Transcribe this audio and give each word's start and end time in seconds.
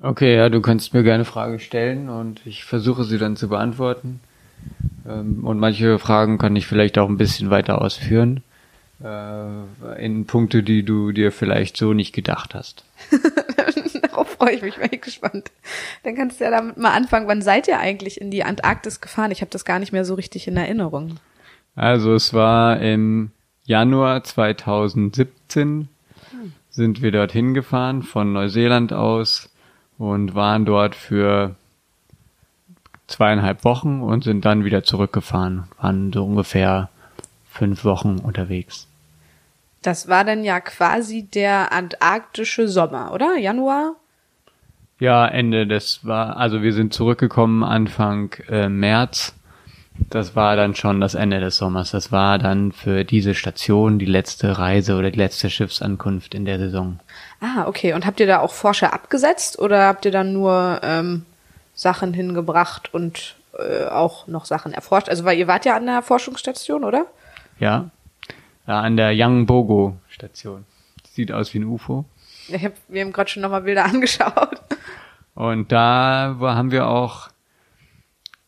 Okay, 0.00 0.36
ja, 0.36 0.48
du 0.48 0.60
kannst 0.60 0.94
mir 0.94 1.02
gerne 1.02 1.24
Frage 1.24 1.58
stellen 1.58 2.08
und 2.08 2.40
ich 2.46 2.64
versuche 2.64 3.04
sie 3.04 3.18
dann 3.18 3.36
zu 3.36 3.48
beantworten. 3.48 4.20
Ähm, 5.08 5.44
und 5.44 5.58
manche 5.58 5.98
Fragen 5.98 6.38
kann 6.38 6.54
ich 6.54 6.66
vielleicht 6.66 6.98
auch 6.98 7.08
ein 7.08 7.16
bisschen 7.16 7.50
weiter 7.50 7.80
ausführen. 7.82 8.42
Äh, 9.02 10.04
in 10.04 10.26
Punkte, 10.26 10.62
die 10.62 10.84
du 10.84 11.12
dir 11.12 11.32
vielleicht 11.32 11.76
so 11.76 11.94
nicht 11.94 12.12
gedacht 12.12 12.54
hast. 12.54 12.84
Darauf 14.02 14.28
freue 14.28 14.52
ich 14.52 14.62
mich, 14.62 14.76
bin 14.76 14.88
ich 14.92 15.00
gespannt. 15.00 15.50
Dann 16.04 16.14
kannst 16.14 16.40
du 16.40 16.44
ja 16.44 16.50
damit 16.50 16.76
mal 16.76 16.92
anfangen. 16.92 17.28
Wann 17.28 17.42
seid 17.42 17.68
ihr 17.68 17.78
eigentlich 17.78 18.20
in 18.20 18.30
die 18.30 18.44
Antarktis 18.44 19.00
gefahren? 19.00 19.30
Ich 19.30 19.40
habe 19.40 19.50
das 19.50 19.64
gar 19.64 19.78
nicht 19.78 19.92
mehr 19.92 20.04
so 20.04 20.14
richtig 20.14 20.46
in 20.46 20.56
Erinnerung. 20.56 21.16
Also 21.74 22.14
es 22.14 22.34
war 22.34 22.80
im 22.80 23.30
Januar 23.64 24.24
2017 24.24 25.88
sind 26.70 27.02
wir 27.02 27.12
dorthin 27.12 27.54
gefahren 27.54 28.02
von 28.02 28.32
Neuseeland 28.32 28.92
aus 28.92 29.50
und 29.98 30.34
waren 30.34 30.64
dort 30.64 30.94
für 30.94 31.56
zweieinhalb 33.08 33.64
Wochen 33.64 34.00
und 34.00 34.24
sind 34.24 34.44
dann 34.44 34.64
wieder 34.64 34.84
zurückgefahren. 34.84 35.64
Waren 35.80 36.12
so 36.12 36.24
ungefähr 36.24 36.88
fünf 37.50 37.84
Wochen 37.84 38.18
unterwegs. 38.18 38.86
Das 39.82 40.08
war 40.08 40.24
dann 40.24 40.44
ja 40.44 40.60
quasi 40.60 41.24
der 41.24 41.72
antarktische 41.72 42.68
Sommer, 42.68 43.12
oder? 43.12 43.36
Januar? 43.36 43.94
Ja, 45.00 45.26
Ende 45.26 45.66
des 45.66 46.04
war, 46.04 46.36
also 46.36 46.62
wir 46.62 46.72
sind 46.72 46.92
zurückgekommen 46.92 47.62
Anfang 47.62 48.32
äh, 48.48 48.68
März. 48.68 49.34
Das 50.10 50.36
war 50.36 50.56
dann 50.56 50.74
schon 50.74 51.00
das 51.00 51.14
Ende 51.14 51.40
des 51.40 51.56
Sommers. 51.56 51.90
Das 51.90 52.12
war 52.12 52.38
dann 52.38 52.72
für 52.72 53.04
diese 53.04 53.34
Station 53.34 53.98
die 53.98 54.06
letzte 54.06 54.58
Reise 54.58 54.96
oder 54.96 55.10
die 55.10 55.18
letzte 55.18 55.50
Schiffsankunft 55.50 56.34
in 56.34 56.44
der 56.44 56.58
Saison. 56.58 57.00
Ah, 57.40 57.66
okay. 57.66 57.92
Und 57.92 58.06
habt 58.06 58.20
ihr 58.20 58.26
da 58.26 58.40
auch 58.40 58.52
Forscher 58.52 58.92
abgesetzt 58.92 59.58
oder 59.58 59.86
habt 59.86 60.04
ihr 60.04 60.10
dann 60.10 60.32
nur 60.32 60.80
ähm, 60.82 61.26
Sachen 61.74 62.14
hingebracht 62.14 62.94
und 62.94 63.36
äh, 63.58 63.86
auch 63.86 64.26
noch 64.26 64.44
Sachen 64.44 64.72
erforscht? 64.72 65.08
Also 65.08 65.24
weil 65.24 65.38
ihr 65.38 65.46
wart 65.46 65.64
ja 65.64 65.76
an 65.76 65.86
der 65.86 66.02
Forschungsstation, 66.02 66.84
oder? 66.84 67.06
Ja, 67.58 67.90
ja 68.66 68.80
an 68.80 68.96
der 68.96 69.12
Yangbogo 69.12 69.96
Station. 70.08 70.64
Sieht 71.12 71.32
aus 71.32 71.52
wie 71.52 71.58
ein 71.58 71.64
UFO. 71.64 72.04
Ich 72.48 72.64
hab, 72.64 72.72
wir 72.88 73.02
haben 73.02 73.12
gerade 73.12 73.28
schon 73.28 73.42
nochmal 73.42 73.62
Bilder 73.62 73.84
angeschaut. 73.86 74.60
Und 75.34 75.70
da 75.70 76.36
haben 76.40 76.70
wir 76.70 76.88
auch, 76.88 77.28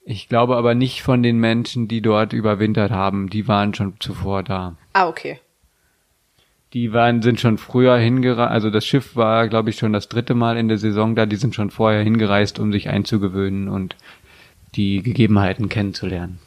ich 0.05 0.29
glaube 0.29 0.57
aber 0.57 0.75
nicht 0.75 1.03
von 1.03 1.23
den 1.23 1.39
Menschen, 1.39 1.89
die 1.89 2.01
dort 2.01 2.33
überwintert 2.33 2.91
haben, 2.91 3.31
die 3.31 3.49
waren 3.49 3.75
schon 3.75 3.95
zuvor 4.01 4.43
da. 4.43 4.77
Ah, 4.93 5.09
okay. 5.09 5.41
Die 6.73 6.93
waren, 6.93 7.21
sind 7.21 7.41
schon 7.41 7.59
früher 7.59 7.97
hingereist, 7.97 8.51
also 8.51 8.71
das 8.71 8.87
Schiff 8.87 9.17
war, 9.17 9.49
glaube 9.49 9.71
ich, 9.71 9.77
schon 9.77 9.93
das 9.93 10.09
dritte 10.09 10.35
Mal 10.35 10.57
in 10.57 10.69
der 10.69 10.79
Saison 10.79 11.17
da, 11.17 11.27
die 11.27 11.37
sind 11.37 11.55
schon 11.55 11.71
vorher 11.71 12.03
hingereist, 12.03 12.59
um 12.61 12.73
sich 12.73 12.89
einzugewöhnen 12.89 13.69
und 13.69 13.97
die 14.77 15.03
Gegebenheiten 15.03 15.69
kennenzulernen. 15.69 16.39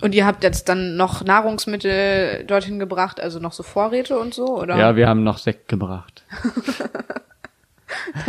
Und 0.00 0.14
ihr 0.14 0.26
habt 0.26 0.44
jetzt 0.44 0.68
dann 0.68 0.96
noch 0.96 1.24
Nahrungsmittel 1.24 2.44
dorthin 2.46 2.78
gebracht, 2.78 3.20
also 3.20 3.40
noch 3.40 3.52
so 3.52 3.64
Vorräte 3.64 4.18
und 4.18 4.32
so, 4.32 4.60
oder? 4.60 4.76
Ja, 4.76 4.94
wir 4.94 5.08
haben 5.08 5.24
noch 5.24 5.38
Sekt 5.38 5.66
gebracht. 5.66 6.22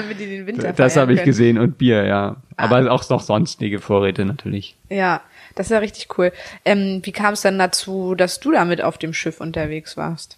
Damit 0.02 0.19
die 0.19 0.25
den 0.25 0.47
Winter 0.47 0.73
Das 0.73 0.97
habe 0.97 1.14
ich 1.14 1.19
können. 1.19 1.25
gesehen 1.25 1.58
und 1.58 1.78
Bier, 1.78 2.05
ja. 2.05 2.38
Aber 2.58 2.92
auch 2.92 3.08
noch 3.09 3.22
sonstige 3.22 3.80
Vorräte 3.80 4.25
natürlich. 4.25 4.75
Ja, 4.89 5.22
das 5.55 5.67
ist 5.67 5.72
ja 5.72 5.80
richtig 5.80 6.17
cool. 6.17 6.31
Ähm, 6.66 7.02
wie 7.03 7.11
kam 7.11 7.33
es 7.33 7.42
dann 7.42 7.59
dazu, 7.59 8.16
dass 8.16 8.39
du 8.39 8.52
damit 8.52 8.81
auf 8.81 8.97
dem 8.97 9.14
Schiff 9.14 9.42
unterwegs 9.42 9.97
warst? 9.97 10.38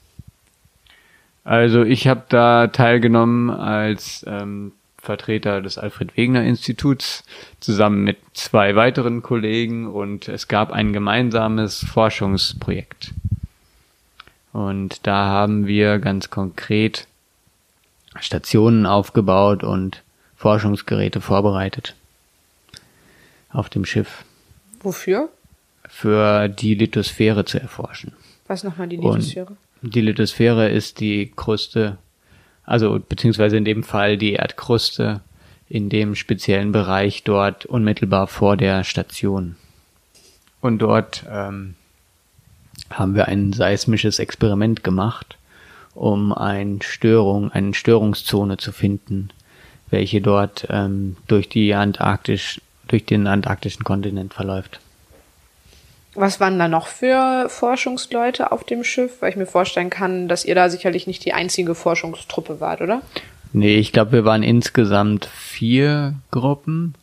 Also 1.43 1.83
ich 1.83 2.07
habe 2.07 2.23
da 2.29 2.67
teilgenommen 2.67 3.49
als 3.49 4.23
ähm, 4.27 4.73
Vertreter 5.01 5.61
des 5.61 5.77
Alfred 5.77 6.15
Wegener 6.15 6.43
Instituts 6.43 7.23
zusammen 7.59 8.03
mit 8.03 8.17
zwei 8.33 8.75
weiteren 8.75 9.23
Kollegen 9.23 9.87
und 9.87 10.27
es 10.27 10.47
gab 10.47 10.71
ein 10.71 10.93
gemeinsames 10.93 11.83
Forschungsprojekt. 11.91 13.13
Und 14.53 15.07
da 15.07 15.25
haben 15.25 15.65
wir 15.65 15.97
ganz 15.99 16.29
konkret 16.29 17.07
Stationen 18.19 18.85
aufgebaut 18.85 19.63
und 19.63 20.03
Forschungsgeräte 20.35 21.21
vorbereitet 21.21 21.95
auf 23.49 23.69
dem 23.69 23.85
Schiff 23.85 24.23
Wofür? 24.81 25.29
für 25.87 26.47
die 26.47 26.75
Lithosphäre 26.75 27.45
zu 27.45 27.59
erforschen. 27.59 28.13
Was 28.47 28.63
nochmal 28.63 28.87
die 28.87 28.97
Und- 28.97 29.15
Lithosphäre? 29.17 29.55
Die 29.83 30.01
Lithosphäre 30.01 30.69
ist 30.69 30.99
die 30.99 31.31
Kruste, 31.35 31.97
also 32.65 32.99
beziehungsweise 32.99 33.57
in 33.57 33.65
dem 33.65 33.83
Fall 33.83 34.17
die 34.17 34.33
Erdkruste 34.33 35.21
in 35.67 35.89
dem 35.89 36.15
speziellen 36.15 36.71
Bereich 36.71 37.23
dort 37.23 37.65
unmittelbar 37.65 38.27
vor 38.27 38.57
der 38.57 38.83
Station. 38.83 39.55
Und 40.59 40.79
dort 40.79 41.23
ähm, 41.29 41.75
haben 42.91 43.15
wir 43.15 43.27
ein 43.27 43.53
seismisches 43.53 44.19
Experiment 44.19 44.83
gemacht, 44.83 45.37
um 45.95 46.33
ein 46.33 46.79
Störung, 46.81 47.51
eine 47.51 47.73
Störungszone 47.73 48.57
zu 48.57 48.71
finden, 48.71 49.29
welche 49.89 50.21
dort 50.21 50.67
ähm, 50.69 51.17
durch 51.27 51.49
die 51.49 51.73
Antarktisch, 51.73 52.61
durch 52.87 53.05
den 53.05 53.27
antarktischen 53.27 53.83
Kontinent 53.83 54.33
verläuft. 54.33 54.79
Was 56.13 56.39
waren 56.41 56.59
da 56.59 56.67
noch 56.67 56.87
für 56.87 57.47
Forschungsleute 57.47 58.51
auf 58.51 58.65
dem 58.65 58.83
Schiff? 58.83 59.21
Weil 59.21 59.29
ich 59.29 59.37
mir 59.37 59.45
vorstellen 59.45 59.89
kann, 59.89 60.27
dass 60.27 60.43
ihr 60.43 60.55
da 60.55 60.69
sicherlich 60.69 61.07
nicht 61.07 61.23
die 61.23 61.33
einzige 61.33 61.73
Forschungstruppe 61.73 62.59
wart, 62.59 62.81
oder? 62.81 63.01
Nee, 63.53 63.77
ich 63.77 63.93
glaube, 63.93 64.11
wir 64.11 64.25
waren 64.25 64.43
insgesamt 64.43 65.25
vier 65.25 66.15
Gruppen 66.31 66.95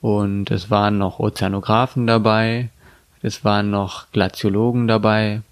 und 0.00 0.50
es 0.50 0.70
waren 0.70 0.98
noch 0.98 1.18
Ozeanographen 1.18 2.06
dabei, 2.06 2.68
es 3.22 3.44
waren 3.44 3.70
noch 3.70 4.10
Glaziologen 4.12 4.88
dabei. 4.88 5.42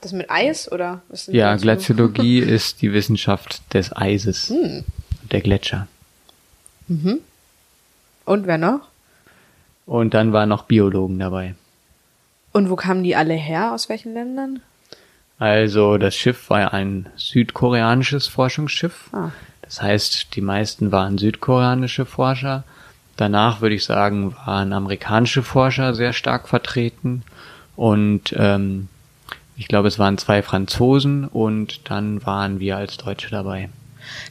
Das 0.00 0.12
mit 0.12 0.30
Eis, 0.30 0.70
oder? 0.70 1.02
Was 1.08 1.26
Ja? 1.26 1.56
Glaziologie 1.56 2.38
ist 2.56 2.82
die 2.82 2.92
Wissenschaft 2.92 3.62
des 3.74 3.94
Eises, 3.96 4.48
Hm. 4.50 4.84
der 5.32 5.40
Gletscher. 5.40 5.88
Und 8.24 8.46
wer 8.46 8.58
noch? 8.58 8.80
Und 9.86 10.14
dann 10.14 10.32
waren 10.32 10.48
noch 10.48 10.64
Biologen 10.64 11.18
dabei. 11.18 11.54
Und 12.52 12.70
wo 12.70 12.76
kamen 12.76 13.02
die 13.04 13.16
alle 13.16 13.34
her? 13.34 13.72
Aus 13.72 13.88
welchen 13.88 14.14
Ländern? 14.14 14.60
Also 15.38 15.98
das 15.98 16.14
Schiff 16.16 16.50
war 16.50 16.72
ein 16.72 17.08
südkoreanisches 17.16 18.26
Forschungsschiff. 18.26 19.10
Ah. 19.12 19.30
Das 19.62 19.82
heißt, 19.82 20.34
die 20.34 20.40
meisten 20.40 20.92
waren 20.92 21.18
südkoreanische 21.18 22.06
Forscher. 22.06 22.64
Danach 23.16 23.60
würde 23.60 23.74
ich 23.74 23.84
sagen, 23.84 24.34
waren 24.46 24.72
amerikanische 24.72 25.42
Forscher 25.42 25.94
sehr 25.94 26.12
stark 26.12 26.48
vertreten. 26.48 27.22
Und 27.76 28.34
ähm, 28.36 28.88
ich 29.58 29.66
glaube, 29.66 29.88
es 29.88 29.98
waren 29.98 30.16
zwei 30.18 30.42
Franzosen 30.42 31.24
und 31.24 31.90
dann 31.90 32.24
waren 32.24 32.60
wir 32.60 32.76
als 32.76 32.96
Deutsche 32.96 33.28
dabei. 33.28 33.68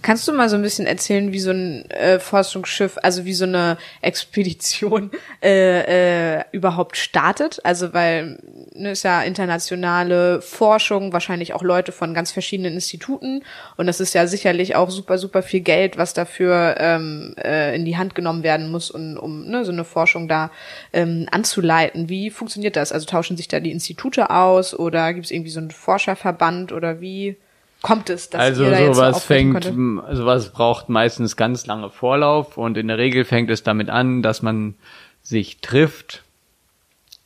Kannst 0.02 0.28
du 0.28 0.34
mal 0.34 0.50
so 0.50 0.56
ein 0.56 0.62
bisschen 0.62 0.86
erzählen, 0.86 1.34
wie 1.34 1.40
so 1.40 1.52
ein 1.52 1.90
äh, 1.92 2.20
Forschungsschiff, 2.20 2.98
also 3.02 3.26
wie 3.26 3.34
so 3.34 3.46
eine 3.46 3.78
Expedition 4.02 5.12
äh, 5.44 6.38
äh, 6.40 6.44
überhaupt 6.52 6.98
startet? 6.98 7.60
Also 7.64 7.94
weil 7.94 8.40
ne, 8.74 8.92
ist 8.92 9.04
ja 9.04 9.22
internationale 9.22 10.42
Forschung, 10.42 11.14
wahrscheinlich 11.14 11.54
auch 11.54 11.64
Leute 11.64 11.92
von 11.92 12.14
ganz 12.14 12.32
verschiedenen 12.32 12.74
Instituten 12.74 13.44
und 13.76 13.88
das 13.88 14.00
ist 14.00 14.14
ja 14.14 14.28
sicherlich 14.28 14.76
auch 14.76 14.90
super 14.90 15.18
super 15.18 15.44
viel 15.44 15.62
Geld, 15.62 15.98
was 15.98 16.14
dafür 16.14 16.76
ähm, 16.80 17.36
äh, 17.44 17.76
in 17.76 17.86
die 17.86 17.98
Hand 17.98 18.16
genommen 18.16 18.44
werden 18.44 18.72
muss, 18.72 18.92
um, 18.92 19.18
um 19.18 19.46
ne, 19.48 19.66
so 19.66 19.72
eine 19.72 19.84
Forschung 19.84 20.28
da 20.28 20.52
ähm, 20.94 21.28
anzuleiten. 21.32 22.10
Wie 22.10 22.30
funktioniert 22.30 22.76
das? 22.76 22.92
Also 22.92 23.06
tauschen 23.06 23.38
sich 23.38 23.48
da 23.48 23.60
die 23.60 23.72
Institute 23.72 24.30
aus 24.30 24.78
oder 24.78 25.14
gibt 25.14 25.26
es 25.26 25.32
irgendwie 25.32 25.52
so 25.52 25.60
einen 25.60 25.72
Forscherverband 25.72 26.72
oder 26.72 27.02
wie? 27.02 27.38
Kommt 27.82 28.10
es, 28.10 28.30
dass 28.30 28.42
also 28.42 28.64
ihr 28.66 28.76
so 28.76 28.94
sowas 28.94 29.16
auftreten 29.18 29.54
fängt, 29.54 29.54
konntet? 29.54 29.74
m, 29.74 30.02
sowas 30.12 30.52
braucht 30.52 30.90
meistens 30.90 31.36
ganz 31.36 31.66
lange 31.68 31.90
Vorlauf 31.90 32.58
und 32.58 32.78
in 32.78 32.88
der 32.88 32.98
Regel 32.98 33.24
fängt 33.24 33.50
es 33.50 33.64
damit 33.64 33.90
an, 33.90 34.24
dass 34.24 34.42
man 34.42 34.76
sich 35.22 35.60
trifft 35.62 36.24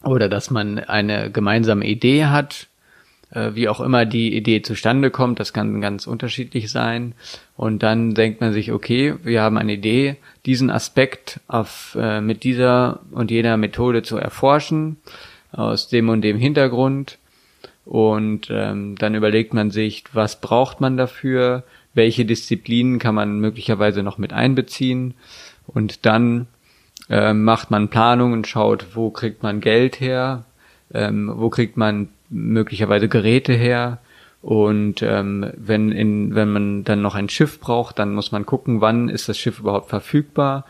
oder 0.04 0.28
dass 0.30 0.50
man 0.50 0.80
eine 0.80 1.32
gemeinsame 1.32 1.86
Idee 1.86 2.26
hat, 2.26 2.68
äh, 3.32 3.52
wie 3.54 3.70
auch 3.70 3.80
immer 3.80 4.06
die 4.06 4.36
Idee 4.36 4.62
zustande 4.62 5.10
kommt, 5.10 5.40
das 5.40 5.54
kann 5.54 5.80
ganz 5.82 6.08
unterschiedlich 6.08 6.72
sein. 6.72 7.14
Und 7.56 7.84
dann 7.84 8.14
denkt 8.14 8.42
man 8.42 8.54
sich, 8.54 8.72
okay, 8.72 9.16
wir 9.24 9.42
haben 9.42 9.58
eine 9.58 9.74
Idee, 9.74 10.18
diesen 10.46 10.70
Aspekt 10.70 11.40
auf, 11.48 11.96
äh, 12.00 12.22
mit 12.22 12.44
dieser 12.44 13.00
und 13.12 13.32
jener 13.32 13.58
Methode 13.58 14.04
zu 14.04 14.18
erforschen, 14.18 14.98
aus 15.52 15.88
dem 15.88 16.10
und 16.10 16.22
dem 16.22 16.38
Hintergrund. 16.38 17.18
Und 17.86 18.50
ähm, 18.52 18.96
dann 18.98 19.16
überlegt 19.16 19.54
man 19.54 19.72
sich, 19.72 20.04
was 20.14 20.40
braucht 20.40 20.82
man 20.82 20.98
dafür, 20.98 21.64
welche 21.94 22.26
Disziplinen 22.26 23.00
kann 23.00 23.16
man 23.16 23.40
möglicherweise 23.40 24.04
noch 24.04 24.18
mit 24.18 24.34
einbeziehen. 24.34 25.16
Und 25.68 26.06
dann 26.06 26.48
ähm, 27.10 27.44
macht 27.44 27.72
man 27.72 27.90
Planung 27.90 28.34
und 28.34 28.48
schaut, 28.48 28.96
wo 28.96 29.10
kriegt 29.10 29.44
man 29.44 29.62
Geld 29.62 30.00
her, 30.00 30.46
ähm, 30.94 31.32
wo 31.36 31.50
kriegt 31.50 31.76
man 31.76 32.10
möglicherweise 32.30 33.10
Geräte 33.10 33.54
her 33.54 34.00
Und 34.42 35.04
ähm, 35.04 35.52
wenn, 35.56 35.92
in, 35.92 36.34
wenn 36.34 36.52
man 36.52 36.84
dann 36.84 37.02
noch 37.02 37.14
ein 37.14 37.30
Schiff 37.30 37.60
braucht, 37.60 38.00
dann 38.00 38.14
muss 38.14 38.32
man 38.32 38.46
gucken, 38.46 38.82
wann 38.82 39.08
ist 39.08 39.30
das 39.30 39.38
Schiff 39.38 39.60
überhaupt 39.60 39.90
verfügbar. 39.90 40.66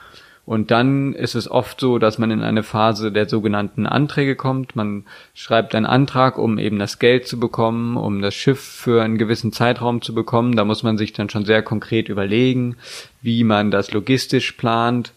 Und 0.51 0.69
dann 0.69 1.13
ist 1.13 1.35
es 1.35 1.49
oft 1.49 1.79
so, 1.79 1.97
dass 1.97 2.17
man 2.17 2.29
in 2.29 2.41
eine 2.41 2.63
Phase 2.63 3.13
der 3.13 3.29
sogenannten 3.29 3.85
Anträge 3.85 4.35
kommt. 4.35 4.75
Man 4.75 5.05
schreibt 5.33 5.73
einen 5.73 5.85
Antrag, 5.85 6.37
um 6.37 6.57
eben 6.57 6.77
das 6.77 6.99
Geld 6.99 7.25
zu 7.25 7.39
bekommen, 7.39 7.95
um 7.95 8.21
das 8.21 8.35
Schiff 8.35 8.59
für 8.59 9.01
einen 9.01 9.17
gewissen 9.17 9.53
Zeitraum 9.53 10.01
zu 10.01 10.13
bekommen. 10.13 10.57
Da 10.57 10.65
muss 10.65 10.83
man 10.83 10.97
sich 10.97 11.13
dann 11.13 11.29
schon 11.29 11.45
sehr 11.45 11.61
konkret 11.61 12.09
überlegen, 12.09 12.75
wie 13.21 13.45
man 13.45 13.71
das 13.71 13.93
logistisch 13.93 14.51
plant 14.51 15.13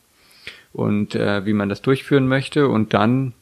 und 0.73 1.17
äh, 1.17 1.45
wie 1.45 1.53
man 1.53 1.69
das 1.69 1.83
durchführen 1.83 2.29
möchte. 2.29 2.69
Und 2.69 2.95
dann, 2.95 3.33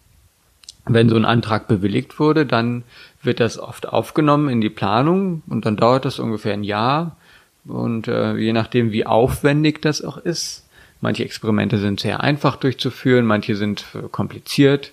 wenn 0.86 1.10
so 1.10 1.16
ein 1.16 1.26
Antrag 1.26 1.68
bewilligt 1.68 2.18
wurde, 2.18 2.46
dann 2.46 2.84
wird 3.22 3.38
das 3.38 3.58
oft 3.58 3.86
aufgenommen 3.86 4.48
in 4.48 4.62
die 4.62 4.70
Planung 4.70 5.42
und 5.46 5.66
dann 5.66 5.76
dauert 5.76 6.06
das 6.06 6.18
ungefähr 6.18 6.54
ein 6.54 6.64
Jahr. 6.64 7.18
Und 7.66 8.08
äh, 8.08 8.34
je 8.36 8.54
nachdem, 8.54 8.92
wie 8.92 9.04
aufwendig 9.04 9.82
das 9.82 10.02
auch 10.02 10.16
ist, 10.16 10.62
manche 11.02 11.25
Experimente 11.25 11.78
sind 11.78 12.00
sehr 12.00 12.20
einfach 12.20 12.56
durchzuführen, 12.56 13.26
manche 13.26 13.56
sind 13.56 13.84
äh, 13.94 14.08
kompliziert. 14.10 14.93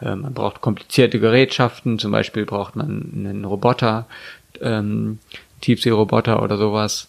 Äh, 0.00 0.14
man 0.14 0.32
braucht 0.32 0.60
komplizierte 0.60 1.18
Gerätschaften, 1.18 1.98
zum 1.98 2.12
Beispiel 2.12 2.46
braucht 2.46 2.76
man 2.76 3.10
einen 3.12 3.44
Roboter, 3.44 4.06
ähm, 4.60 5.18
Tiefseeroboter 5.60 6.40
oder 6.42 6.56
sowas. 6.56 7.08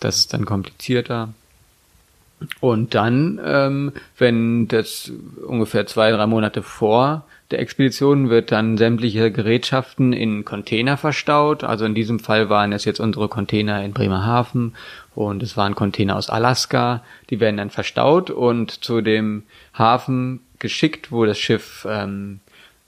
Das 0.00 0.18
ist 0.18 0.34
dann 0.34 0.44
komplizierter. 0.44 1.32
Und 2.60 2.94
dann, 2.94 3.40
ähm, 3.42 3.92
wenn 4.18 4.68
das 4.68 5.10
ungefähr 5.46 5.86
zwei, 5.86 6.10
drei 6.10 6.26
Monate 6.26 6.62
vor 6.62 7.24
der 7.50 7.60
Expedition 7.60 8.28
wird 8.28 8.50
dann 8.50 8.76
sämtliche 8.76 9.30
Gerätschaften 9.30 10.12
in 10.12 10.44
Container 10.44 10.96
verstaut. 10.96 11.62
Also 11.62 11.84
in 11.84 11.94
diesem 11.94 12.18
Fall 12.18 12.48
waren 12.48 12.72
es 12.72 12.84
jetzt 12.84 12.98
unsere 12.98 13.28
Container 13.28 13.84
in 13.84 13.92
Bremerhaven 13.92 14.74
und 15.16 15.42
es 15.42 15.56
waren 15.56 15.74
Container 15.74 16.14
aus 16.14 16.30
Alaska. 16.30 17.02
Die 17.30 17.40
werden 17.40 17.56
dann 17.56 17.70
verstaut 17.70 18.30
und 18.30 18.84
zu 18.84 19.00
dem 19.00 19.42
Hafen 19.76 20.40
geschickt, 20.60 21.10
wo 21.10 21.24
das 21.24 21.38
Schiff 21.38 21.84
ähm, 21.90 22.38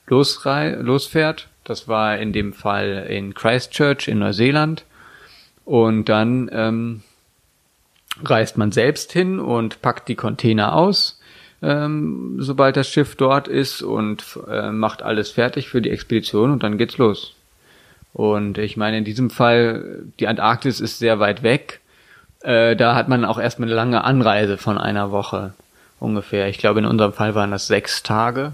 losfährt. 0.07 1.49
Das 1.65 1.89
war 1.89 2.19
in 2.19 2.33
dem 2.33 2.53
Fall 2.53 3.07
in 3.11 3.35
Christchurch 3.35 4.07
in 4.07 4.21
Neuseeland. 4.21 4.85
Und 5.65 6.09
dann 6.09 6.49
ähm, 6.53 7.03
reist 8.23 8.57
man 8.57 8.71
selbst 8.71 9.13
hin 9.13 9.41
und 9.41 9.83
packt 9.83 10.09
die 10.09 10.15
Container 10.15 10.75
aus 10.75 11.19
ähm, 11.63 12.37
sobald 12.39 12.77
das 12.77 12.89
Schiff 12.89 13.17
dort 13.17 13.49
ist 13.49 13.83
und 13.83 14.39
äh, 14.49 14.71
macht 14.71 15.03
alles 15.03 15.31
fertig 15.31 15.69
für 15.69 15.83
die 15.83 15.91
Expedition 15.91 16.51
und 16.51 16.63
dann 16.63 16.79
geht's 16.79 16.99
los. 16.99 17.35
Und 18.13 18.59
ich 18.59 18.77
meine, 18.77 18.99
in 18.99 19.05
diesem 19.05 19.31
Fall, 19.31 20.05
die 20.19 20.29
Antarktis 20.29 20.81
ist 20.81 20.99
sehr 20.99 21.19
weit 21.21 21.43
weg. 21.43 21.81
Äh, 22.43 22.77
da 22.77 22.95
hat 22.95 23.09
man 23.09 23.25
auch 23.25 23.39
erstmal 23.39 23.69
eine 23.69 23.77
lange 23.77 24.05
Anreise 24.05 24.59
von 24.59 24.79
einer 24.79 25.11
Woche 25.11 25.55
ungefähr. 26.01 26.49
Ich 26.49 26.59
glaube, 26.59 26.81
in 26.81 26.87
unserem 26.87 27.13
Fall 27.13 27.35
waren 27.35 27.51
das 27.51 27.67
sechs 27.67 28.03
Tage. 28.03 28.53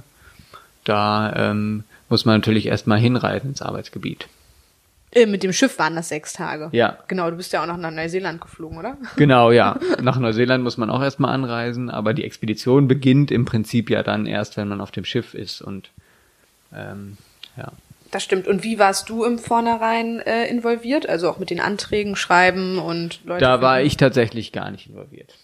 Da 0.84 1.32
ähm, 1.36 1.84
muss 2.08 2.25
man 2.25 2.36
natürlich 2.36 2.66
erstmal 2.66 2.98
hinreisen 2.98 3.50
ins 3.50 3.62
Arbeitsgebiet. 3.62 4.28
Äh, 5.14 5.26
mit 5.26 5.42
dem 5.42 5.52
Schiff 5.52 5.78
waren 5.78 5.94
das 5.94 6.08
sechs 6.08 6.32
Tage. 6.32 6.69
Ja. 6.72 6.98
Genau, 7.08 7.31
du 7.31 7.36
bist 7.36 7.52
ja 7.52 7.62
auch 7.62 7.66
noch 7.66 7.76
nach 7.76 7.90
Neuseeland 7.90 8.40
geflogen, 8.40 8.78
oder? 8.78 8.96
Genau, 9.16 9.52
ja. 9.52 9.78
Nach 10.02 10.19
Neuseeland 10.19 10.64
muss 10.64 10.76
man 10.76 10.90
auch 10.90 11.02
erstmal 11.02 11.32
anreisen, 11.32 11.88
aber 11.88 12.14
die 12.14 12.25
Expedition 12.25 12.88
beginnt 12.88 13.31
im 13.31 13.44
Prinzip 13.44 13.90
ja 13.90 14.02
dann 14.02 14.26
erst, 14.26 14.56
wenn 14.56 14.69
man 14.69 14.81
auf 14.81 14.90
dem 14.90 15.04
Schiff 15.04 15.34
ist 15.34 15.62
und 15.62 15.90
ähm, 16.75 17.16
ja. 17.56 17.70
Das 18.14 18.22
stimmt. 18.22 18.46
Und 18.46 18.62
wie 18.62 18.78
warst 18.78 19.08
du 19.08 19.25
im 19.25 19.40
Vornherein 19.40 20.20
äh, 20.20 20.46
involviert? 20.46 21.08
Also 21.08 21.28
auch 21.28 21.38
mit 21.38 21.50
den 21.50 21.58
Anträgen 21.58 22.14
schreiben 22.14 22.78
und 22.78 23.25
Leute. 23.25 23.40
Da 23.40 23.61
war 23.61 23.82
ich 23.82 23.96
tatsächlich 23.96 24.52
gar 24.52 24.70
nicht 24.70 24.88
involviert. 24.88 25.34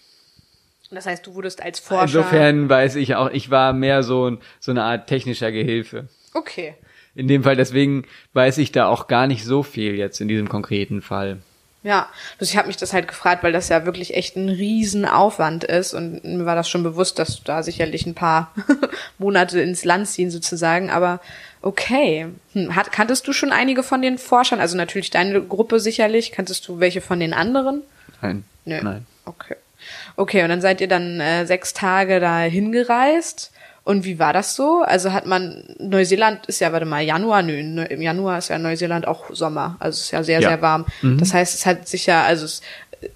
Das 0.89 1.05
heißt, 1.05 1.27
du 1.27 1.35
wurdest 1.35 1.61
als 1.61 1.79
Forscher. 1.79 2.03
Insofern 2.03 2.69
weiß 2.69 2.95
ich 2.95 3.15
auch, 3.15 3.29
ich 3.29 3.49
war 3.49 3.73
mehr 3.73 4.03
so, 4.03 4.37
so 4.59 4.71
eine 4.71 4.83
Art 4.83 5.07
technischer 5.07 5.51
Gehilfe. 5.51 6.07
Okay 6.33 6.75
in 7.15 7.27
dem 7.27 7.43
Fall, 7.43 7.55
deswegen 7.55 8.05
weiß 8.33 8.57
ich 8.59 8.71
da 8.71 8.87
auch 8.87 9.07
gar 9.07 9.27
nicht 9.27 9.43
so 9.43 9.63
viel 9.63 9.95
jetzt 9.95 10.21
in 10.21 10.27
diesem 10.27 10.47
konkreten 10.47 11.01
Fall. 11.01 11.39
Ja, 11.83 12.09
also 12.39 12.51
ich 12.51 12.57
habe 12.57 12.67
mich 12.67 12.77
das 12.77 12.93
halt 12.93 13.07
gefragt, 13.07 13.43
weil 13.43 13.53
das 13.53 13.69
ja 13.69 13.85
wirklich 13.85 14.13
echt 14.13 14.35
ein 14.35 14.49
Riesenaufwand 14.49 15.63
ist 15.63 15.95
und 15.95 16.23
mir 16.23 16.45
war 16.45 16.55
das 16.55 16.69
schon 16.69 16.83
bewusst, 16.83 17.17
dass 17.17 17.43
da 17.43 17.63
sicherlich 17.63 18.05
ein 18.05 18.13
paar 18.13 18.53
Monate 19.17 19.59
ins 19.61 19.83
Land 19.83 20.07
ziehen 20.07 20.29
sozusagen, 20.29 20.91
aber 20.91 21.21
okay. 21.61 22.27
Hm, 22.53 22.75
hat, 22.75 22.91
kanntest 22.91 23.27
du 23.27 23.33
schon 23.33 23.51
einige 23.51 23.83
von 23.83 24.01
den 24.01 24.17
Forschern? 24.17 24.59
Also 24.59 24.77
natürlich 24.77 25.09
deine 25.09 25.41
Gruppe 25.41 25.79
sicherlich. 25.79 26.31
Kanntest 26.31 26.67
du 26.67 26.79
welche 26.79 27.01
von 27.01 27.19
den 27.19 27.33
anderen? 27.33 27.83
Nein. 28.21 28.43
Nö. 28.65 28.79
Nein. 28.81 29.05
Okay. 29.25 29.55
Okay, 30.15 30.43
und 30.43 30.49
dann 30.49 30.61
seid 30.61 30.81
ihr 30.81 30.87
dann 30.87 31.19
äh, 31.19 31.45
sechs 31.45 31.73
Tage 31.73 32.19
da 32.19 32.41
hingereist. 32.41 33.51
Und 33.83 34.05
wie 34.05 34.19
war 34.19 34.31
das 34.31 34.55
so? 34.55 34.83
Also 34.83 35.11
hat 35.11 35.25
man, 35.25 35.63
Neuseeland 35.79 36.45
ist 36.45 36.59
ja, 36.59 36.71
warte 36.71 36.85
mal, 36.85 37.01
Januar, 37.01 37.41
nö, 37.41 37.83
im 37.83 38.01
Januar 38.01 38.37
ist 38.37 38.49
ja 38.49 38.59
Neuseeland 38.59 39.07
auch 39.07 39.33
Sommer, 39.33 39.75
also 39.79 39.97
es 39.97 40.01
ist 40.01 40.11
ja 40.11 40.23
sehr, 40.23 40.39
ja. 40.39 40.49
sehr 40.49 40.61
warm. 40.61 40.85
Mhm. 41.01 41.17
Das 41.17 41.33
heißt, 41.33 41.55
es 41.55 41.65
hat 41.65 41.87
sich 41.87 42.05
ja, 42.05 42.23
also 42.23 42.45
es 42.45 42.61
äh, 43.01 43.07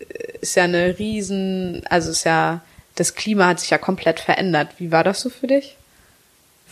ist 0.41 0.55
ja 0.55 0.63
eine 0.63 0.97
riesen, 0.97 1.83
also 1.87 2.09
es 2.09 2.17
ist 2.17 2.23
ja, 2.23 2.61
das 2.95 3.13
Klima 3.13 3.45
hat 3.47 3.59
sich 3.59 3.69
ja 3.69 3.77
komplett 3.77 4.19
verändert. 4.19 4.69
Wie 4.79 4.91
war 4.91 5.03
das 5.03 5.21
so 5.21 5.29
für 5.29 5.47
dich? 5.47 5.77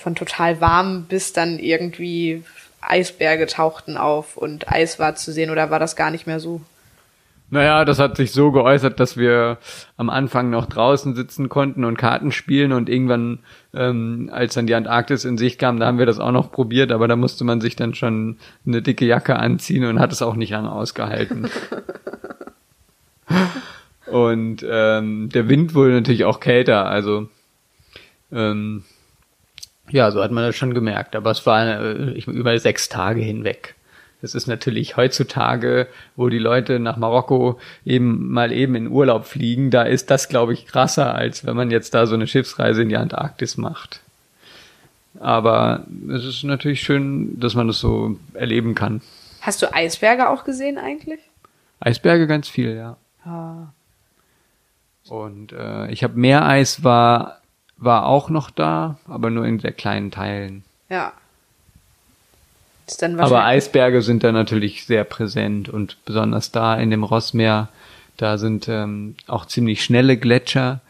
Von 0.04 0.16
total 0.16 0.60
warm 0.60 1.06
bis 1.06 1.32
dann 1.32 1.60
irgendwie 1.60 2.44
Eisberge 2.82 3.48
tauchten 3.48 3.96
auf 3.96 4.36
und 4.36 4.70
Eis 4.70 5.00
war 5.00 5.16
zu 5.16 5.32
sehen 5.32 5.50
oder 5.50 5.72
war 5.72 5.80
das 5.80 5.96
gar 5.96 6.12
nicht 6.12 6.28
mehr 6.28 6.42
so? 6.42 6.60
Naja, 7.50 7.86
das 7.86 8.00
hat 8.00 8.18
sich 8.18 8.34
so 8.34 8.52
geäußert, 8.52 9.00
dass 9.00 9.16
wir 9.16 9.60
am 9.96 10.10
Anfang 10.10 10.50
noch 10.50 10.66
draußen 10.66 11.16
sitzen 11.16 11.48
konnten 11.48 11.86
und 11.86 11.96
Karten 11.96 12.34
spielen 12.34 12.74
und 12.74 12.90
irgendwann, 12.90 13.40
ähm, 13.74 14.30
als 14.34 14.56
dann 14.56 14.68
die 14.68 14.76
Antarktis 14.76 15.24
in 15.24 15.38
Sicht 15.38 15.58
kam, 15.58 15.80
da 15.80 15.86
haben 15.86 16.00
wir 16.00 16.06
das 16.06 16.20
auch 16.20 16.34
noch 16.34 16.52
probiert, 16.52 16.92
aber 16.92 17.08
da 17.08 17.16
musste 17.16 17.46
man 17.46 17.62
sich 17.62 17.78
dann 17.78 17.94
schon 17.94 18.40
eine 18.68 18.82
dicke 18.82 19.06
Jacke 19.06 19.38
anziehen 19.38 19.86
und 19.86 20.00
hat 20.00 20.12
es 20.12 20.22
auch 20.22 20.36
nicht 20.36 20.50
lange 20.50 20.70
ausgehalten. 20.70 21.48
und 24.08 24.66
ähm, 24.70 25.30
der 25.30 25.48
Wind 25.48 25.76
wurde 25.76 25.94
natürlich 25.94 26.26
auch 26.26 26.42
kälter, 26.42 26.88
also 26.88 27.30
ähm, 28.34 28.84
ja, 29.90 30.12
so 30.12 30.24
hat 30.24 30.32
man 30.32 30.46
das 30.46 30.56
schon 30.56 30.74
gemerkt, 30.74 31.16
aber 31.16 31.32
es 31.32 31.46
war 31.46 31.82
äh, 31.82 32.20
über 32.26 32.58
sechs 32.58 32.90
Tage 32.90 33.22
hinweg. 33.22 33.76
Das 34.22 34.36
ist 34.36 34.48
natürlich 34.48 34.96
heutzutage, 34.96 35.88
wo 36.16 36.30
die 36.30 36.40
Leute 36.40 36.80
nach 36.80 36.96
Marokko 36.96 37.60
eben 37.84 38.32
mal 38.32 38.54
eben 38.54 38.74
in 38.76 38.88
Urlaub 38.88 39.26
fliegen, 39.26 39.70
da 39.70 39.84
ist 39.84 40.10
das, 40.10 40.30
glaube 40.30 40.54
ich, 40.54 40.66
krasser, 40.66 41.14
als 41.14 41.46
wenn 41.46 41.58
man 41.58 41.72
jetzt 41.72 41.94
da 41.94 42.06
so 42.06 42.16
eine 42.16 42.26
Schiffsreise 42.26 42.84
in 42.84 42.90
die 42.90 42.96
Antarktis 42.96 43.58
macht. 43.58 44.00
Aber 45.20 45.86
es 46.10 46.24
ist 46.24 46.44
natürlich 46.44 46.82
schön, 46.82 47.38
dass 47.38 47.54
man 47.54 47.68
das 47.68 47.80
so 47.80 48.18
erleben 48.34 48.76
kann. 48.76 49.02
Hast 49.42 49.62
du 49.62 49.74
Eisberge 49.74 50.30
auch 50.30 50.46
gesehen 50.46 50.78
eigentlich? 50.78 51.20
Eisberge 51.82 52.26
ganz 52.26 52.48
viel, 52.48 52.76
ja. 52.76 52.96
Ah. 53.26 53.74
Und 55.10 55.52
äh, 55.52 55.92
ich 55.92 56.02
habe 56.02 56.18
Meereis 56.18 56.86
war 56.86 57.42
war 57.78 58.06
auch 58.06 58.30
noch 58.30 58.50
da, 58.50 58.98
aber 59.08 59.30
nur 59.30 59.46
in 59.46 59.60
sehr 59.60 59.72
kleinen 59.72 60.12
Teilen. 60.12 60.64
Ja. 60.90 61.14
Aber 63.18 63.46
Eisberge 63.46 64.02
sind 64.02 64.24
da 64.24 64.32
natürlich 64.32 64.86
sehr 64.86 65.04
präsent 65.04 65.70
und 65.70 65.98
besonders 66.06 66.52
da 66.52 66.76
in 66.76 66.92
dem 66.92 67.04
Rossmeer, 67.04 67.70
da 68.18 68.38
sind 68.38 68.68
ähm, 68.68 69.16
auch 69.28 69.46
ziemlich 69.46 69.84
schnelle 69.84 70.18
Gletscher, 70.18 70.82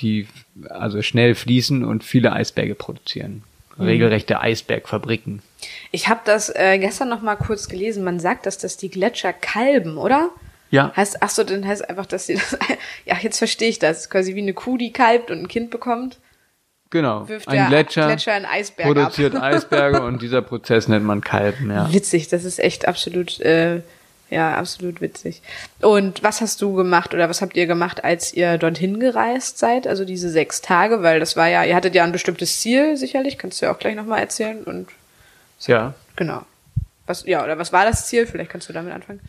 die 0.00 0.26
also 0.68 1.02
schnell 1.02 1.34
fließen 1.34 1.84
und 1.84 2.04
viele 2.04 2.32
Eisberge 2.32 2.74
produzieren. 2.74 3.44
Mhm. 3.76 3.84
Regelrechte 3.84 4.40
Eisbergfabriken. 4.40 5.42
Ich 5.90 6.08
habe 6.08 6.20
das 6.24 6.50
äh, 6.54 6.78
gestern 6.78 7.08
noch 7.08 7.22
mal 7.22 7.36
kurz 7.36 7.68
gelesen. 7.68 8.02
Man 8.02 8.18
sagt, 8.18 8.46
dass 8.46 8.58
das 8.58 8.76
die 8.76 8.90
Gletscher 8.90 9.32
kalben, 9.32 9.96
oder? 9.96 10.30
Ja. 10.70 10.92
Heißt, 10.96 11.18
ach 11.22 11.30
so, 11.30 11.44
dann 11.44 11.66
heißt 11.66 11.88
einfach, 11.88 12.06
dass 12.06 12.26
sie 12.26 12.34
das. 12.34 12.58
ja, 13.04 13.16
jetzt 13.20 13.38
verstehe 13.38 13.68
ich 13.68 13.78
das. 13.78 14.10
Quasi 14.10 14.34
wie 14.34 14.40
eine 14.40 14.54
Kuh, 14.54 14.78
die 14.78 14.92
kalbt 14.92 15.30
und 15.30 15.38
ein 15.40 15.48
Kind 15.48 15.70
bekommt. 15.70 16.18
Genau. 16.92 17.26
Wirft 17.26 17.48
ein 17.48 17.68
Gletscher, 17.68 18.06
Gletscher 18.06 18.34
einen 18.34 18.44
Eisberg 18.44 18.86
produziert 18.86 19.34
ab. 19.34 19.42
Eisberge 19.44 20.02
und 20.02 20.20
dieser 20.20 20.42
Prozess 20.42 20.88
nennt 20.88 21.06
man 21.06 21.22
Kalben, 21.22 21.70
ja. 21.70 21.90
Witzig, 21.90 22.28
das 22.28 22.44
ist 22.44 22.58
echt 22.58 22.86
absolut, 22.86 23.40
äh, 23.40 23.80
ja, 24.28 24.54
absolut 24.56 25.00
witzig. 25.00 25.40
Und 25.80 26.22
was 26.22 26.42
hast 26.42 26.60
du 26.60 26.74
gemacht 26.74 27.14
oder 27.14 27.30
was 27.30 27.40
habt 27.40 27.56
ihr 27.56 27.66
gemacht, 27.66 28.04
als 28.04 28.34
ihr 28.34 28.58
dorthin 28.58 29.00
gereist 29.00 29.56
seid? 29.56 29.86
Also 29.86 30.04
diese 30.04 30.28
sechs 30.28 30.60
Tage, 30.60 31.02
weil 31.02 31.18
das 31.18 31.34
war 31.34 31.48
ja, 31.48 31.64
ihr 31.64 31.74
hattet 31.74 31.94
ja 31.94 32.04
ein 32.04 32.12
bestimmtes 32.12 32.60
Ziel, 32.60 32.98
sicherlich, 32.98 33.38
kannst 33.38 33.62
du 33.62 33.66
ja 33.66 33.72
auch 33.72 33.78
gleich 33.78 33.96
nochmal 33.96 34.20
erzählen 34.20 34.62
und. 34.62 34.88
Ja. 35.66 35.94
Genau. 36.16 36.42
Was, 37.06 37.24
ja, 37.24 37.42
oder 37.42 37.58
was 37.58 37.72
war 37.72 37.86
das 37.86 38.06
Ziel? 38.06 38.26
Vielleicht 38.26 38.50
kannst 38.50 38.68
du 38.68 38.74
damit 38.74 38.92
anfangen. 38.92 39.20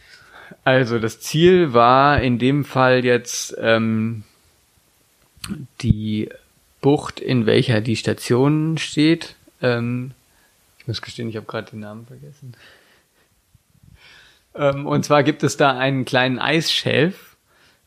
Also 0.65 0.99
das 0.99 1.21
Ziel 1.21 1.71
war 1.71 2.21
in 2.21 2.39
dem 2.39 2.65
Fall 2.65 3.05
jetzt 3.05 3.55
ähm, 3.57 4.23
die 5.81 6.27
Bucht, 6.83 7.19
in 7.19 7.47
welcher 7.47 7.81
die 7.81 7.95
Station 7.95 8.77
steht. 8.77 9.35
Ähm, 9.61 10.11
ich 10.77 10.87
muss 10.87 11.01
gestehen, 11.01 11.29
ich 11.29 11.37
habe 11.37 11.47
gerade 11.47 11.71
den 11.71 11.79
Namen 11.79 12.05
vergessen. 12.05 12.53
Ähm, 14.53 14.85
und 14.85 15.03
zwar 15.03 15.23
gibt 15.23 15.41
es 15.41 15.57
da 15.57 15.75
einen 15.75 16.05
kleinen 16.05 16.37
Eisschelf, 16.37 17.35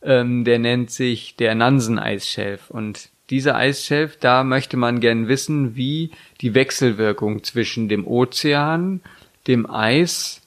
ähm, 0.03 0.45
der 0.45 0.59
nennt 0.59 0.91
sich 0.91 1.37
der 1.37 1.55
Nansen-Eisschelf. 1.55 2.71
Und 2.71 3.11
dieser 3.31 3.55
Eisschelf, 3.55 4.17
da 4.17 4.43
möchte 4.43 4.77
man 4.77 5.01
gern 5.01 5.29
wissen, 5.29 5.77
wie 5.77 6.11
die 6.41 6.55
Wechselwirkung 6.55 7.45
zwischen 7.45 7.89
dem 7.89 8.07
Ozean, 8.07 9.01
dem 9.47 9.71
Eis 9.71 10.41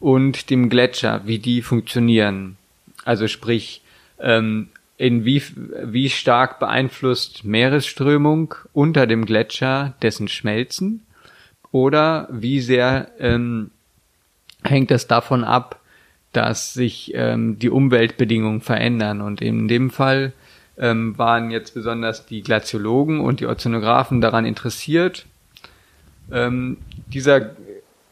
und 0.00 0.48
dem 0.50 0.70
Gletscher, 0.70 1.22
wie 1.26 1.38
die 1.38 1.60
funktionieren. 1.60 2.56
Also 3.04 3.28
sprich, 3.28 3.82
ähm, 4.18 4.68
in 5.00 5.24
wie, 5.24 5.42
wie 5.82 6.10
stark 6.10 6.58
beeinflusst 6.58 7.42
Meeresströmung 7.42 8.54
unter 8.74 9.06
dem 9.06 9.24
Gletscher 9.24 9.94
dessen 10.02 10.28
Schmelzen 10.28 11.06
oder 11.72 12.28
wie 12.30 12.60
sehr 12.60 13.10
ähm, 13.18 13.70
hängt 14.62 14.90
es 14.90 15.06
davon 15.06 15.42
ab, 15.42 15.80
dass 16.32 16.74
sich 16.74 17.12
ähm, 17.14 17.58
die 17.58 17.70
Umweltbedingungen 17.70 18.60
verändern. 18.60 19.22
Und 19.22 19.40
in 19.40 19.68
dem 19.68 19.88
Fall 19.88 20.34
ähm, 20.76 21.16
waren 21.16 21.50
jetzt 21.50 21.72
besonders 21.72 22.26
die 22.26 22.42
Glaziologen 22.42 23.20
und 23.20 23.40
die 23.40 23.46
Ozeanographen 23.46 24.20
daran 24.20 24.44
interessiert. 24.44 25.24
Ähm, 26.30 26.76
dieser, 27.06 27.56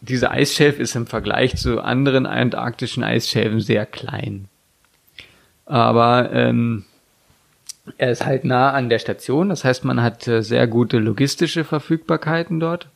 dieser 0.01 0.31
Eisschelf 0.31 0.79
ist 0.79 0.97
im 0.97 1.07
Vergleich 1.07 1.57
zu 1.57 1.83
anderen 1.83 2.25
antarktischen 2.25 3.05
Eisschelfen 3.05 3.61
sehr 3.61 3.85
klein. 3.85 4.49
Aber 5.69 6.33
ähm, 6.33 6.85
er 7.99 8.11
ist 8.11 8.25
halt 8.25 8.45
nah 8.45 8.73
an 8.73 8.89
der 8.89 8.99
Station, 8.99 9.51
das 9.51 9.65
heißt, 9.65 9.85
man 9.85 10.03
hat 10.03 10.27
äh, 10.27 10.43
sehr 10.43 10.67
gute 10.67 10.99
logistische 10.99 11.63
Verfügbarkeiten 11.63 12.59
dort. 12.59 12.89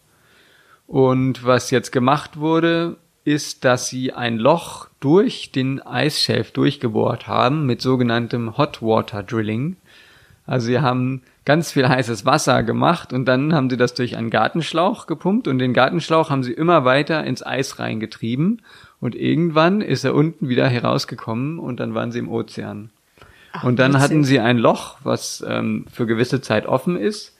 Und 0.86 1.44
was 1.44 1.70
jetzt 1.70 1.92
gemacht 1.92 2.38
wurde, 2.38 2.96
ist, 3.24 3.64
dass 3.64 3.88
sie 3.88 4.14
ein 4.14 4.38
Loch 4.38 4.88
durch 5.00 5.52
den 5.52 5.82
Eisschelf 5.82 6.50
durchgebohrt 6.52 7.28
haben 7.28 7.66
mit 7.66 7.82
sogenanntem 7.82 8.56
Hot 8.56 8.80
Water 8.80 9.22
Drilling. 9.22 9.76
Also 10.46 10.66
sie 10.66 10.80
haben 10.80 11.22
ganz 11.44 11.72
viel 11.72 11.88
heißes 11.88 12.24
Wasser 12.24 12.62
gemacht 12.62 13.12
und 13.12 13.26
dann 13.26 13.54
haben 13.54 13.68
sie 13.68 13.76
das 13.76 13.94
durch 13.94 14.16
einen 14.16 14.30
Gartenschlauch 14.30 15.06
gepumpt 15.06 15.46
und 15.46 15.58
den 15.58 15.74
Gartenschlauch 15.74 16.30
haben 16.30 16.42
sie 16.42 16.52
immer 16.52 16.84
weiter 16.84 17.22
ins 17.24 17.44
Eis 17.44 17.78
reingetrieben 17.78 18.62
und 19.02 19.16
irgendwann 19.16 19.80
ist 19.80 20.04
er 20.04 20.14
unten 20.14 20.48
wieder 20.48 20.68
herausgekommen 20.68 21.58
und 21.58 21.80
dann 21.80 21.92
waren 21.92 22.12
sie 22.12 22.20
im 22.20 22.28
Ozean. 22.28 22.90
Ach, 23.52 23.64
und 23.64 23.80
dann 23.80 23.98
hatten 23.98 24.22
sie 24.22 24.38
ein 24.38 24.58
Loch, 24.58 24.96
was 25.02 25.44
ähm, 25.46 25.86
für 25.92 26.06
gewisse 26.06 26.40
Zeit 26.40 26.66
offen 26.66 26.96
ist. 26.96 27.36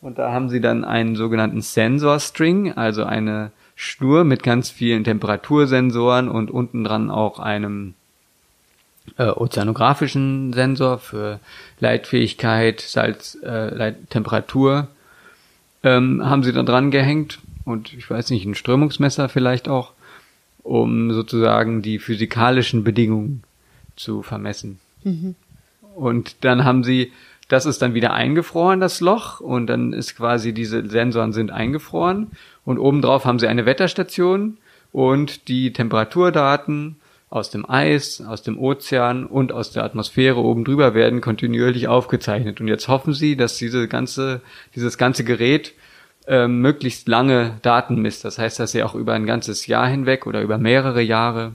Und 0.00 0.18
da 0.18 0.32
haben 0.32 0.50
sie 0.50 0.60
dann 0.60 0.84
einen 0.84 1.14
sogenannten 1.14 1.62
Sensor 1.62 2.18
String, 2.18 2.72
also 2.72 3.04
eine 3.04 3.52
Schnur 3.76 4.24
mit 4.24 4.42
ganz 4.42 4.70
vielen 4.70 5.04
Temperatursensoren 5.04 6.28
und 6.28 6.50
unten 6.50 6.82
dran 6.82 7.12
auch 7.12 7.38
einem 7.38 7.94
äh, 9.16 9.28
ozeanografischen 9.28 10.52
Sensor 10.52 10.98
für 10.98 11.38
Leitfähigkeit, 11.78 12.80
Salz, 12.80 13.38
äh, 13.40 13.72
Leit 13.72 14.10
Temperatur. 14.10 14.88
Ähm, 15.84 16.28
haben 16.28 16.42
sie 16.42 16.52
da 16.52 16.64
dran 16.64 16.90
gehängt 16.90 17.38
und 17.64 17.94
ich 17.94 18.10
weiß 18.10 18.30
nicht, 18.30 18.44
ein 18.46 18.56
Strömungsmesser 18.56 19.28
vielleicht 19.28 19.68
auch, 19.68 19.93
um 20.64 21.12
sozusagen 21.12 21.82
die 21.82 22.00
physikalischen 22.00 22.82
Bedingungen 22.82 23.44
zu 23.94 24.22
vermessen. 24.22 24.80
Mhm. 25.04 25.36
Und 25.94 26.44
dann 26.44 26.64
haben 26.64 26.82
sie, 26.82 27.12
das 27.48 27.66
ist 27.66 27.80
dann 27.82 27.94
wieder 27.94 28.12
eingefroren, 28.12 28.80
das 28.80 29.00
Loch, 29.00 29.38
und 29.38 29.68
dann 29.68 29.92
ist 29.92 30.16
quasi 30.16 30.52
diese 30.52 30.88
Sensoren 30.88 31.32
sind 31.32 31.52
eingefroren 31.52 32.32
und 32.64 32.78
obendrauf 32.78 33.24
haben 33.24 33.38
sie 33.38 33.46
eine 33.46 33.66
Wetterstation 33.66 34.56
und 34.90 35.48
die 35.48 35.72
Temperaturdaten 35.72 36.96
aus 37.28 37.50
dem 37.50 37.68
Eis, 37.68 38.20
aus 38.20 38.42
dem 38.42 38.58
Ozean 38.58 39.26
und 39.26 39.52
aus 39.52 39.72
der 39.72 39.84
Atmosphäre 39.84 40.38
oben 40.38 40.64
drüber 40.64 40.94
werden 40.94 41.20
kontinuierlich 41.20 41.88
aufgezeichnet. 41.88 42.60
Und 42.60 42.68
jetzt 42.68 42.86
hoffen 42.86 43.12
sie, 43.12 43.36
dass 43.36 43.58
diese 43.58 43.88
ganze, 43.88 44.40
dieses 44.76 44.98
ganze 44.98 45.24
Gerät 45.24 45.74
äh, 46.26 46.48
möglichst 46.48 47.08
lange 47.08 47.58
Daten 47.62 48.00
misst. 48.00 48.24
Das 48.24 48.38
heißt, 48.38 48.58
dass 48.58 48.72
sie 48.72 48.82
auch 48.82 48.94
über 48.94 49.12
ein 49.12 49.26
ganzes 49.26 49.66
Jahr 49.66 49.88
hinweg 49.88 50.26
oder 50.26 50.42
über 50.42 50.58
mehrere 50.58 51.02
Jahre 51.02 51.54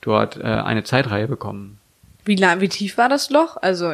dort 0.00 0.36
äh, 0.36 0.42
eine 0.42 0.84
Zeitreihe 0.84 1.28
bekommen. 1.28 1.78
Wie 2.24 2.36
lang, 2.36 2.60
wie 2.60 2.68
tief 2.68 2.98
war 2.98 3.08
das 3.08 3.30
Loch? 3.30 3.56
Also 3.60 3.92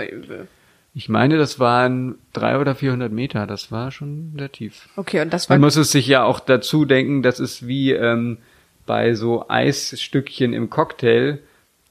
ich 0.95 1.09
meine, 1.11 1.37
das 1.37 1.59
waren 1.59 2.17
drei 2.33 2.59
oder 2.59 2.75
vierhundert 2.75 3.13
Meter. 3.13 3.47
Das 3.47 3.71
war 3.71 3.91
schon 3.91 4.33
sehr 4.37 4.51
tief. 4.51 4.89
Okay, 4.97 5.21
und 5.21 5.33
das 5.33 5.49
war. 5.49 5.57
Man 5.57 5.63
muss 5.63 5.77
es 5.77 5.93
sich 5.93 6.07
ja 6.07 6.25
auch 6.25 6.41
dazu 6.41 6.87
denken, 6.87 7.23
das 7.23 7.39
ist 7.39 7.67
wie 7.67 7.93
ähm, 7.93 8.39
bei 8.87 9.15
so 9.15 9.47
Eisstückchen 9.49 10.55
im 10.55 10.71
Cocktail. 10.71 11.41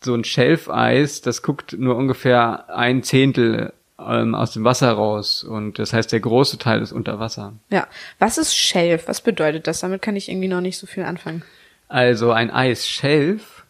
So 0.01 0.15
ein 0.15 0.24
Schelfeis, 0.24 1.22
das 1.22 1.41
guckt 1.41 1.75
nur 1.77 1.96
ungefähr 1.96 2.75
ein 2.75 3.03
Zehntel 3.03 3.74
ähm, 4.00 4.36
aus 4.36 4.52
dem 4.52 4.64
Wasser 4.64 4.92
raus. 4.92 5.44
Und 5.44 5.80
das 5.80 5.94
heißt, 5.94 6.12
der 6.12 6.20
große 6.20 6.58
Teil 6.58 6.82
ist 6.82 6.92
unter 6.92 7.20
Wasser. 7.20 7.54
Ja. 7.70 7.88
Was 8.20 8.38
ist 8.38 8.56
Schelf? 8.56 9.08
Was 9.08 9.22
bedeutet 9.22 9.68
das? 9.68 9.80
Damit 9.80 10.02
kann 10.02 10.16
ich 10.16 10.30
irgendwie 10.30 10.48
noch 10.48 10.62
nicht 10.62 10.78
so 10.78 10.88
viel 10.88 11.04
anfangen. 11.04 11.44
Also 11.88 12.32
ein 12.32 12.52
Eisschelf 12.52 13.66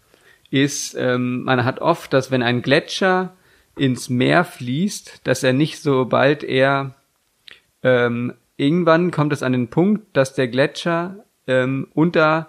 ist, 0.49 0.95
ähm, 0.95 1.43
man 1.43 1.65
hat 1.65 1.79
oft, 1.79 2.13
dass 2.13 2.31
wenn 2.31 2.43
ein 2.43 2.61
Gletscher 2.61 3.35
ins 3.77 4.09
Meer 4.09 4.45
fließt, 4.45 5.21
dass 5.25 5.43
er 5.43 5.53
nicht 5.53 5.81
sobald 5.81 6.43
er 6.43 6.95
ähm, 7.83 8.33
irgendwann 8.57 9.11
kommt 9.11 9.33
es 9.33 9.43
an 9.43 9.51
den 9.51 9.67
Punkt, 9.67 10.15
dass 10.15 10.33
der 10.33 10.47
Gletscher 10.47 11.25
ähm, 11.47 11.87
unter 11.93 12.47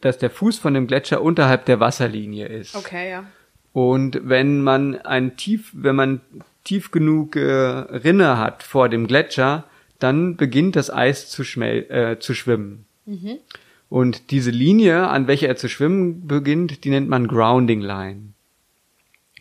dass 0.00 0.18
der 0.18 0.30
Fuß 0.30 0.58
von 0.58 0.72
dem 0.72 0.86
Gletscher 0.86 1.20
unterhalb 1.20 1.64
der 1.64 1.80
Wasserlinie 1.80 2.46
ist. 2.46 2.76
Okay, 2.76 3.10
ja. 3.10 3.24
Und 3.72 4.20
wenn 4.22 4.62
man 4.62 4.96
ein 4.96 5.36
tief, 5.36 5.70
wenn 5.74 5.96
man 5.96 6.20
tief 6.64 6.90
genug 6.90 7.36
äh, 7.36 7.42
Rinne 7.42 8.38
hat 8.38 8.62
vor 8.62 8.88
dem 8.88 9.06
Gletscher, 9.06 9.64
dann 9.98 10.36
beginnt 10.36 10.76
das 10.76 10.92
Eis 10.92 11.28
zu, 11.30 11.44
schmel 11.44 11.90
äh, 11.90 12.18
zu 12.18 12.34
schwimmen. 12.34 12.86
Mhm. 13.06 13.38
Und 13.88 14.30
diese 14.30 14.50
Linie, 14.50 15.08
an 15.08 15.26
welcher 15.26 15.48
er 15.48 15.56
zu 15.56 15.68
schwimmen 15.68 16.26
beginnt, 16.26 16.84
die 16.84 16.90
nennt 16.90 17.08
man 17.08 17.26
Grounding 17.26 17.80
Line. 17.80 18.34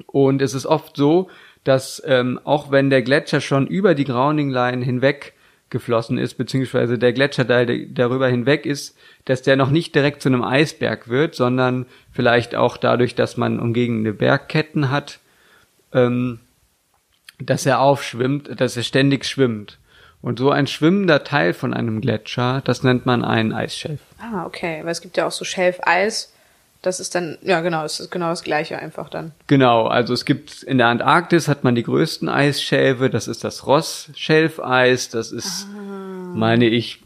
Und 0.06 0.42
es 0.42 0.54
ist 0.54 0.66
oft 0.66 0.96
so, 0.96 1.30
dass 1.64 2.02
ähm, 2.06 2.40
auch 2.44 2.72
wenn 2.72 2.90
der 2.90 3.02
Gletscher 3.02 3.42
schon 3.42 3.68
über 3.68 3.94
die 3.94 4.06
Grounding 4.06 4.50
Line 4.50 4.86
hinweg 4.86 5.34
geflossen 5.70 6.18
ist, 6.18 6.36
beziehungsweise 6.36 6.98
der 6.98 7.14
Gletscherteil 7.14 7.88
darüber 7.88 8.28
hinweg 8.28 8.66
ist, 8.66 8.98
dass 9.26 9.42
der 9.42 9.56
noch 9.56 9.70
nicht 9.70 9.94
direkt 9.96 10.22
zu 10.22 10.30
einem 10.30 10.44
Eisberg 10.44 11.10
wird, 11.10 11.36
sondern 11.36 11.86
vielleicht 12.12 12.56
auch 12.56 12.78
dadurch, 12.78 13.16
dass 13.16 13.38
man 13.38 13.60
umgegende 13.60 14.14
Bergketten 14.14 14.90
hat, 14.90 15.20
ähm, 15.94 16.40
dass 17.40 17.66
er 17.66 17.82
aufschwimmt, 17.82 18.60
dass 18.60 18.78
er 18.78 18.84
ständig 18.84 19.26
schwimmt. 19.26 19.78
Und 20.22 20.40
so 20.40 20.50
ein 20.50 20.68
schwimmender 20.68 21.24
Teil 21.24 21.54
von 21.54 21.74
einem 21.74 22.02
Gletscher, 22.02 22.62
das 22.66 22.84
nennt 22.84 23.06
man 23.06 23.24
einen 23.24 23.54
Eisschelf. 23.54 24.02
Ah, 24.20 24.46
okay. 24.46 24.80
Weil 24.84 24.92
es 24.92 25.02
gibt 25.02 25.18
ja 25.18 25.28
auch 25.28 25.32
so 25.32 25.46
Schelfeis, 25.46 26.34
das 26.82 27.00
ist 27.00 27.16
dann, 27.16 27.38
ja 27.42 27.62
genau, 27.62 27.84
es 27.84 28.00
ist 28.00 28.12
genau 28.12 28.30
das 28.30 28.44
gleiche 28.44 28.78
einfach 28.78 29.10
dann. 29.10 29.32
Genau, 29.48 29.88
also 29.88 30.14
es 30.14 30.26
gibt 30.26 30.64
in 30.64 30.78
der 30.78 30.88
Antarktis 30.88 31.48
hat 31.48 31.64
man 31.64 31.76
die 31.76 31.84
größten 31.84 32.30
Eisschelfe, 32.30 33.10
das 33.10 33.28
ist 33.28 33.44
das 33.44 33.66
Ross-Schelfeis, 33.66 35.10
das 35.10 35.32
ist, 35.32 35.68
ah. 35.76 36.36
meine 36.36 36.68
ich, 36.68 37.02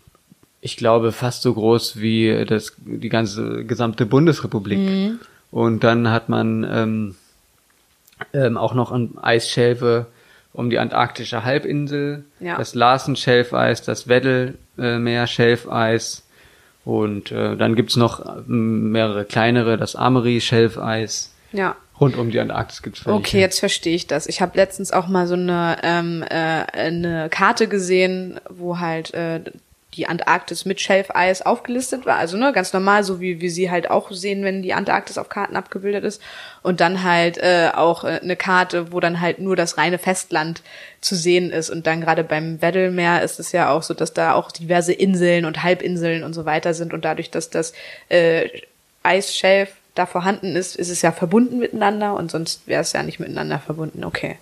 ich 0.60 0.78
glaube 0.78 1.12
fast 1.12 1.42
so 1.42 1.54
groß 1.54 2.00
wie 2.00 2.46
das, 2.46 2.74
die 2.78 3.10
ganze 3.10 3.66
gesamte 3.66 4.06
Bundesrepublik. 4.06 4.78
Mhm. 4.78 5.20
Und 5.52 5.84
dann 5.84 6.12
hat 6.12 6.30
man 6.30 6.64
ähm, 6.64 7.16
ähm, 8.34 8.58
auch 8.58 8.74
noch 8.74 8.98
Eisschelfe 9.22 10.08
um 10.54 10.70
die 10.70 10.80
antarktische 10.80 11.46
Halbinsel, 11.46 12.26
ja. 12.40 12.58
das 12.58 12.76
Larsen-Schelfeis, 12.76 13.84
das 13.84 14.08
Weddellmeer-Schelfeis, 14.08 16.24
und 16.84 17.32
äh, 17.32 17.56
dann 17.58 17.76
gibt's 17.76 17.96
noch 17.96 18.26
äh, 18.26 18.42
mehrere 18.48 19.26
kleinere, 19.26 19.78
das 19.78 19.96
Amery-Schelfeis. 19.96 21.34
Ja. 21.52 21.76
Rund 22.00 22.18
um 22.18 22.32
die 22.32 22.40
Antarktis 22.40 22.82
gibt's 22.82 23.06
welche. 23.06 23.20
Okay, 23.20 23.40
jetzt 23.40 23.60
verstehe 23.60 23.96
ich 23.96 24.08
das. 24.08 24.26
Ich 24.26 24.42
habe 24.42 24.58
letztens 24.58 24.92
auch 24.92 25.08
mal 25.08 25.28
so 25.28 25.36
eine, 25.36 25.78
ähm, 25.84 26.24
äh, 26.24 26.36
eine 26.36 27.30
Karte 27.30 27.68
gesehen, 27.68 28.40
wo 28.50 28.80
halt 28.80 29.14
äh, 29.14 29.42
die 29.94 30.08
Antarktis 30.08 30.64
mit 30.64 30.80
Schelfeis 30.80 31.42
aufgelistet 31.42 32.06
war. 32.06 32.16
Also 32.16 32.38
ne, 32.38 32.54
ganz 32.54 32.72
normal, 32.72 33.04
so 33.04 33.20
wie 33.20 33.42
wir 33.42 33.52
sie 33.52 33.70
halt 33.70 33.90
auch 33.90 34.12
sehen, 34.12 34.44
wenn 34.44 34.62
die 34.62 34.74
Antarktis 34.74 35.18
auf 35.18 35.28
Karten 35.28 35.58
abgebildet 35.58 36.06
ist. 36.06 36.22
Und 36.64 36.80
dann 36.80 37.04
halt 37.04 37.38
äh, 37.38 37.72
auch 37.74 38.06
äh, 38.06 38.20
eine 38.22 38.38
Karte, 38.38 38.94
wo 38.94 39.02
dann 39.02 39.20
halt 39.20 39.40
nur 39.40 39.56
das 39.56 39.78
reine 39.78 39.98
Festland 39.98 40.62
zu 41.02 41.16
sehen 41.16 41.50
ist. 41.50 41.70
Und 41.70 41.88
dann 41.88 42.02
gerade 42.02 42.24
beim 42.24 42.62
Weddellmeer 42.62 43.22
ist 43.22 43.40
es 43.40 43.52
ja 43.52 43.70
auch 43.70 43.84
so, 43.84 43.94
dass 43.94 44.14
da 44.14 44.34
auch 44.34 44.52
diverse 44.52 44.94
Inseln 44.94 45.44
und 45.44 45.62
Halbinseln 45.62 46.24
und 46.24 46.34
so 46.34 46.46
weiter 46.46 46.74
sind. 46.74 46.94
Und 46.94 47.04
dadurch, 47.04 47.30
dass 47.30 47.50
das 47.50 47.74
äh, 48.08 48.48
Eisschelf 49.04 49.74
da 49.96 50.06
vorhanden 50.06 50.56
ist, 50.56 50.78
ist 50.78 50.90
es 50.90 51.02
ja 51.02 51.12
verbunden 51.12 51.60
miteinander 51.60 52.16
und 52.16 52.32
sonst 52.32 52.66
wäre 52.66 52.82
es 52.82 52.94
ja 52.94 53.04
nicht 53.04 53.20
miteinander 53.20 53.60
verbunden. 53.60 54.06
Okay. 54.06 54.38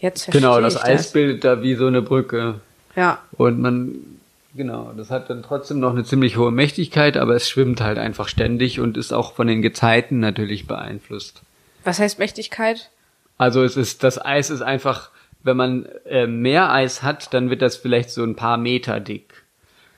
Jetzt 0.00 0.24
verstehe 0.24 0.40
Genau, 0.40 0.60
das 0.60 0.82
Eis 0.82 1.12
bildet 1.12 1.44
da 1.44 1.62
wie 1.62 1.74
so 1.74 1.86
eine 1.86 2.02
Brücke. 2.02 2.56
Ja. 2.96 3.18
Und 3.36 3.60
man 3.60 4.19
Genau, 4.54 4.92
das 4.96 5.10
hat 5.10 5.30
dann 5.30 5.42
trotzdem 5.42 5.78
noch 5.78 5.92
eine 5.92 6.04
ziemlich 6.04 6.36
hohe 6.36 6.50
Mächtigkeit, 6.50 7.16
aber 7.16 7.34
es 7.36 7.48
schwimmt 7.48 7.80
halt 7.80 7.98
einfach 7.98 8.28
ständig 8.28 8.80
und 8.80 8.96
ist 8.96 9.12
auch 9.12 9.34
von 9.34 9.46
den 9.46 9.62
Gezeiten 9.62 10.18
natürlich 10.18 10.66
beeinflusst. 10.66 11.42
Was 11.84 11.98
heißt 12.00 12.18
Mächtigkeit? 12.18 12.90
Also 13.38 13.62
es 13.62 13.76
ist, 13.76 14.02
das 14.02 14.22
Eis 14.22 14.50
ist 14.50 14.62
einfach, 14.62 15.10
wenn 15.42 15.56
man 15.56 15.86
äh, 16.04 16.26
mehr 16.26 16.72
Eis 16.72 17.02
hat, 17.02 17.32
dann 17.32 17.48
wird 17.48 17.62
das 17.62 17.76
vielleicht 17.76 18.10
so 18.10 18.22
ein 18.22 18.36
paar 18.36 18.58
Meter 18.58 19.00
dick. 19.00 19.44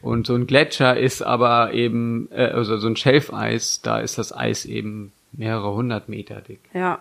Und 0.02 0.26
so 0.26 0.34
ein 0.34 0.46
Gletscher 0.46 0.96
ist 0.96 1.22
aber 1.22 1.72
eben, 1.72 2.28
äh, 2.30 2.46
also 2.46 2.76
so 2.76 2.88
ein 2.88 2.96
Schelfeis, 2.96 3.80
da 3.82 4.00
ist 4.00 4.18
das 4.18 4.36
Eis 4.36 4.64
eben 4.64 5.12
mehrere 5.32 5.72
hundert 5.74 6.08
Meter 6.08 6.40
dick. 6.40 6.60
Ja. 6.74 7.00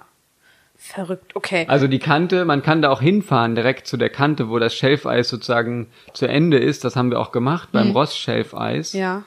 Verrückt, 0.83 1.35
okay. 1.35 1.65
Also 1.67 1.88
die 1.88 2.00
Kante, 2.00 2.43
man 2.43 2.63
kann 2.63 2.81
da 2.81 2.89
auch 2.89 3.01
hinfahren, 3.01 3.53
direkt 3.53 3.85
zu 3.85 3.97
der 3.97 4.09
Kante, 4.09 4.50
wo 4.50 4.57
das 4.57 4.73
Schelfeis 4.73 5.29
sozusagen 5.29 5.88
zu 6.13 6.27
Ende 6.27 6.57
ist. 6.57 6.83
Das 6.83 6.95
haben 6.95 7.11
wir 7.11 7.19
auch 7.19 7.31
gemacht 7.31 7.69
beim 7.71 7.89
Mhm. 7.89 7.93
Ross-Schelfeis. 7.93 8.93
Ja. 8.93 9.21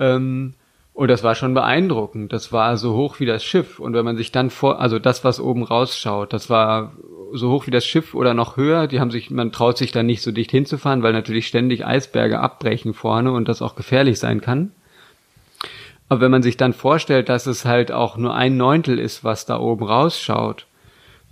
Ähm, 0.00 0.54
und 0.94 1.08
das 1.08 1.22
war 1.22 1.36
schon 1.36 1.54
beeindruckend. 1.54 2.32
Das 2.32 2.52
war 2.52 2.76
so 2.76 2.94
hoch 2.94 3.20
wie 3.20 3.26
das 3.26 3.44
Schiff. 3.44 3.78
Und 3.78 3.94
wenn 3.94 4.04
man 4.04 4.16
sich 4.16 4.32
dann 4.32 4.50
vor, 4.50 4.80
also 4.80 4.98
das, 4.98 5.22
was 5.22 5.38
oben 5.40 5.62
rausschaut, 5.62 6.32
das 6.32 6.50
war 6.50 6.92
so 7.32 7.50
hoch 7.52 7.68
wie 7.68 7.70
das 7.70 7.86
Schiff 7.86 8.12
oder 8.14 8.34
noch 8.34 8.56
höher. 8.56 8.88
Die 8.88 8.98
haben 8.98 9.12
sich, 9.12 9.30
man 9.30 9.52
traut 9.52 9.78
sich 9.78 9.92
da 9.92 10.02
nicht 10.02 10.20
so 10.22 10.32
dicht 10.32 10.50
hinzufahren, 10.50 11.04
weil 11.04 11.12
natürlich 11.12 11.46
ständig 11.46 11.86
Eisberge 11.86 12.40
abbrechen 12.40 12.92
vorne 12.92 13.30
und 13.30 13.46
das 13.48 13.62
auch 13.62 13.76
gefährlich 13.76 14.18
sein 14.18 14.40
kann. 14.40 14.72
Aber 16.08 16.20
wenn 16.20 16.32
man 16.32 16.42
sich 16.42 16.56
dann 16.56 16.72
vorstellt, 16.72 17.28
dass 17.28 17.46
es 17.46 17.64
halt 17.64 17.92
auch 17.92 18.16
nur 18.16 18.34
ein 18.34 18.56
Neuntel 18.56 18.98
ist, 18.98 19.22
was 19.22 19.46
da 19.46 19.58
oben 19.60 19.84
rausschaut, 19.84 20.66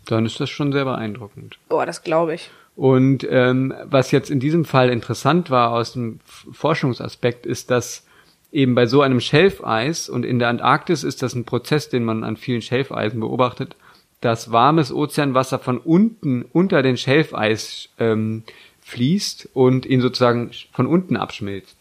dann 0.07 0.27
ist 0.27 0.41
das 0.41 0.51
schon 0.51 0.73
sehr 0.73 0.85
beeindruckend. 0.85 1.59
Boah, 1.69 1.87
das 1.87 2.03
glaube 2.03 2.35
ich. 2.35 2.51
Und 2.75 3.27
ähm, 3.31 3.73
was 3.85 4.11
jetzt 4.11 4.31
in 4.31 4.41
diesem 4.41 4.65
Fall 4.65 4.91
interessant 4.91 5.51
war 5.51 5.73
aus 5.73 5.95
dem 5.95 6.21
Forschungsaspekt, 6.25 7.47
ist, 7.47 7.71
dass 7.71 8.05
eben 8.53 8.75
bei 8.75 8.87
so 8.87 9.01
einem 9.03 9.21
Schelfeis 9.21 10.09
und 10.09 10.25
in 10.25 10.39
der 10.39 10.49
Antarktis 10.49 11.03
ist 11.03 11.23
das 11.23 11.35
ein 11.35 11.45
Prozess, 11.45 11.89
den 11.89 12.05
man 12.05 12.23
an 12.23 12.37
vielen 12.37 12.63
Schelfeisen 12.63 13.21
beobachtet, 13.21 13.77
dass 14.21 14.53
warmes 14.53 14.93
Ozeanwasser 14.93 15.59
von 15.59 15.79
unten 15.79 16.45
unter 16.53 16.83
den 16.83 16.97
Schelfeis 16.97 17.89
ähm, 17.99 18.45
fließt 18.83 19.51
und 19.55 19.87
ihn 19.87 20.01
sozusagen 20.01 20.51
von 20.73 20.87
unten 20.87 21.17
abschmilzt. 21.17 21.77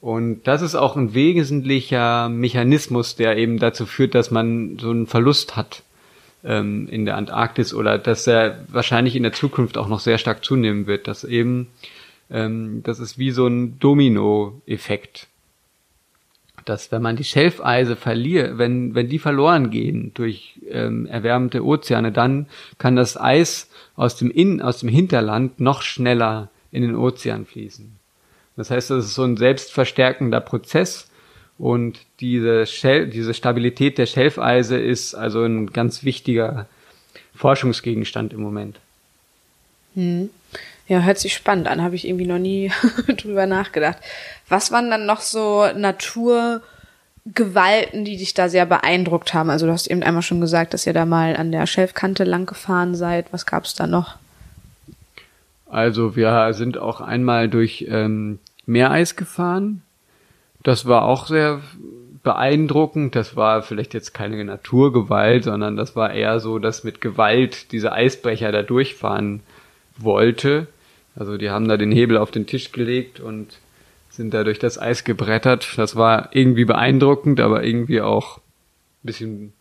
Und 0.00 0.42
das 0.44 0.62
ist 0.62 0.74
auch 0.74 0.96
ein 0.96 1.12
wesentlicher 1.12 2.30
Mechanismus, 2.30 3.16
der 3.16 3.36
eben 3.36 3.58
dazu 3.58 3.84
führt, 3.84 4.14
dass 4.14 4.30
man 4.30 4.78
so 4.78 4.90
einen 4.90 5.06
Verlust 5.06 5.54
hat 5.56 5.82
ähm, 6.44 6.88
in 6.88 7.04
der 7.04 7.16
Antarktis 7.16 7.74
oder 7.74 7.98
dass 7.98 8.26
er 8.26 8.64
wahrscheinlich 8.68 9.16
in 9.16 9.22
der 9.22 9.32
Zukunft 9.32 9.78
auch 9.78 9.88
noch 9.88 10.00
sehr 10.00 10.18
stark 10.18 10.44
zunehmen 10.44 10.86
wird. 10.86 11.08
Dass 11.08 11.24
eben, 11.24 11.68
ähm, 12.30 12.82
das 12.82 12.98
ist 12.98 13.18
wie 13.18 13.30
so 13.30 13.46
ein 13.46 13.78
Domino-Effekt. 13.78 15.26
Dass 16.64 16.92
wenn 16.92 17.02
man 17.02 17.16
die 17.16 17.24
Schelfeise 17.24 17.96
verliert, 17.96 18.58
wenn, 18.58 18.94
wenn 18.94 19.08
die 19.08 19.18
verloren 19.18 19.70
gehen 19.70 20.12
durch 20.14 20.58
ähm, 20.68 21.06
erwärmte 21.06 21.64
Ozeane, 21.64 22.12
dann 22.12 22.46
kann 22.78 22.96
das 22.96 23.18
Eis 23.18 23.70
aus 23.96 24.16
dem 24.16 24.30
Innen, 24.30 24.60
aus 24.60 24.80
dem 24.80 24.88
Hinterland 24.88 25.60
noch 25.60 25.82
schneller 25.82 26.50
in 26.70 26.82
den 26.82 26.94
Ozean 26.94 27.46
fließen. 27.46 27.96
Das 28.56 28.70
heißt, 28.70 28.90
das 28.90 29.06
ist 29.06 29.14
so 29.14 29.24
ein 29.24 29.36
selbstverstärkender 29.36 30.40
Prozess 30.40 31.09
und 31.60 31.98
diese, 32.20 32.64
Schel 32.66 33.08
diese 33.08 33.34
Stabilität 33.34 33.98
der 33.98 34.06
Schelfeise 34.06 34.78
ist 34.78 35.14
also 35.14 35.44
ein 35.44 35.66
ganz 35.66 36.04
wichtiger 36.04 36.66
Forschungsgegenstand 37.34 38.32
im 38.32 38.40
Moment. 38.40 38.78
Ja, 40.88 41.00
hört 41.00 41.18
sich 41.18 41.34
spannend 41.34 41.68
an, 41.68 41.82
habe 41.82 41.96
ich 41.96 42.08
irgendwie 42.08 42.26
noch 42.26 42.38
nie 42.38 42.72
drüber 43.08 43.44
nachgedacht. 43.46 43.98
Was 44.48 44.72
waren 44.72 44.90
dann 44.90 45.04
noch 45.04 45.20
so 45.20 45.66
Naturgewalten, 45.76 48.06
die 48.06 48.16
dich 48.16 48.32
da 48.32 48.48
sehr 48.48 48.64
beeindruckt 48.64 49.34
haben? 49.34 49.50
Also 49.50 49.66
du 49.66 49.72
hast 49.72 49.86
eben 49.86 50.02
einmal 50.02 50.22
schon 50.22 50.40
gesagt, 50.40 50.72
dass 50.72 50.86
ihr 50.86 50.94
da 50.94 51.04
mal 51.04 51.36
an 51.36 51.52
der 51.52 51.66
Schelfkante 51.66 52.24
lang 52.24 52.46
gefahren 52.46 52.94
seid. 52.94 53.30
Was 53.32 53.44
gab's 53.44 53.74
da 53.74 53.86
noch? 53.86 54.16
Also 55.66 56.16
wir 56.16 56.54
sind 56.54 56.78
auch 56.78 57.02
einmal 57.02 57.50
durch 57.50 57.84
ähm, 57.88 58.38
Meereis 58.64 59.14
gefahren. 59.14 59.82
Das 60.62 60.86
war 60.86 61.04
auch 61.04 61.26
sehr 61.26 61.60
beeindruckend. 62.22 63.16
Das 63.16 63.36
war 63.36 63.62
vielleicht 63.62 63.94
jetzt 63.94 64.12
keine 64.12 64.44
Naturgewalt, 64.44 65.44
sondern 65.44 65.76
das 65.76 65.96
war 65.96 66.12
eher 66.12 66.38
so, 66.40 66.58
dass 66.58 66.84
mit 66.84 67.00
Gewalt 67.00 67.72
diese 67.72 67.92
Eisbrecher 67.92 68.52
da 68.52 68.62
durchfahren 68.62 69.40
wollte. 69.96 70.66
Also 71.16 71.36
die 71.36 71.50
haben 71.50 71.68
da 71.68 71.76
den 71.76 71.92
Hebel 71.92 72.16
auf 72.18 72.30
den 72.30 72.46
Tisch 72.46 72.72
gelegt 72.72 73.20
und 73.20 73.58
sind 74.10 74.34
da 74.34 74.44
durch 74.44 74.58
das 74.58 74.78
Eis 74.78 75.04
gebrettert. 75.04 75.74
Das 75.76 75.96
war 75.96 76.28
irgendwie 76.32 76.64
beeindruckend, 76.64 77.40
aber 77.40 77.64
irgendwie 77.64 78.00
auch 78.00 78.38
ein 78.38 78.42
bisschen 79.04 79.52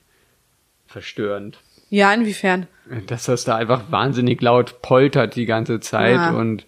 verstörend. 0.87 1.57
Ja, 1.89 2.13
inwiefern? 2.13 2.67
Dass 3.07 3.25
das 3.25 3.45
da 3.45 3.55
einfach 3.55 3.83
wahnsinnig 3.89 4.41
laut 4.41 4.81
poltert 4.81 5.35
die 5.35 5.45
ganze 5.45 5.79
Zeit 5.79 6.17
Ah. 6.17 6.31
und 6.31 6.65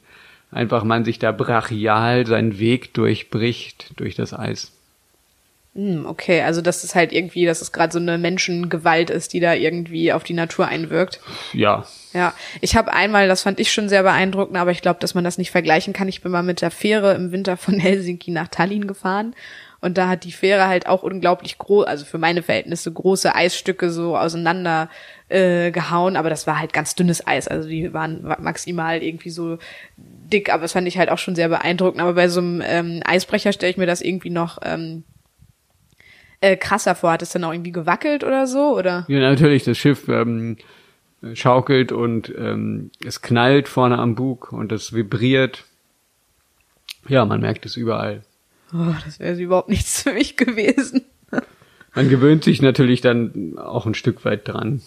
einfach 0.52 0.84
man 0.84 1.06
sich 1.06 1.20
da 1.20 1.32
brachial 1.32 2.26
seinen 2.28 2.60
Weg 2.60 2.94
durchbricht 2.94 3.92
durch 3.98 4.16
das 4.16 4.34
Eis. 4.34 4.72
Hm, 5.74 6.06
okay, 6.06 6.42
also 6.42 6.62
dass 6.62 6.84
es 6.84 6.96
halt 6.96 7.14
irgendwie, 7.14 7.46
dass 7.46 7.62
es 7.62 7.72
gerade 7.72 7.94
so 7.94 8.00
eine 8.00 8.18
Menschengewalt 8.18 9.10
ist, 9.10 9.32
die 9.32 9.40
da 9.40 9.54
irgendwie 9.54 10.12
auf 10.12 10.24
die 10.26 10.34
Natur 10.34 10.68
einwirkt. 10.68 11.22
Ja, 11.54 11.86
Ja, 12.14 12.34
ich 12.60 12.76
habe 12.76 12.92
einmal, 12.92 13.30
das 13.30 13.44
fand 13.44 13.58
ich 13.62 13.72
schon 13.72 13.88
sehr 13.88 14.04
beeindruckend, 14.04 14.58
aber 14.58 14.72
ich 14.72 14.82
glaube, 14.82 15.00
dass 15.00 15.14
man 15.16 15.24
das 15.24 15.38
nicht 15.38 15.52
vergleichen 15.52 15.94
kann. 15.94 16.10
Ich 16.10 16.22
bin 16.22 16.32
mal 16.34 16.44
mit 16.44 16.60
der 16.62 16.72
Fähre 16.72 17.14
im 17.14 17.32
Winter 17.32 17.56
von 17.56 17.76
Helsinki 17.80 18.32
nach 18.32 18.50
Tallinn 18.50 18.86
gefahren 18.86 19.34
und 19.80 19.98
da 19.98 20.10
hat 20.10 20.26
die 20.26 20.34
Fähre 20.34 20.68
halt 20.68 20.88
auch 20.88 21.04
unglaublich 21.04 21.58
groß, 21.58 21.86
also 21.88 22.04
für 22.04 22.18
meine 22.18 22.44
Verhältnisse 22.44 22.92
große 22.92 23.34
Eisstücke 23.34 23.92
so 23.92 24.18
auseinander 24.18 24.90
äh, 25.30 25.72
gehauen, 25.72 26.18
aber 26.18 26.30
das 26.30 26.46
war 26.48 26.60
halt 26.60 26.74
ganz 26.74 26.96
dünnes 26.96 27.26
Eis, 27.26 27.48
also 27.48 27.70
die 27.70 27.94
waren 27.94 28.24
wa- 28.26 28.38
maximal 28.42 29.02
irgendwie 29.02 29.30
so 29.30 29.58
dick, 30.32 30.52
aber 30.52 30.64
das 30.64 30.74
fand 30.74 30.88
ich 30.88 30.98
halt 30.98 31.10
auch 31.10 31.18
schon 31.18 31.36
sehr 31.36 31.50
beeindruckend. 31.50 32.02
Aber 32.02 32.14
bei 32.14 32.28
so 32.28 32.40
einem 32.40 32.62
ähm, 32.66 33.02
Eisbrecher 33.06 33.54
stelle 33.54 33.72
ich 33.72 33.78
mir 33.78 33.86
das 33.86 34.02
irgendwie 34.02 34.30
noch 34.30 34.60
ähm, 34.64 35.04
äh, 36.42 36.58
krasser 36.58 36.96
vor. 36.96 37.12
Hat 37.12 37.22
es 37.22 37.30
dann 37.30 37.44
auch 37.44 37.54
irgendwie 37.54 37.72
gewackelt 37.72 38.24
oder 38.24 38.48
so? 38.48 38.78
Oder? 38.78 39.06
ja 39.08 39.20
natürlich, 39.20 39.64
das 39.64 39.78
Schiff 39.78 40.08
ähm, 40.08 40.58
schaukelt 41.34 41.92
und 41.92 42.34
ähm, 42.38 42.92
es 43.06 43.22
knallt 43.22 43.68
vorne 43.68 44.00
am 44.00 44.16
Bug 44.16 44.52
und 44.52 44.72
es 44.72 44.94
vibriert. 44.94 45.66
Ja, 47.08 47.26
man 47.26 47.42
merkt 47.42 47.66
es 47.66 47.78
überall. 47.78 48.24
Oh, 48.74 48.94
das 49.06 49.20
wäre 49.20 49.40
überhaupt 49.40 49.70
nichts 49.70 50.04
für 50.04 50.14
mich 50.14 50.38
gewesen. 50.38 51.04
Man 51.94 52.10
gewöhnt 52.10 52.44
sich 52.44 52.62
natürlich 52.62 53.02
dann 53.02 53.58
auch 53.58 53.86
ein 53.86 53.96
Stück 53.96 54.24
weit 54.24 54.48
dran. 54.48 54.82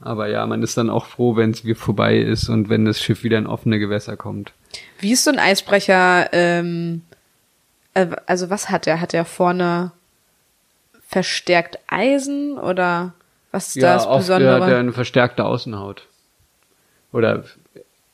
Aber 0.00 0.28
ja, 0.28 0.46
man 0.46 0.62
ist 0.62 0.76
dann 0.76 0.90
auch 0.90 1.06
froh, 1.06 1.36
wenn 1.36 1.50
es 1.50 1.64
wieder 1.64 1.78
vorbei 1.78 2.18
ist 2.18 2.48
und 2.48 2.68
wenn 2.68 2.84
das 2.84 3.00
Schiff 3.00 3.24
wieder 3.24 3.38
in 3.38 3.46
offene 3.46 3.78
Gewässer 3.78 4.16
kommt. 4.16 4.52
Wie 4.98 5.12
ist 5.12 5.24
so 5.24 5.30
ein 5.30 5.38
Eisbrecher, 5.38 6.28
ähm, 6.32 7.02
äh, 7.94 8.08
also 8.26 8.50
was 8.50 8.68
hat 8.68 8.86
er? 8.86 9.00
Hat 9.00 9.14
er 9.14 9.24
vorne 9.24 9.92
verstärkt 11.08 11.78
Eisen 11.86 12.58
oder 12.58 13.14
was 13.52 13.68
ist 13.68 13.82
da 13.82 13.94
das 13.94 14.06
oft 14.06 14.18
Besondere? 14.26 14.60
hat 14.60 14.70
er 14.70 14.78
eine 14.78 14.92
verstärkte 14.92 15.44
Außenhaut. 15.44 16.06
Oder 17.12 17.44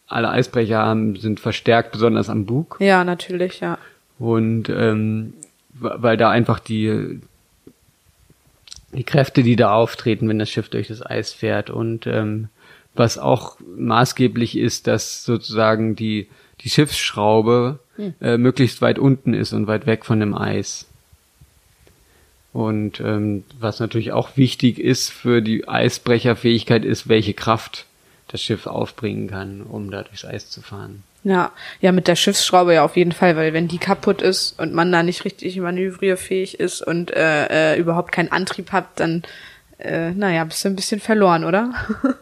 alle 0.07 0.31
Eisbrecher 0.31 0.79
haben, 0.79 1.17
sind 1.17 1.41
verstärkt, 1.41 1.93
besonders 1.93 2.29
am 2.29 2.47
Bug. 2.47 2.77
ja, 2.81 3.03
natürlich, 3.03 3.61
ja. 3.61 3.79
Und 4.19 4.69
ähm, 4.69 5.35
weil 5.73 6.17
da 6.17 6.31
einfach 6.31 6.61
die, 6.61 7.21
die 8.93 9.05
Kräfte, 9.05 9.43
die 9.43 9.57
da 9.57 9.75
auftreten, 9.75 10.29
wenn 10.29 10.39
das 10.39 10.51
Schiff 10.51 10.69
durch 10.69 10.89
das 10.89 11.05
Eis 11.05 11.33
fährt. 11.33 11.71
Und 11.71 12.07
ähm, 12.07 12.49
was 12.95 13.19
auch 13.19 13.59
maßgeblich 13.77 14.57
ist, 14.57 14.87
dass 14.87 15.25
sozusagen 15.25 15.97
die, 15.97 16.29
die 16.61 16.71
Schiffsschraube 16.71 17.79
äh, 18.21 18.37
möglichst 18.37 18.83
weit 18.83 18.99
unten 18.99 19.35
ist 19.35 19.53
und 19.53 19.67
weit 19.67 19.87
weg 19.87 20.05
von 20.05 20.21
dem 20.21 20.35
Eis. 20.35 20.87
Und 22.53 23.01
ähm, 23.01 23.45
was 23.59 23.81
natürlich 23.81 24.13
auch 24.13 24.37
wichtig 24.37 24.79
ist 24.79 25.11
für 25.11 25.41
die 25.41 25.67
Eisbrecherfähigkeit 25.67 26.85
ist, 26.85 27.09
welche 27.09 27.33
Kraft 27.33 27.87
das 28.33 28.43
Schiff 28.43 28.67
aufbringen 28.67 29.29
kann, 29.29 29.63
um 29.63 29.91
da 29.91 30.03
durchs 30.03 30.25
Eis 30.25 30.51
zu 30.51 30.63
fahren. 30.63 31.05
Ja, 31.25 31.53
ja, 31.81 31.93
mit 31.93 32.09
der 32.09 32.17
Schiffsschraube 32.17 32.75
ja 32.75 32.85
auf 32.85 32.97
jeden 32.97 33.13
Fall, 33.13 33.37
weil 33.37 33.53
wenn 33.53 33.69
die 33.69 33.79
kaputt 33.79 34.23
ist 34.23 34.59
und 34.59 34.75
man 34.75 34.91
da 34.91 35.03
nicht 35.03 35.25
richtig 35.25 35.57
manövrierfähig 35.59 36.59
ist 36.59 36.83
und 36.83 37.13
äh, 37.13 37.75
äh, 37.75 37.79
überhaupt 37.79 38.11
keinen 38.11 38.33
Antrieb 38.33 38.73
hat, 38.73 38.87
dann, 38.97 39.23
äh, 39.79 40.11
naja, 40.11 40.43
bist 40.45 40.65
du 40.65 40.71
ein 40.71 40.77
bisschen 40.77 41.01
verloren, 41.01 41.45
oder? 41.45 41.73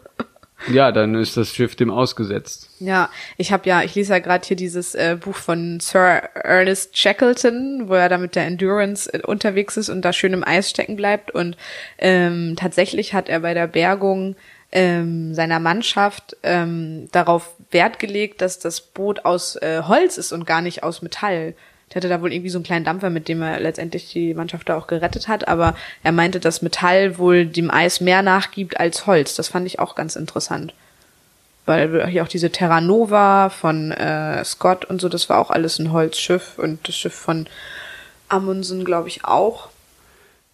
Ja, 0.67 0.91
dann 0.91 1.15
ist 1.15 1.37
das 1.37 1.53
Schiff 1.53 1.75
dem 1.75 1.89
ausgesetzt. 1.89 2.69
Ja, 2.79 3.09
ich 3.37 3.51
habe 3.51 3.67
ja, 3.67 3.81
ich 3.81 3.95
lese 3.95 4.13
ja 4.13 4.19
gerade 4.19 4.45
hier 4.45 4.57
dieses 4.57 4.93
äh, 4.93 5.17
Buch 5.19 5.35
von 5.35 5.79
Sir 5.79 6.21
Ernest 6.35 6.97
Shackleton, 6.97 7.85
wo 7.87 7.95
er 7.95 8.09
da 8.09 8.17
mit 8.17 8.35
der 8.35 8.45
Endurance 8.45 9.11
äh, 9.11 9.21
unterwegs 9.25 9.77
ist 9.77 9.89
und 9.89 10.03
da 10.03 10.13
schön 10.13 10.33
im 10.33 10.43
Eis 10.43 10.69
stecken 10.69 10.95
bleibt. 10.95 11.31
Und 11.31 11.57
ähm, 11.97 12.55
tatsächlich 12.57 13.13
hat 13.13 13.27
er 13.27 13.39
bei 13.39 13.53
der 13.53 13.67
Bergung 13.67 14.35
ähm, 14.71 15.33
seiner 15.33 15.59
Mannschaft 15.59 16.37
ähm, 16.43 17.09
darauf 17.11 17.53
Wert 17.71 17.99
gelegt, 17.99 18.41
dass 18.41 18.59
das 18.59 18.81
Boot 18.81 19.25
aus 19.25 19.55
äh, 19.57 19.83
Holz 19.87 20.17
ist 20.17 20.31
und 20.31 20.45
gar 20.45 20.61
nicht 20.61 20.83
aus 20.83 21.01
Metall. 21.01 21.53
Der 21.89 21.97
hatte 21.97 22.09
da 22.09 22.21
wohl 22.21 22.31
irgendwie 22.31 22.49
so 22.49 22.57
einen 22.57 22.63
kleinen 22.63 22.85
Dampfer, 22.85 23.09
mit 23.09 23.27
dem 23.27 23.41
er 23.41 23.59
letztendlich 23.59 24.11
die 24.11 24.33
Mannschaft 24.33 24.69
da 24.69 24.77
auch 24.77 24.87
gerettet 24.87 25.27
hat, 25.27 25.49
aber 25.49 25.75
er 26.03 26.13
meinte, 26.13 26.39
dass 26.39 26.61
Metall 26.61 27.17
wohl 27.17 27.45
dem 27.45 27.69
Eis 27.69 27.99
mehr 27.99 28.21
nachgibt 28.21 28.79
als 28.79 29.07
Holz. 29.07 29.35
Das 29.35 29.49
fand 29.49 29.67
ich 29.67 29.79
auch 29.79 29.95
ganz 29.95 30.15
interessant. 30.15 30.73
Weil 31.65 32.07
hier 32.07 32.23
auch 32.23 32.29
diese 32.29 32.49
Terra 32.49 32.81
Nova 32.81 33.49
von 33.49 33.91
äh, 33.91 34.43
Scott 34.45 34.85
und 34.85 35.01
so, 35.01 35.09
das 35.09 35.29
war 35.29 35.39
auch 35.39 35.51
alles 35.51 35.79
ein 35.79 35.91
Holzschiff 35.91 36.57
und 36.57 36.87
das 36.87 36.95
Schiff 36.95 37.13
von 37.13 37.45
Amundsen, 38.29 38.85
glaube 38.85 39.09
ich, 39.09 39.25
auch. 39.25 39.69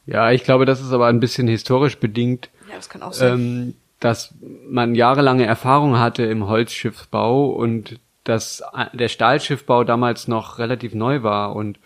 Ja, 0.07 0.31
ich 0.31 0.43
glaube, 0.43 0.65
das 0.65 0.81
ist 0.81 0.91
aber 0.91 1.07
ein 1.07 1.19
bisschen 1.19 1.47
historisch 1.47 1.97
bedingt. 1.97 2.49
Ja, 2.67 2.75
das 2.75 2.89
kann 2.89 3.03
auch 3.03 3.13
sein. 3.13 3.33
Ähm, 3.33 3.75
dass 3.99 4.33
man 4.41 4.95
jahrelange 4.95 5.45
Erfahrung 5.45 5.97
hatte 5.97 6.23
im 6.23 6.47
Holzschiffbau 6.47 7.49
und 7.49 7.99
dass 8.23 8.63
der 8.93 9.07
Stahlschiffbau 9.07 9.83
damals 9.83 10.27
noch 10.27 10.59
relativ 10.59 10.93
neu 10.93 11.23
war 11.23 11.55
und 11.55 11.79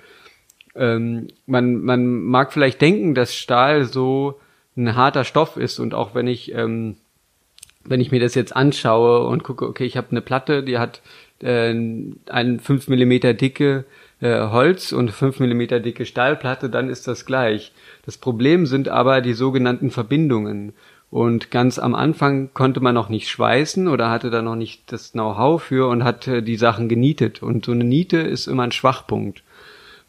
ähm, 0.73 1.27
man, 1.45 1.81
man 1.81 2.05
mag 2.05 2.53
vielleicht 2.53 2.81
denken, 2.81 3.13
dass 3.13 3.35
Stahl 3.35 3.83
so 3.85 4.39
ein 4.75 4.95
harter 4.95 5.25
Stoff 5.25 5.57
ist 5.57 5.79
und 5.79 5.93
auch 5.93 6.15
wenn 6.15 6.27
ich 6.27 6.53
ähm, 6.53 6.95
wenn 7.83 8.01
ich 8.01 8.11
mir 8.11 8.19
das 8.19 8.35
jetzt 8.35 8.55
anschaue 8.55 9.25
und 9.27 9.43
gucke, 9.43 9.67
okay, 9.67 9.85
ich 9.85 9.97
habe 9.97 10.11
eine 10.11 10.21
Platte, 10.21 10.63
die 10.63 10.77
hat 10.77 11.01
äh, 11.41 11.73
ein 11.73 12.59
fünf 12.59 12.87
Millimeter 12.87 13.33
dicke 13.33 13.85
äh, 14.21 14.47
Holz 14.49 14.91
und 14.91 15.11
fünf 15.11 15.39
Millimeter 15.39 15.79
dicke 15.79 16.05
Stahlplatte, 16.05 16.69
dann 16.69 16.89
ist 16.89 17.07
das 17.07 17.25
gleich. 17.25 17.73
Das 18.05 18.17
Problem 18.17 18.65
sind 18.65 18.87
aber 18.87 19.21
die 19.21 19.33
sogenannten 19.33 19.89
Verbindungen. 19.89 20.73
Und 21.11 21.51
ganz 21.51 21.77
am 21.77 21.93
Anfang 21.93 22.53
konnte 22.53 22.79
man 22.79 22.95
noch 22.95 23.09
nicht 23.09 23.29
schweißen 23.29 23.89
oder 23.89 24.09
hatte 24.09 24.29
da 24.29 24.41
noch 24.41 24.55
nicht 24.55 24.91
das 24.93 25.11
Know-how 25.11 25.61
für 25.61 25.89
und 25.89 26.05
hat 26.05 26.25
die 26.25 26.55
Sachen 26.55 26.87
genietet. 26.87 27.43
Und 27.43 27.65
so 27.65 27.73
eine 27.73 27.83
Niete 27.83 28.17
ist 28.17 28.47
immer 28.47 28.63
ein 28.63 28.71
Schwachpunkt. 28.71 29.43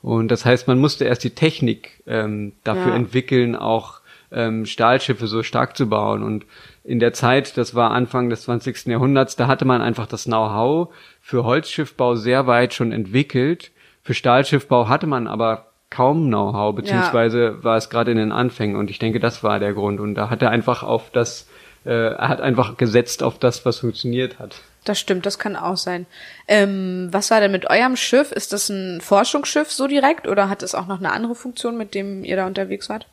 Und 0.00 0.28
das 0.28 0.44
heißt, 0.44 0.68
man 0.68 0.78
musste 0.78 1.04
erst 1.04 1.24
die 1.24 1.30
Technik 1.30 2.02
ähm, 2.06 2.52
dafür 2.62 2.90
ja. 2.90 2.96
entwickeln, 2.96 3.56
auch 3.56 4.00
ähm, 4.30 4.64
Stahlschiffe 4.64 5.26
so 5.26 5.42
stark 5.42 5.76
zu 5.76 5.88
bauen. 5.88 6.22
Und 6.22 6.46
in 6.84 7.00
der 7.00 7.12
Zeit, 7.12 7.56
das 7.56 7.74
war 7.74 7.90
Anfang 7.90 8.30
des 8.30 8.42
20. 8.42 8.86
Jahrhunderts, 8.86 9.34
da 9.34 9.48
hatte 9.48 9.64
man 9.64 9.82
einfach 9.82 10.06
das 10.06 10.24
Know-how 10.24 10.92
für 11.20 11.42
Holzschiffbau 11.42 12.14
sehr 12.14 12.46
weit 12.46 12.74
schon 12.74 12.92
entwickelt. 12.92 13.72
Für 14.02 14.14
Stahlschiffbau 14.14 14.88
hatte 14.88 15.08
man 15.08 15.26
aber 15.26 15.71
kaum 15.92 16.26
Know-how, 16.26 16.74
beziehungsweise 16.74 17.44
ja. 17.44 17.64
war 17.64 17.76
es 17.76 17.90
gerade 17.90 18.10
in 18.10 18.16
den 18.16 18.32
Anfängen 18.32 18.76
und 18.76 18.90
ich 18.90 18.98
denke, 18.98 19.20
das 19.20 19.44
war 19.44 19.60
der 19.60 19.74
Grund. 19.74 20.00
Und 20.00 20.14
da 20.14 20.30
hat 20.30 20.42
er 20.42 20.50
einfach 20.50 20.82
auf 20.82 21.10
das, 21.10 21.46
äh, 21.84 22.14
er 22.14 22.28
hat 22.28 22.40
einfach 22.40 22.76
gesetzt 22.76 23.22
auf 23.22 23.38
das, 23.38 23.64
was 23.64 23.78
funktioniert 23.80 24.38
hat. 24.38 24.56
Das 24.84 24.98
stimmt, 24.98 25.26
das 25.26 25.38
kann 25.38 25.54
auch 25.54 25.76
sein. 25.76 26.06
Ähm, 26.48 27.08
was 27.12 27.30
war 27.30 27.40
denn 27.40 27.52
mit 27.52 27.70
eurem 27.70 27.96
Schiff? 27.96 28.32
Ist 28.32 28.52
das 28.52 28.68
ein 28.68 29.00
Forschungsschiff 29.00 29.70
so 29.70 29.86
direkt 29.86 30.26
oder 30.26 30.48
hat 30.48 30.62
es 30.62 30.74
auch 30.74 30.86
noch 30.86 30.98
eine 30.98 31.12
andere 31.12 31.34
Funktion, 31.34 31.76
mit 31.76 31.94
dem 31.94 32.24
ihr 32.24 32.36
da 32.36 32.46
unterwegs 32.46 32.88
wart? 32.88 33.06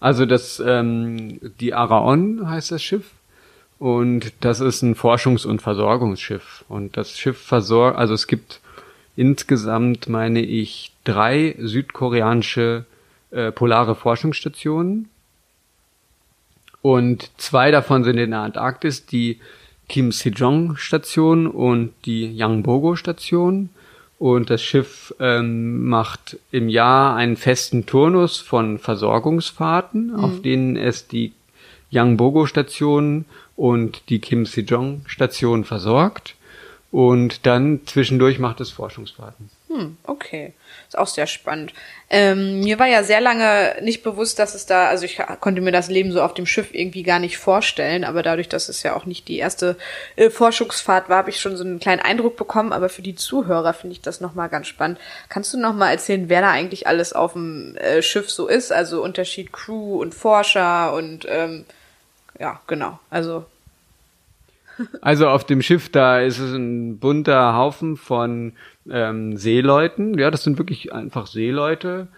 Also 0.00 0.24
das, 0.24 0.62
ähm, 0.64 1.38
die 1.60 1.74
Araon 1.74 2.48
heißt 2.48 2.70
das 2.70 2.82
Schiff. 2.82 3.10
Und 3.78 4.32
das 4.40 4.60
ist 4.60 4.82
ein 4.82 4.94
Forschungs- 4.94 5.44
und 5.44 5.60
Versorgungsschiff. 5.60 6.64
Und 6.68 6.96
das 6.96 7.18
Schiff 7.18 7.38
versorgt, 7.38 7.98
also 7.98 8.14
es 8.14 8.28
gibt 8.28 8.60
insgesamt, 9.16 10.08
meine 10.08 10.40
ich, 10.40 10.91
drei 11.04 11.56
südkoreanische 11.58 12.84
äh, 13.30 13.52
polare 13.52 13.94
Forschungsstationen. 13.94 15.08
Und 16.82 17.30
zwei 17.38 17.70
davon 17.70 18.04
sind 18.04 18.18
in 18.18 18.30
der 18.30 18.40
Antarktis, 18.40 19.06
die 19.06 19.40
Kim 19.88 20.12
Sejong 20.12 20.76
Station 20.76 21.46
und 21.46 21.92
die 22.04 22.34
Yangbogo 22.36 22.96
Station. 22.96 23.70
Und 24.18 24.50
das 24.50 24.62
Schiff 24.62 25.14
ähm, 25.18 25.88
macht 25.88 26.38
im 26.50 26.68
Jahr 26.68 27.16
einen 27.16 27.36
festen 27.36 27.86
Turnus 27.86 28.38
von 28.38 28.78
Versorgungsfahrten, 28.78 30.08
mhm. 30.08 30.14
auf 30.14 30.42
denen 30.42 30.76
es 30.76 31.08
die 31.08 31.32
Yangbogo 31.90 32.46
Station 32.46 33.24
und 33.56 34.08
die 34.08 34.20
Kim 34.20 34.46
Sejong 34.46 35.02
Station 35.06 35.64
versorgt. 35.64 36.36
Und 36.92 37.46
dann 37.46 37.80
zwischendurch 37.86 38.38
macht 38.38 38.60
es 38.60 38.70
Forschungsfahrten. 38.70 39.48
Hm, 39.68 39.96
okay. 40.04 40.52
Ist 40.86 40.98
auch 40.98 41.06
sehr 41.06 41.26
spannend. 41.26 41.72
Ähm, 42.10 42.60
mir 42.60 42.78
war 42.78 42.86
ja 42.86 43.02
sehr 43.02 43.22
lange 43.22 43.76
nicht 43.80 44.02
bewusst, 44.02 44.38
dass 44.38 44.54
es 44.54 44.66
da, 44.66 44.88
also 44.88 45.06
ich 45.06 45.18
konnte 45.40 45.62
mir 45.62 45.72
das 45.72 45.88
Leben 45.88 46.12
so 46.12 46.20
auf 46.20 46.34
dem 46.34 46.44
Schiff 46.44 46.74
irgendwie 46.74 47.02
gar 47.02 47.18
nicht 47.18 47.38
vorstellen, 47.38 48.04
aber 48.04 48.22
dadurch, 48.22 48.50
dass 48.50 48.68
es 48.68 48.82
ja 48.82 48.94
auch 48.94 49.06
nicht 49.06 49.28
die 49.28 49.38
erste 49.38 49.78
äh, 50.16 50.28
Forschungsfahrt 50.28 51.08
war, 51.08 51.16
habe 51.16 51.30
ich 51.30 51.40
schon 51.40 51.56
so 51.56 51.64
einen 51.64 51.80
kleinen 51.80 52.02
Eindruck 52.02 52.36
bekommen, 52.36 52.74
aber 52.74 52.90
für 52.90 53.00
die 53.00 53.14
Zuhörer 53.14 53.72
finde 53.72 53.94
ich 53.94 54.02
das 54.02 54.20
nochmal 54.20 54.50
ganz 54.50 54.66
spannend. 54.66 54.98
Kannst 55.30 55.54
du 55.54 55.58
nochmal 55.58 55.92
erzählen, 55.92 56.28
wer 56.28 56.42
da 56.42 56.50
eigentlich 56.50 56.86
alles 56.86 57.14
auf 57.14 57.32
dem 57.32 57.74
äh, 57.76 58.02
Schiff 58.02 58.30
so 58.30 58.48
ist? 58.48 58.70
Also 58.70 59.02
Unterschied 59.02 59.50
Crew 59.50 59.98
und 60.02 60.14
Forscher 60.14 60.92
und 60.92 61.26
ähm, 61.26 61.64
ja, 62.38 62.60
genau. 62.66 62.98
Also 63.08 63.46
also 65.00 65.28
auf 65.28 65.44
dem 65.44 65.62
Schiff, 65.62 65.88
da 65.88 66.20
ist 66.20 66.38
es 66.38 66.52
ein 66.52 66.98
bunter 66.98 67.56
Haufen 67.56 67.96
von 67.96 68.52
ähm, 68.90 69.36
Seeleuten. 69.36 70.18
Ja, 70.18 70.30
das 70.30 70.44
sind 70.44 70.58
wirklich 70.58 70.92
einfach 70.92 71.26
Seeleute 71.26 72.08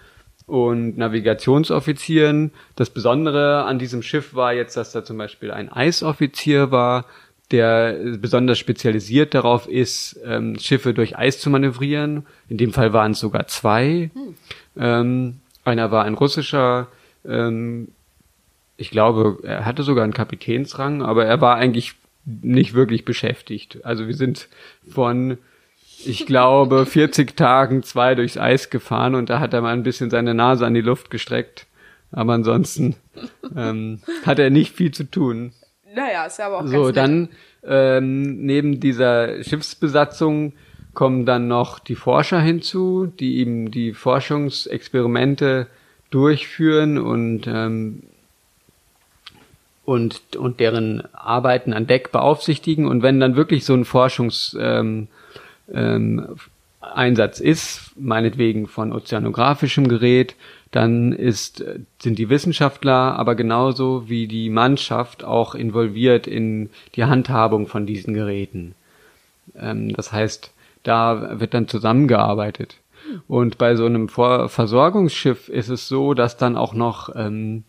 und 0.46 0.98
Navigationsoffizieren. 0.98 2.53
Das 2.77 2.90
Besondere 2.90 3.64
an 3.64 3.79
diesem 3.79 4.03
Schiff 4.03 4.35
war 4.35 4.53
jetzt, 4.53 4.77
dass 4.77 4.92
da 4.92 5.05
zum 5.05 5.18
Beispiel 5.18 5.50
ein 5.50 5.70
Eisoffizier 5.72 6.70
war, 6.70 7.07
der 7.50 7.96
besonders 8.18 8.59
spezialisiert 8.59 9.35
darauf 9.35 9.68
ist, 9.68 10.18
ähm, 10.24 10.59
Schiffe 10.59 10.94
durch 10.94 11.16
Eis 11.16 11.40
zu 11.40 11.50
manövrieren. 11.50 12.27
In 12.48 12.57
dem 12.57 12.72
Fall 12.72 12.92
waren 12.92 13.12
es 13.12 13.20
sogar 13.20 13.46
zwei. 13.46 14.11
Hm. 14.14 14.35
Ähm, 14.77 15.40
einer 15.64 15.90
war 15.90 16.05
ein 16.05 16.14
russischer 16.14 16.88
ähm, 17.24 17.88
ich 18.77 18.90
glaube, 18.90 19.38
er 19.42 19.64
hatte 19.64 19.83
sogar 19.83 20.05
einen 20.05 20.12
Kapitänsrang, 20.12 21.03
aber 21.03 21.24
er 21.24 21.40
war 21.40 21.57
eigentlich 21.57 21.94
nicht 22.24 22.74
wirklich 22.74 23.04
beschäftigt. 23.04 23.84
Also 23.84 24.06
wir 24.06 24.14
sind 24.14 24.48
von, 24.88 25.38
ich 26.04 26.26
glaube, 26.26 26.87
40 26.87 27.37
Tagen 27.37 27.82
zwei 27.82 28.14
durchs 28.14 28.37
Eis 28.37 28.70
gefahren 28.70 29.14
und 29.14 29.30
da 29.30 29.40
hat 29.40 29.52
er 29.54 29.60
mal 29.60 29.72
ein 29.72 29.82
bisschen 29.82 30.10
seine 30.10 30.34
Nase 30.34 30.66
an 30.66 30.74
die 30.74 30.80
Luft 30.80 31.10
gestreckt. 31.10 31.66
Aber 32.12 32.34
ansonsten 32.34 32.94
ähm, 33.56 34.00
hat 34.24 34.38
er 34.38 34.50
nicht 34.50 34.74
viel 34.74 34.92
zu 34.92 35.10
tun. 35.10 35.52
Naja, 35.94 36.26
ist 36.26 36.38
ja 36.38 36.46
aber 36.46 36.60
auch 36.60 36.66
So, 36.66 36.92
dann 36.92 37.28
ähm, 37.64 38.44
neben 38.44 38.80
dieser 38.80 39.42
Schiffsbesatzung 39.42 40.52
kommen 40.92 41.26
dann 41.26 41.48
noch 41.48 41.80
die 41.80 41.96
Forscher 41.96 42.40
hinzu, 42.40 43.06
die 43.18 43.38
eben 43.38 43.70
die 43.70 43.92
Forschungsexperimente 43.92 45.66
durchführen 46.10 46.98
und 46.98 47.46
ähm, 47.48 48.04
und, 49.85 50.37
und 50.37 50.61
deren 50.61 51.03
Arbeiten 51.14 51.73
an 51.73 51.87
Deck 51.87 52.12
beaufsichtigen. 52.12 52.87
Und 52.87 53.03
wenn 53.03 53.20
dann 53.20 53.37
wirklich 53.37 53.64
so 53.64 53.75
ein 53.75 53.85
Forschungseinsatz 53.85 54.81
ähm, 54.81 55.09
ähm, 55.73 56.37
Einsatz 56.81 57.40
ist, 57.40 57.92
meinetwegen 57.97 58.66
von 58.66 58.92
ozeanografischem 58.92 59.88
Gerät, 59.88 60.37
dann 60.70 61.12
ist, 61.12 61.64
sind 61.99 62.18
die 62.18 62.29
Wissenschaftler 62.29 63.16
aber 63.16 63.37
genauso 63.37 64.09
wie 64.09 64.27
die 64.27 64.51
Mannschaft 64.51 65.25
auch 65.25 65.55
involviert 65.55 66.27
in 66.27 66.70
die 66.94 67.05
Handhabung 67.05 67.68
von 67.68 67.87
diesen 67.87 68.12
Geräten. 68.12 68.75
Ähm, 69.57 69.94
das 69.94 70.12
heißt, 70.12 70.53
da 70.83 71.40
wird 71.40 71.55
dann 71.55 71.68
zusammengearbeitet. 71.68 72.77
Und 73.29 73.59
bei 73.59 73.77
so 73.77 73.87
einem 73.87 74.09
Vor 74.09 74.49
Versorgungsschiff 74.49 75.49
ist 75.49 75.68
es 75.68 75.88
so, 75.88 76.14
dass 76.14 76.37
dann 76.37 76.57
auch 76.57 76.75
noch 76.75 77.14
ähm, 77.14 77.64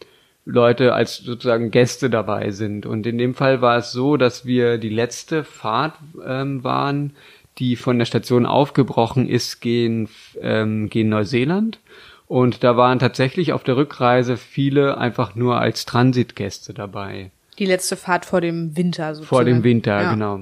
Leute 0.46 0.94
als 0.94 1.18
sozusagen 1.18 1.72
Gäste 1.72 2.10
dabei 2.10 2.52
sind. 2.52 2.86
Und 2.86 3.08
in 3.08 3.18
dem 3.18 3.34
Fall 3.34 3.62
war 3.62 3.78
es 3.78 3.92
so, 3.92 4.16
dass 4.16 4.46
wir 4.46 4.78
die 4.78 4.90
letzte 4.90 5.44
Fahrt 5.44 5.96
ähm, 6.26 6.64
waren, 6.64 7.16
die 7.58 7.76
von 7.76 7.98
der 7.98 8.06
Station 8.06 8.46
aufgebrochen 8.46 9.28
ist, 9.28 9.60
gehen, 9.60 10.08
ähm, 10.40 10.90
gehen 10.90 11.10
Neuseeland. 11.10 11.80
Und 12.28 12.64
da 12.64 12.78
waren 12.78 13.00
tatsächlich 13.00 13.54
auf 13.54 13.64
der 13.64 13.78
Rückreise 13.78 14.38
viele 14.38 14.98
einfach 14.98 15.36
nur 15.36 15.60
als 15.60 15.86
Transitgäste 15.86 16.74
dabei. 16.74 17.32
Die 17.58 17.66
letzte 17.66 17.96
Fahrt 17.96 18.26
vor 18.26 18.42
dem 18.42 18.76
Winter 18.78 19.16
sozusagen. 19.16 19.28
Vor 19.28 19.46
dem 19.46 19.64
Winter, 19.64 20.02
ja. 20.02 20.12
genau. 20.12 20.42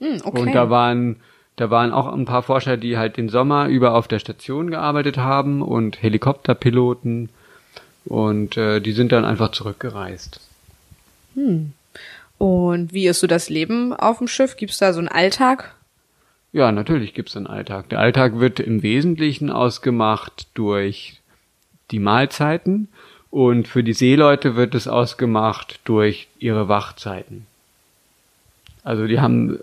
Hm, 0.00 0.22
okay. 0.24 0.40
Und 0.40 0.54
da 0.54 0.70
waren, 0.70 1.16
da 1.56 1.70
waren 1.70 1.92
auch 1.92 2.12
ein 2.12 2.24
paar 2.24 2.42
Forscher, 2.42 2.76
die 2.76 2.96
halt 2.96 3.16
den 3.16 3.28
Sommer 3.28 3.68
über 3.68 3.94
auf 3.94 4.08
der 4.08 4.18
Station 4.18 4.70
gearbeitet 4.70 5.18
haben 5.18 5.62
und 5.62 6.02
Helikopterpiloten 6.02 7.28
und 8.04 8.56
äh, 8.56 8.80
die 8.80 8.92
sind 8.92 9.12
dann 9.12 9.24
einfach 9.24 9.52
zurückgereist. 9.52 10.40
Hm. 11.34 11.72
Und 12.38 12.92
wie 12.92 13.06
ist 13.06 13.20
so 13.20 13.26
das 13.26 13.50
Leben 13.50 13.92
auf 13.92 14.18
dem 14.18 14.28
Schiff? 14.28 14.56
Gibt's 14.56 14.78
da 14.78 14.92
so 14.92 14.98
einen 14.98 15.08
Alltag? 15.08 15.74
Ja, 16.52 16.72
natürlich 16.72 17.14
gibt's 17.14 17.36
einen 17.36 17.46
Alltag. 17.46 17.88
Der 17.90 18.00
Alltag 18.00 18.40
wird 18.40 18.58
im 18.60 18.82
Wesentlichen 18.82 19.50
ausgemacht 19.50 20.48
durch 20.54 21.20
die 21.90 21.98
Mahlzeiten 21.98 22.88
und 23.30 23.68
für 23.68 23.84
die 23.84 23.92
Seeleute 23.92 24.56
wird 24.56 24.74
es 24.74 24.88
ausgemacht 24.88 25.80
durch 25.84 26.28
ihre 26.38 26.68
Wachzeiten. 26.68 27.46
Also 28.82 29.06
die 29.06 29.20
haben 29.20 29.60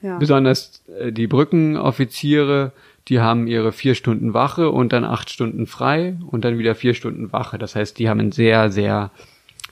Ja. 0.00 0.16
Besonders 0.18 0.80
äh, 0.98 1.10
die 1.10 1.26
Brückenoffiziere, 1.26 2.70
die 3.08 3.20
haben 3.20 3.46
ihre 3.46 3.72
vier 3.72 3.94
Stunden 3.94 4.34
Wache 4.34 4.70
und 4.70 4.92
dann 4.92 5.04
acht 5.04 5.30
Stunden 5.30 5.66
frei 5.66 6.16
und 6.26 6.44
dann 6.44 6.58
wieder 6.58 6.74
vier 6.74 6.94
Stunden 6.94 7.32
Wache. 7.32 7.58
Das 7.58 7.74
heißt, 7.74 7.98
die 7.98 8.08
haben 8.08 8.20
einen 8.20 8.32
sehr, 8.32 8.70
sehr 8.70 9.10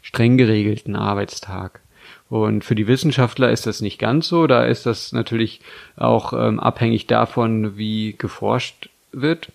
streng 0.03 0.37
geregelten 0.37 0.96
Arbeitstag. 0.96 1.81
Und 2.29 2.64
für 2.64 2.75
die 2.75 2.87
Wissenschaftler 2.87 3.51
ist 3.51 3.66
das 3.66 3.81
nicht 3.81 3.99
ganz 3.99 4.29
so. 4.29 4.46
Da 4.46 4.64
ist 4.64 4.87
das 4.87 5.12
natürlich 5.12 5.61
auch 5.96 6.33
ähm, 6.33 6.59
abhängig 6.59 7.07
davon, 7.07 7.77
wie 7.77 8.14
geforscht 8.16 8.88
wird. 9.12 9.53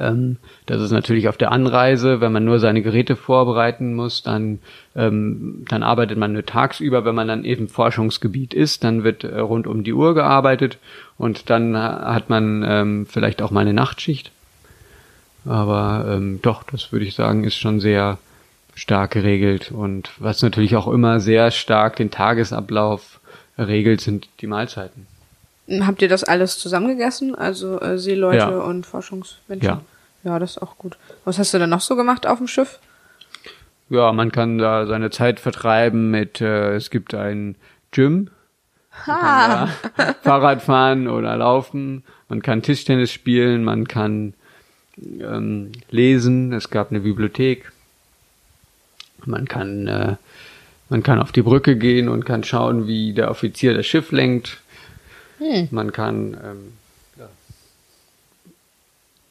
Ähm, 0.00 0.36
das 0.66 0.80
ist 0.80 0.90
natürlich 0.90 1.28
auf 1.28 1.36
der 1.36 1.52
Anreise, 1.52 2.20
wenn 2.20 2.32
man 2.32 2.44
nur 2.44 2.58
seine 2.58 2.82
Geräte 2.82 3.16
vorbereiten 3.16 3.94
muss, 3.94 4.22
dann, 4.22 4.58
ähm, 4.94 5.64
dann 5.68 5.82
arbeitet 5.82 6.18
man 6.18 6.32
nur 6.32 6.46
tagsüber. 6.46 7.04
Wenn 7.04 7.14
man 7.14 7.28
dann 7.28 7.44
eben 7.44 7.68
Forschungsgebiet 7.68 8.54
ist, 8.54 8.84
dann 8.84 9.04
wird 9.04 9.24
äh, 9.24 9.38
rund 9.38 9.66
um 9.66 9.84
die 9.84 9.92
Uhr 9.92 10.14
gearbeitet 10.14 10.78
und 11.18 11.50
dann 11.50 11.76
hat 11.76 12.30
man 12.30 12.64
ähm, 12.66 13.06
vielleicht 13.06 13.42
auch 13.42 13.50
mal 13.50 13.60
eine 13.60 13.74
Nachtschicht. 13.74 14.32
Aber 15.44 16.06
ähm, 16.08 16.40
doch, 16.42 16.62
das 16.62 16.92
würde 16.92 17.04
ich 17.04 17.14
sagen, 17.14 17.44
ist 17.44 17.56
schon 17.56 17.80
sehr 17.80 18.18
stark 18.74 19.12
geregelt. 19.12 19.72
Und 19.72 20.10
was 20.18 20.42
natürlich 20.42 20.76
auch 20.76 20.88
immer 20.88 21.20
sehr 21.20 21.50
stark 21.50 21.96
den 21.96 22.10
Tagesablauf 22.10 23.20
regelt, 23.58 24.00
sind 24.00 24.28
die 24.40 24.46
Mahlzeiten. 24.46 25.06
Habt 25.68 26.02
ihr 26.02 26.08
das 26.08 26.24
alles 26.24 26.58
zusammengegessen? 26.58 27.34
Also 27.34 27.80
äh, 27.80 27.98
Seeleute 27.98 28.36
Ja. 28.38 28.48
und 28.48 28.84
Forschungsmenschen? 28.86 29.68
Ja. 29.68 29.80
Ja, 30.24 30.38
das 30.38 30.52
ist 30.52 30.62
auch 30.62 30.78
gut. 30.78 30.96
Was 31.24 31.38
hast 31.38 31.52
du 31.54 31.58
denn 31.58 31.70
noch 31.70 31.80
so 31.80 31.96
gemacht 31.96 32.26
auf 32.26 32.38
dem 32.38 32.46
Schiff? 32.46 32.78
Ja, 33.90 34.12
man 34.12 34.30
kann 34.32 34.58
da 34.58 34.86
seine 34.86 35.10
Zeit 35.10 35.40
vertreiben 35.40 36.10
mit, 36.10 36.40
äh, 36.40 36.74
es 36.76 36.90
gibt 36.90 37.14
ein 37.14 37.56
Gym. 37.90 38.30
Da 39.06 39.68
Fahrrad 40.22 40.62
fahren 40.62 41.08
oder 41.08 41.36
laufen. 41.36 42.04
Man 42.28 42.42
kann 42.42 42.62
Tischtennis 42.62 43.10
spielen. 43.10 43.64
Man 43.64 43.88
kann 43.88 44.34
ähm, 44.98 45.72
lesen. 45.90 46.52
Es 46.52 46.70
gab 46.70 46.90
eine 46.90 47.00
Bibliothek. 47.00 47.72
Man 49.24 49.46
kann, 49.46 49.86
äh, 49.86 50.16
man 50.88 51.02
kann 51.02 51.20
auf 51.20 51.32
die 51.32 51.42
Brücke 51.42 51.76
gehen 51.76 52.08
und 52.08 52.24
kann 52.24 52.44
schauen, 52.44 52.86
wie 52.86 53.12
der 53.12 53.30
Offizier 53.30 53.74
das 53.74 53.86
Schiff 53.86 54.12
lenkt. 54.12 54.61
Man 55.70 55.92
kann, 55.92 56.36
ähm, 56.44 56.72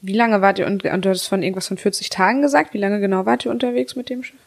Wie 0.02 0.14
lange 0.14 0.42
wart 0.42 0.60
ihr, 0.60 0.66
und, 0.66 0.84
und 0.84 1.06
du 1.06 1.10
hattest 1.10 1.28
von 1.28 1.44
irgendwas 1.44 1.68
von 1.68 1.78
40 1.78 2.10
Tagen 2.10 2.42
gesagt. 2.42 2.74
Wie 2.74 2.80
lange 2.80 3.00
genau 3.00 3.26
wart 3.26 3.46
ihr 3.46 3.52
unterwegs 3.52 3.96
mit 3.96 4.10
dem 4.10 4.24
Schiff? 4.24 4.40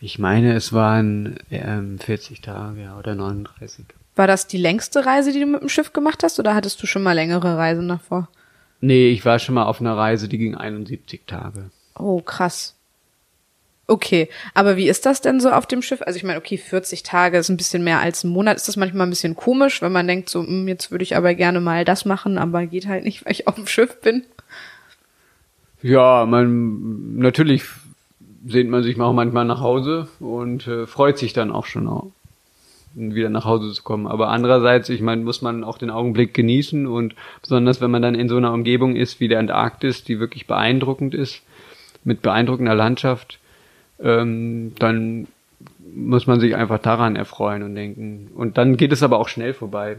ich 0.00 0.18
meine, 0.18 0.54
es 0.54 0.72
waren 0.72 1.36
ähm, 1.50 1.98
40 1.98 2.40
Tage 2.40 2.82
ja, 2.82 2.98
oder 2.98 3.14
39. 3.14 3.86
War 4.14 4.26
das 4.26 4.46
die 4.46 4.56
längste 4.56 5.04
Reise, 5.04 5.32
die 5.32 5.40
du 5.40 5.46
mit 5.46 5.62
dem 5.62 5.68
Schiff 5.68 5.92
gemacht 5.92 6.22
hast, 6.22 6.38
oder 6.38 6.54
hattest 6.54 6.82
du 6.82 6.86
schon 6.86 7.02
mal 7.02 7.12
längere 7.12 7.56
Reisen 7.56 7.88
davor? 7.88 8.28
Nee, 8.80 9.08
ich 9.08 9.24
war 9.24 9.38
schon 9.38 9.54
mal 9.54 9.64
auf 9.64 9.80
einer 9.80 9.96
Reise, 9.96 10.28
die 10.28 10.38
ging 10.38 10.54
71 10.54 11.22
Tage. 11.26 11.70
Oh, 11.98 12.20
krass. 12.20 12.75
Okay, 13.88 14.28
aber 14.52 14.76
wie 14.76 14.88
ist 14.88 15.06
das 15.06 15.20
denn 15.20 15.38
so 15.38 15.50
auf 15.50 15.66
dem 15.66 15.80
Schiff? 15.80 16.02
Also 16.02 16.16
ich 16.16 16.24
meine, 16.24 16.38
okay, 16.38 16.58
40 16.58 17.04
Tage 17.04 17.38
ist 17.38 17.48
ein 17.48 17.56
bisschen 17.56 17.84
mehr 17.84 18.00
als 18.00 18.24
ein 18.24 18.30
Monat. 18.30 18.56
Ist 18.56 18.66
das 18.66 18.76
manchmal 18.76 19.06
ein 19.06 19.10
bisschen 19.10 19.36
komisch, 19.36 19.80
wenn 19.80 19.92
man 19.92 20.08
denkt, 20.08 20.28
so, 20.28 20.42
hm, 20.42 20.66
jetzt 20.66 20.90
würde 20.90 21.04
ich 21.04 21.16
aber 21.16 21.34
gerne 21.34 21.60
mal 21.60 21.84
das 21.84 22.04
machen, 22.04 22.36
aber 22.36 22.66
geht 22.66 22.88
halt 22.88 23.04
nicht, 23.04 23.24
weil 23.24 23.32
ich 23.32 23.46
auf 23.46 23.54
dem 23.54 23.68
Schiff 23.68 24.00
bin? 24.00 24.24
Ja, 25.82 26.26
man 26.26 27.16
natürlich 27.18 27.64
sehnt 28.44 28.70
man 28.70 28.82
sich 28.82 29.00
auch 29.00 29.12
manchmal 29.12 29.44
nach 29.44 29.60
Hause 29.60 30.08
und 30.18 30.66
äh, 30.66 30.86
freut 30.86 31.18
sich 31.18 31.32
dann 31.32 31.52
auch 31.52 31.66
schon 31.66 31.86
auch, 31.88 32.10
wieder 32.94 33.28
nach 33.28 33.44
Hause 33.44 33.72
zu 33.72 33.82
kommen. 33.84 34.08
Aber 34.08 34.28
andererseits, 34.28 34.88
ich 34.88 35.00
meine, 35.00 35.22
muss 35.22 35.42
man 35.42 35.62
auch 35.62 35.78
den 35.78 35.90
Augenblick 35.90 36.34
genießen 36.34 36.86
und 36.86 37.14
besonders 37.42 37.80
wenn 37.80 37.90
man 37.90 38.02
dann 38.02 38.16
in 38.16 38.28
so 38.28 38.36
einer 38.36 38.52
Umgebung 38.52 38.96
ist 38.96 39.20
wie 39.20 39.28
der 39.28 39.38
Antarktis, 39.38 40.02
die 40.02 40.18
wirklich 40.18 40.46
beeindruckend 40.46 41.14
ist, 41.14 41.42
mit 42.04 42.22
beeindruckender 42.22 42.74
Landschaft, 42.74 43.38
ähm, 44.00 44.72
dann 44.78 45.26
muss 45.94 46.26
man 46.26 46.40
sich 46.40 46.54
einfach 46.54 46.78
daran 46.78 47.16
erfreuen 47.16 47.62
und 47.62 47.74
denken. 47.74 48.30
Und 48.34 48.58
dann 48.58 48.76
geht 48.76 48.92
es 48.92 49.02
aber 49.02 49.18
auch 49.18 49.28
schnell 49.28 49.54
vorbei. 49.54 49.96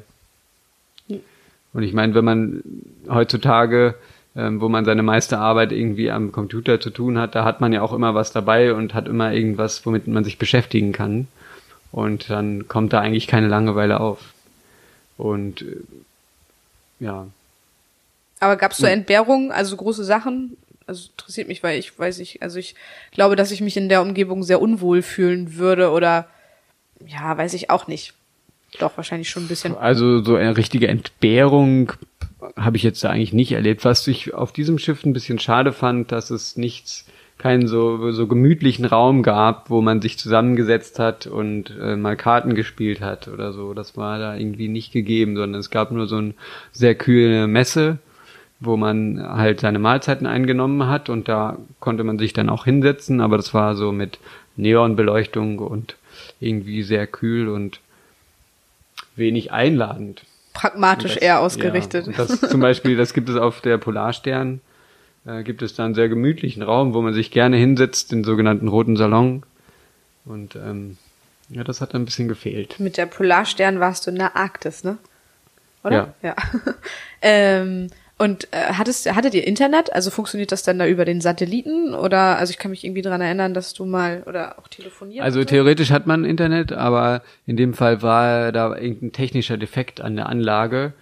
Und 1.74 1.84
ich 1.84 1.94
meine, 1.94 2.14
wenn 2.16 2.26
man 2.26 2.64
heutzutage, 3.10 3.96
ähm, 4.36 4.62
wo 4.62 4.70
man 4.70 4.86
seine 4.86 5.04
meiste 5.04 5.38
Arbeit 5.38 5.72
irgendwie 5.72 6.12
am 6.12 6.32
Computer 6.32 6.80
zu 6.80 6.90
tun 6.90 7.18
hat, 7.18 7.36
da 7.36 7.44
hat 7.44 7.62
man 7.62 7.74
ja 7.74 7.82
auch 7.82 7.94
immer 7.94 8.16
was 8.16 8.32
dabei 8.32 8.74
und 8.74 8.94
hat 8.94 9.08
immer 9.08 9.34
irgendwas, 9.34 9.86
womit 9.86 10.08
man 10.08 10.24
sich 10.24 10.38
beschäftigen 10.38 10.92
kann. 10.92 11.28
Und 11.92 12.30
dann 12.30 12.68
kommt 12.68 12.94
da 12.94 13.00
eigentlich 13.00 13.28
keine 13.28 13.48
Langeweile 13.48 14.00
auf. 14.00 14.34
Und 15.18 15.62
äh, 15.62 15.78
ja, 17.00 17.28
Aber 18.40 18.56
gab 18.56 18.72
es 18.72 18.78
so 18.78 18.86
Entbehrungen, 18.86 19.52
also 19.52 19.76
große 19.76 20.04
Sachen? 20.04 20.58
Also 20.88 21.10
interessiert 21.10 21.48
mich, 21.48 21.64
weil 21.64 21.78
ich 21.78 21.98
weiß 21.98 22.20
ich, 22.20 22.42
also 22.42 22.58
ich 22.60 22.76
glaube, 23.12 23.36
dass 23.36 23.52
ich 23.52 23.62
mich 23.62 23.78
in 23.78 23.90
der 23.90 24.02
Umgebung 24.02 24.44
sehr 24.44 24.62
unwohl 24.62 25.02
fühlen 25.02 25.56
würde 25.56 25.92
oder 25.92 26.28
ja, 27.06 27.38
weiß 27.38 27.54
ich 27.54 27.70
auch 27.70 27.88
nicht. 27.88 28.14
Doch, 28.80 28.98
wahrscheinlich 28.98 29.30
schon 29.30 29.44
ein 29.46 29.48
bisschen. 29.48 29.76
Also 29.78 30.24
so 30.24 30.36
eine 30.36 30.58
richtige 30.58 30.88
Entbehrung 30.88 31.94
habe 32.56 32.78
ich 32.78 32.84
jetzt 32.84 33.04
da 33.04 33.10
eigentlich 33.10 33.34
nicht 33.34 33.52
erlebt. 33.52 33.86
Was 33.86 34.08
ich 34.08 34.34
auf 34.34 34.52
diesem 34.52 34.78
Schiff 34.78 35.06
ein 35.06 35.14
bisschen 35.14 35.40
schade 35.40 35.74
fand, 35.74 36.12
dass 36.12 36.30
es 36.30 36.58
nichts, 36.58 37.06
keinen 37.38 37.68
so, 37.68 38.12
so 38.12 38.28
gemütlichen 38.28 38.86
Raum 38.86 39.24
gab, 39.24 39.70
wo 39.70 39.82
man 39.82 40.02
sich 40.02 40.18
zusammengesetzt 40.18 41.00
hat 41.00 41.28
und 41.28 41.76
äh, 41.80 41.96
mal 41.96 42.16
Karten 42.16 42.56
gespielt 42.56 43.02
hat 43.02 43.28
oder 43.28 43.54
so. 43.54 43.74
Das 43.74 43.96
war 43.96 44.20
da 44.20 44.36
irgendwie 44.36 44.68
nicht 44.68 44.92
gegeben, 44.92 45.36
sondern 45.36 45.60
es 45.60 45.70
gab 45.70 45.92
nur 45.92 46.08
so 46.08 46.18
eine 46.18 46.34
sehr 46.72 46.96
kühle 46.96 47.48
Messe, 47.48 48.00
wo 48.60 48.78
man 48.78 49.22
halt 49.22 49.60
seine 49.60 49.80
Mahlzeiten 49.80 50.26
eingenommen 50.26 50.88
hat 50.88 51.10
und 51.10 51.28
da 51.28 51.58
konnte 51.80 52.04
man 52.04 52.18
sich 52.18 52.34
dann 52.34 52.50
auch 52.50 52.66
hinsetzen, 52.66 53.22
aber 53.22 53.38
das 53.38 53.54
war 53.54 53.76
so 53.76 53.92
mit 53.92 54.20
Neonbeleuchtung 54.56 55.60
und 55.60 55.96
irgendwie 56.40 56.84
sehr 56.84 57.06
kühl 57.08 57.48
und 57.50 57.80
wenig 59.16 59.52
einladend. 59.52 60.24
Pragmatisch 60.54 61.14
Das- 61.16 61.22
eher 61.22 61.40
ausgerichtet. 61.40 62.08
Ja, 62.08 62.14
das 62.14 62.42
zum 62.42 62.60
Beispiel, 62.62 62.98
das 62.98 63.14
gibt 63.14 63.30
es 63.30 63.36
auf 63.36 63.62
der 63.62 63.78
Polarstern, 63.78 64.60
äh, 65.26 65.44
gibt 65.44 65.62
es 65.62 65.76
da 65.76 65.86
einen 65.86 65.94
sehr 65.94 66.10
gemütlichen 66.10 66.64
Raum, 66.64 66.96
wo 66.96 67.02
man 67.02 67.14
sich 67.14 67.30
gerne 67.30 67.58
hinsetzt, 67.58 68.12
den 68.12 68.24
sogenannten 68.24 68.68
roten 68.68 68.98
Salon. 68.98 69.44
Und 70.26 70.56
ähm, 70.56 70.98
ja, 71.50 71.64
das 71.64 71.80
hat 71.80 71.94
ein 71.94 72.06
bisschen 72.06 72.28
gefehlt. 72.28 72.80
Mit 72.80 72.98
der 72.98 73.06
Polarstern 73.06 73.80
warst 73.80 74.08
du 74.08 74.12
in 74.12 74.18
der 74.18 74.36
Arktis, 74.36 74.84
ne? 74.84 74.98
Oder? 75.84 76.16
Ja. 76.24 76.36
ähm, 77.22 77.88
und 78.18 78.48
äh, 78.52 78.74
hattest, 78.74 79.14
hattet 79.14 79.36
ihr 79.36 79.46
Internet? 79.46 79.94
Also 79.94 80.10
funktioniert 80.10 80.52
das 80.52 80.64
dann 80.64 80.80
da 80.80 80.88
über 80.88 81.06
den 81.06 81.22
Satelliten? 81.22 81.94
Oder, 81.94 82.38
also 82.38 82.50
ich 82.52 82.58
kann 82.58 82.72
mich 82.72 82.84
irgendwie 82.84 83.04
dran 83.04 83.22
erinnern, 83.22 83.54
dass 83.54 83.74
du 83.74 83.86
mal, 83.86 84.24
oder 84.26 84.58
auch 84.58 84.68
telefonieren. 84.68 85.24
Also 85.24 85.44
theoretisch 85.44 85.92
hat 85.92 86.08
man 86.08 86.26
Internet, 86.26 86.72
aber 86.72 87.22
in 87.46 87.58
dem 87.58 87.74
Fall 87.74 88.02
war 88.02 88.52
da 88.52 88.76
irgendein 88.76 89.12
technischer 89.12 89.58
Defekt 89.58 90.02
an 90.02 90.16
der 90.16 90.28
Anlage 90.30 90.94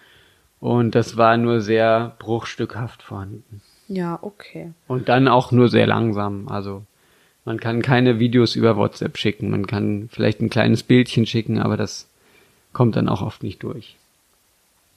und 0.60 0.96
das 0.96 1.16
war 1.16 1.38
nur 1.38 1.62
sehr 1.62 2.16
bruchstückhaft 2.20 3.02
vorhanden. 3.02 3.62
Ja, 3.88 4.20
okay. 4.22 4.72
Und 4.88 5.08
dann 5.08 5.28
auch 5.28 5.52
nur 5.52 5.70
sehr 5.70 5.88
langsam. 5.88 6.48
Also 6.50 6.84
man 7.46 7.60
kann 7.60 7.82
keine 7.82 8.20
Videos 8.20 8.56
über 8.56 8.76
WhatsApp 8.76 9.18
schicken. 9.18 9.52
Man 9.52 9.68
kann 9.68 10.10
vielleicht 10.12 10.42
ein 10.42 10.50
kleines 10.50 10.84
Bildchen 10.84 11.26
schicken, 11.26 11.60
aber 11.60 11.78
das 11.78 12.08
kommt 12.74 12.96
dann 12.96 13.08
auch 13.08 13.22
oft 13.22 13.44
nicht 13.44 13.64
durch. 13.64 13.96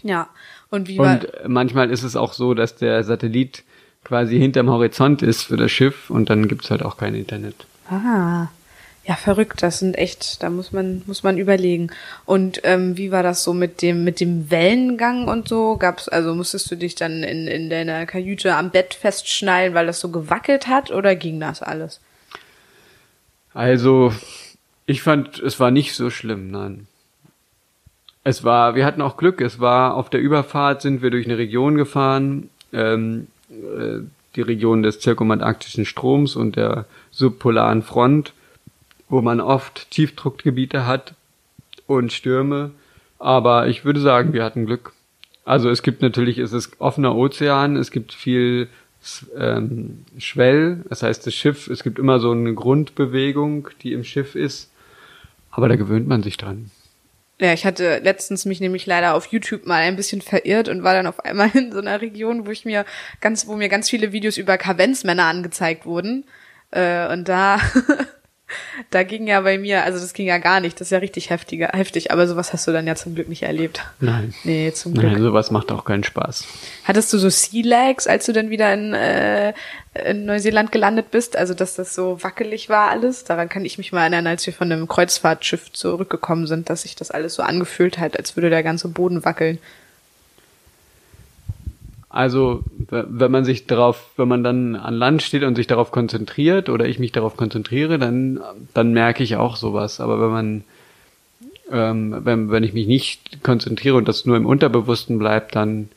Ja. 0.03 0.29
Und 0.71 0.89
wie 0.89 0.99
Und 0.99 1.29
manchmal 1.47 1.91
ist 1.91 2.03
es 2.03 2.17
auch 2.17 2.33
so, 2.33 2.55
dass 2.55 2.77
der 2.77 3.05
Satellit 3.05 3.65
quasi 4.05 4.39
hinterm 4.39 4.71
Horizont 4.71 5.23
ist 5.23 5.43
für 5.43 5.57
das 5.57 5.71
Schiff 5.71 6.11
und 6.11 6.31
dann 6.31 6.49
gibt's 6.49 6.71
halt 6.71 6.83
auch 6.83 6.97
kein 6.97 7.15
Internet. 7.15 7.67
Ah, 7.91 8.49
ja, 9.09 9.17
verrückt. 9.17 9.63
Das 9.63 9.79
sind 9.79 9.97
echt, 9.97 10.43
da 10.43 10.51
muss 10.51 10.73
man, 10.73 11.03
muss 11.07 11.23
man 11.23 11.39
überlegen. 11.39 11.91
Und 12.27 12.61
ähm, 12.65 12.99
wie 12.99 13.11
war 13.11 13.23
das 13.23 13.43
so 13.43 13.55
mit 13.55 13.81
dem, 13.81 14.05
mit 14.05 14.21
dem 14.21 14.51
Wellengang 14.51 15.29
und 15.29 15.49
so? 15.49 15.77
Gab's, 15.79 16.09
also 16.09 16.35
musstest 16.35 16.71
du 16.71 16.77
dich 16.77 16.95
dann 16.95 17.23
in, 17.23 17.49
in 17.49 17.71
deiner 17.71 18.05
Kajüte 18.05 18.55
am 18.55 18.71
Bett 18.71 18.93
festschnallen, 18.93 19.73
weil 19.73 19.87
das 19.87 20.01
so 20.01 20.11
gewackelt 20.11 20.69
hat, 20.69 20.91
oder 20.91 21.17
ging 21.17 21.41
das 21.41 21.63
alles? 21.63 22.01
Also, 23.55 24.13
ich 24.85 25.01
fand, 25.01 25.39
es 25.39 25.59
war 25.59 25.71
nicht 25.71 25.95
so 25.95 26.11
schlimm, 26.11 26.51
nein. 26.51 26.87
Es 28.29 28.45
war, 28.45 28.75
wir 28.75 28.85
hatten 28.85 29.01
auch 29.01 29.17
Glück, 29.17 29.41
es 29.41 29.59
war 29.59 29.95
auf 29.95 30.11
der 30.11 30.21
Überfahrt 30.21 30.83
sind 30.83 31.01
wir 31.01 31.09
durch 31.09 31.25
eine 31.25 31.39
Region 31.39 31.77
gefahren, 31.77 32.51
ähm, 32.75 33.29
äh, 33.49 34.01
die 34.37 34.43
Region 34.43 34.83
des 34.83 35.01
zirkumantarktischen 35.01 35.87
Stroms 35.87 36.37
und 36.37 36.57
der 36.57 36.85
subpolaren 37.11 37.81
Front, 37.81 38.35
wo 39.09 39.23
man 39.23 39.41
oft 39.41 39.91
Tiefdruckgebiete 39.91 40.85
hat 40.85 41.15
und 41.87 42.13
Stürme. 42.13 42.73
Aber 43.19 43.67
ich 43.67 43.87
würde 43.87 44.01
sagen, 44.01 44.35
wir 44.35 44.45
hatten 44.45 44.67
Glück. 44.67 44.93
Also 45.47 45.71
es 45.71 45.83
gibt 45.83 46.03
natürlich, 46.03 46.37
es 46.37 46.53
ist 46.53 46.79
offener 46.83 47.17
Ozean, 47.17 47.77
es 47.77 47.91
gibt 47.91 48.13
viel 48.13 48.69
ähm, 49.39 50.05
Schwell, 50.19 50.85
das 50.91 51.03
heißt 51.03 51.27
das 51.27 51.33
Schiff, 51.33 51.67
es 51.69 51.83
gibt 51.83 51.99
immer 51.99 52.21
so 52.21 52.31
eine 52.33 52.53
Grundbewegung, 52.53 53.69
die 53.83 53.95
im 53.95 54.05
Schiff 54.05 54.35
ist, 54.35 54.71
aber 55.51 55.71
da 55.71 55.77
gewöhnt 55.77 56.09
man 56.09 56.23
sich 56.23 56.37
dran. 56.37 56.71
Ja, 57.41 57.53
ich 57.53 57.65
hatte 57.65 57.99
letztens 57.99 58.47
mich 58.47 58.61
nämlich 58.61 58.85
leider 58.87 59.15
auf 59.15 59.27
YouTube 59.27 59.65
mal 59.65 59.83
ein 59.83 59.95
bisschen 59.95 60.23
verirrt 60.23 60.69
und 60.69 60.83
war 60.83 60.95
dann 60.95 61.07
auf 61.07 61.21
einmal 61.25 61.51
in 61.55 61.73
so 61.73 61.79
einer 61.79 62.01
Region, 62.01 62.47
wo 62.47 62.51
ich 62.51 62.65
mir 62.65 62.85
ganz, 63.21 63.47
wo 63.47 63.55
mir 63.57 63.69
ganz 63.69 63.89
viele 63.89 64.13
Videos 64.13 64.37
über 64.39 64.59
Kavenzmänner 64.59 65.25
angezeigt 65.25 65.87
wurden. 65.87 66.25
Äh, 66.71 67.13
und 67.13 67.29
da 67.29 67.61
Da 68.91 69.03
ging 69.03 69.27
ja 69.27 69.41
bei 69.41 69.59
mir, 69.59 69.85
also 69.85 69.99
das 69.99 70.15
ging 70.15 70.27
ja 70.27 70.39
gar 70.39 70.61
nicht, 70.61 70.81
das 70.81 70.89
ist 70.89 70.93
ja 70.93 70.99
richtig 70.99 71.31
heftiger, 71.31 71.71
heftig, 71.75 72.11
aber 72.11 72.27
sowas 72.27 72.53
hast 72.53 72.67
du 72.67 72.73
dann 72.73 72.87
ja 72.87 72.95
zum 72.95 73.15
Glück 73.15 73.29
nicht 73.29 73.43
erlebt. 73.43 73.85
Nein. 74.01 74.35
Nee, 74.45 74.73
zum 74.73 74.95
Glück. 74.95 75.13
Nein, 75.13 75.23
sowas 75.23 75.51
macht 75.51 75.71
auch 75.73 75.85
keinen 75.85 76.05
Spaß. 76.05 76.47
Hattest 76.85 77.13
du 77.13 77.19
so 77.19 77.29
Sea 77.29 77.63
Legs, 77.65 78.07
als 78.07 78.27
du 78.27 78.33
dann 78.33 78.51
wieder 78.51 78.73
in, 78.73 78.95
äh, 78.95 79.53
in 80.05 80.25
Neuseeland 80.25 80.73
gelandet 80.73 81.11
bist, 81.11 81.37
also 81.37 81.55
dass 81.55 81.75
das 81.75 81.95
so 81.95 82.23
wackelig 82.23 82.69
war 82.69 82.91
alles? 82.91 83.25
Daran 83.25 83.49
kann 83.49 83.65
ich 83.65 83.79
mich 83.79 83.93
mal 83.93 84.03
erinnern, 84.03 84.27
als 84.27 84.47
wir 84.47 84.53
von 84.53 84.71
einem 84.71 84.89
Kreuzfahrtschiff 84.89 85.73
zurückgekommen 85.73 86.47
sind, 86.47 86.71
dass 86.71 86.83
sich 86.83 86.97
das 86.97 87.11
alles 87.11 87.35
so 87.35 87.43
angefühlt 87.43 87.99
hat, 87.99 88.19
als 88.19 88.37
würde 88.37 88.51
der 88.51 88.63
ganze 88.63 88.89
Boden 88.89 89.25
wackeln. 89.25 89.59
Also, 92.19 92.65
wenn 92.91 93.31
man 93.31 93.45
sich 93.45 93.69
darauf, 93.69 94.11
wenn 94.17 94.27
man 94.27 94.43
dann 94.43 94.75
an 94.75 94.95
Land 94.95 95.23
steht 95.23 95.45
und 95.45 95.55
sich 95.55 95.69
darauf 95.69 95.93
konzentriert 95.93 96.69
oder 96.69 96.85
ich 96.87 96.99
mich 96.99 97.13
darauf 97.13 97.37
konzentriere, 97.37 97.97
dann, 97.97 98.41
dann 98.75 98.93
merke 98.93 99.23
ich 99.23 99.37
auch 99.37 99.55
sowas. 99.55 100.01
Aber 100.01 100.21
wenn 100.21 100.31
man, 100.31 100.65
ähm, 101.71 102.17
wenn, 102.25 102.51
wenn 102.51 102.65
ich 102.65 102.73
mich 102.73 102.89
nicht 102.89 103.45
konzentriere 103.45 103.95
und 103.95 104.09
das 104.09 104.27
nur 104.27 104.37
im 104.37 104.47
Unterbewussten 104.47 105.21
bleibt, 105.21 105.55
dann 105.55 105.91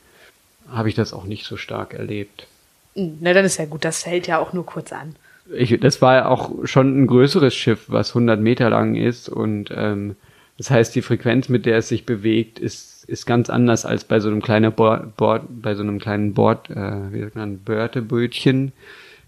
habe 0.70 0.88
ich 0.88 0.94
das 0.94 1.12
auch 1.12 1.24
nicht 1.24 1.44
so 1.44 1.56
stark 1.56 1.92
erlebt. 1.92 2.46
Na, 2.94 3.32
dann 3.32 3.44
ist 3.44 3.58
ja 3.58 3.64
gut, 3.64 3.84
das 3.84 4.06
hält 4.06 4.28
ja 4.28 4.38
auch 4.38 4.52
nur 4.52 4.64
kurz 4.64 4.92
an. 4.92 5.16
Ich, 5.52 5.76
das 5.80 6.00
war 6.02 6.14
ja 6.14 6.28
auch 6.28 6.52
schon 6.68 7.02
ein 7.02 7.08
größeres 7.08 7.52
Schiff, 7.52 7.86
was 7.88 8.10
100 8.10 8.38
Meter 8.38 8.70
lang 8.70 8.94
ist 8.94 9.28
und 9.28 9.72
ähm, 9.74 10.14
das 10.56 10.70
heißt, 10.70 10.94
die 10.94 11.02
Frequenz, 11.02 11.48
mit 11.48 11.66
der 11.66 11.78
es 11.78 11.88
sich 11.88 12.06
bewegt, 12.06 12.60
ist 12.60 12.91
ist 13.04 13.26
ganz 13.26 13.50
anders 13.50 13.84
als 13.84 14.04
bei 14.04 14.20
so 14.20 14.28
einem 14.28 14.42
kleinen 14.42 14.72
Bord, 14.72 15.16
Bord 15.16 15.42
bei 15.48 15.74
so 15.74 15.82
einem 15.82 15.98
kleinen 15.98 16.34
Bord, 16.34 16.70
äh, 16.70 17.12
wie 17.12 17.20
sagt 17.20 17.36
man, 17.36 17.58
Börtebötchen 17.58 18.72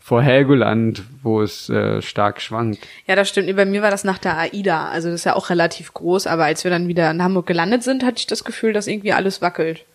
vor 0.05 0.21
Helgoland, 0.21 1.03
wo 1.23 1.41
es 1.41 1.71
äh, 1.71 2.03
stark 2.03 2.43
schwankt. 2.43 2.87
Ja, 3.07 3.17
das 3.17 3.31
stimmt. 3.31 3.57
Bei 3.57 3.65
mir 3.65 3.81
war 3.81 3.91
das 3.91 4.05
nach 4.05 4.19
der 4.19 4.37
AIDA. 4.37 4.89
Also 4.89 5.09
das 5.09 5.21
ist 5.21 5.25
ja 5.25 5.35
auch 5.35 5.49
relativ 5.49 5.95
groß, 5.95 6.27
aber 6.27 6.45
als 6.45 6.63
wir 6.63 6.71
dann 6.71 6.89
wieder 6.89 7.11
in 7.11 7.23
Hamburg 7.23 7.47
gelandet 7.47 7.83
sind, 7.83 8.05
hatte 8.05 8.19
ich 8.19 8.27
das 8.27 8.45
Gefühl, 8.45 8.75
dass 8.75 8.87
irgendwie 8.87 9.15
alles 9.15 9.41
wackelt. 9.41 9.87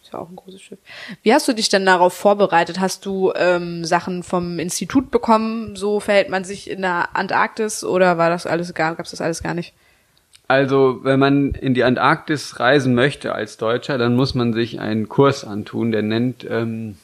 Ist 0.00 0.12
ja 0.12 0.20
auch 0.20 0.30
ein 0.30 0.36
großes 0.36 0.62
Schiff. 0.62 0.78
Wie 1.24 1.34
hast 1.34 1.48
du 1.48 1.54
dich 1.54 1.68
denn 1.68 1.84
darauf 1.84 2.14
vorbereitet? 2.14 2.78
Hast 2.78 3.04
du 3.04 3.32
ähm, 3.34 3.84
Sachen 3.84 4.22
vom 4.22 4.60
Institut 4.60 5.10
bekommen? 5.10 5.74
So 5.74 5.98
verhält 5.98 6.28
man 6.28 6.44
sich 6.44 6.70
in 6.70 6.82
der 6.82 7.16
Antarktis 7.16 7.82
oder 7.82 8.16
war 8.16 8.30
das 8.30 8.46
alles 8.46 8.74
gar, 8.74 8.94
gab's 8.94 9.10
das 9.10 9.20
alles 9.20 9.42
gar 9.42 9.54
nicht? 9.54 9.74
Also, 10.46 11.00
wenn 11.02 11.18
man 11.18 11.52
in 11.52 11.72
die 11.72 11.84
Antarktis 11.84 12.60
reisen 12.60 12.94
möchte 12.94 13.34
als 13.34 13.56
Deutscher, 13.56 13.96
dann 13.96 14.14
muss 14.14 14.34
man 14.34 14.52
sich 14.52 14.78
einen 14.78 15.08
Kurs 15.08 15.44
antun, 15.44 15.90
der 15.90 16.02
nennt, 16.02 16.46
ähm, 16.48 16.98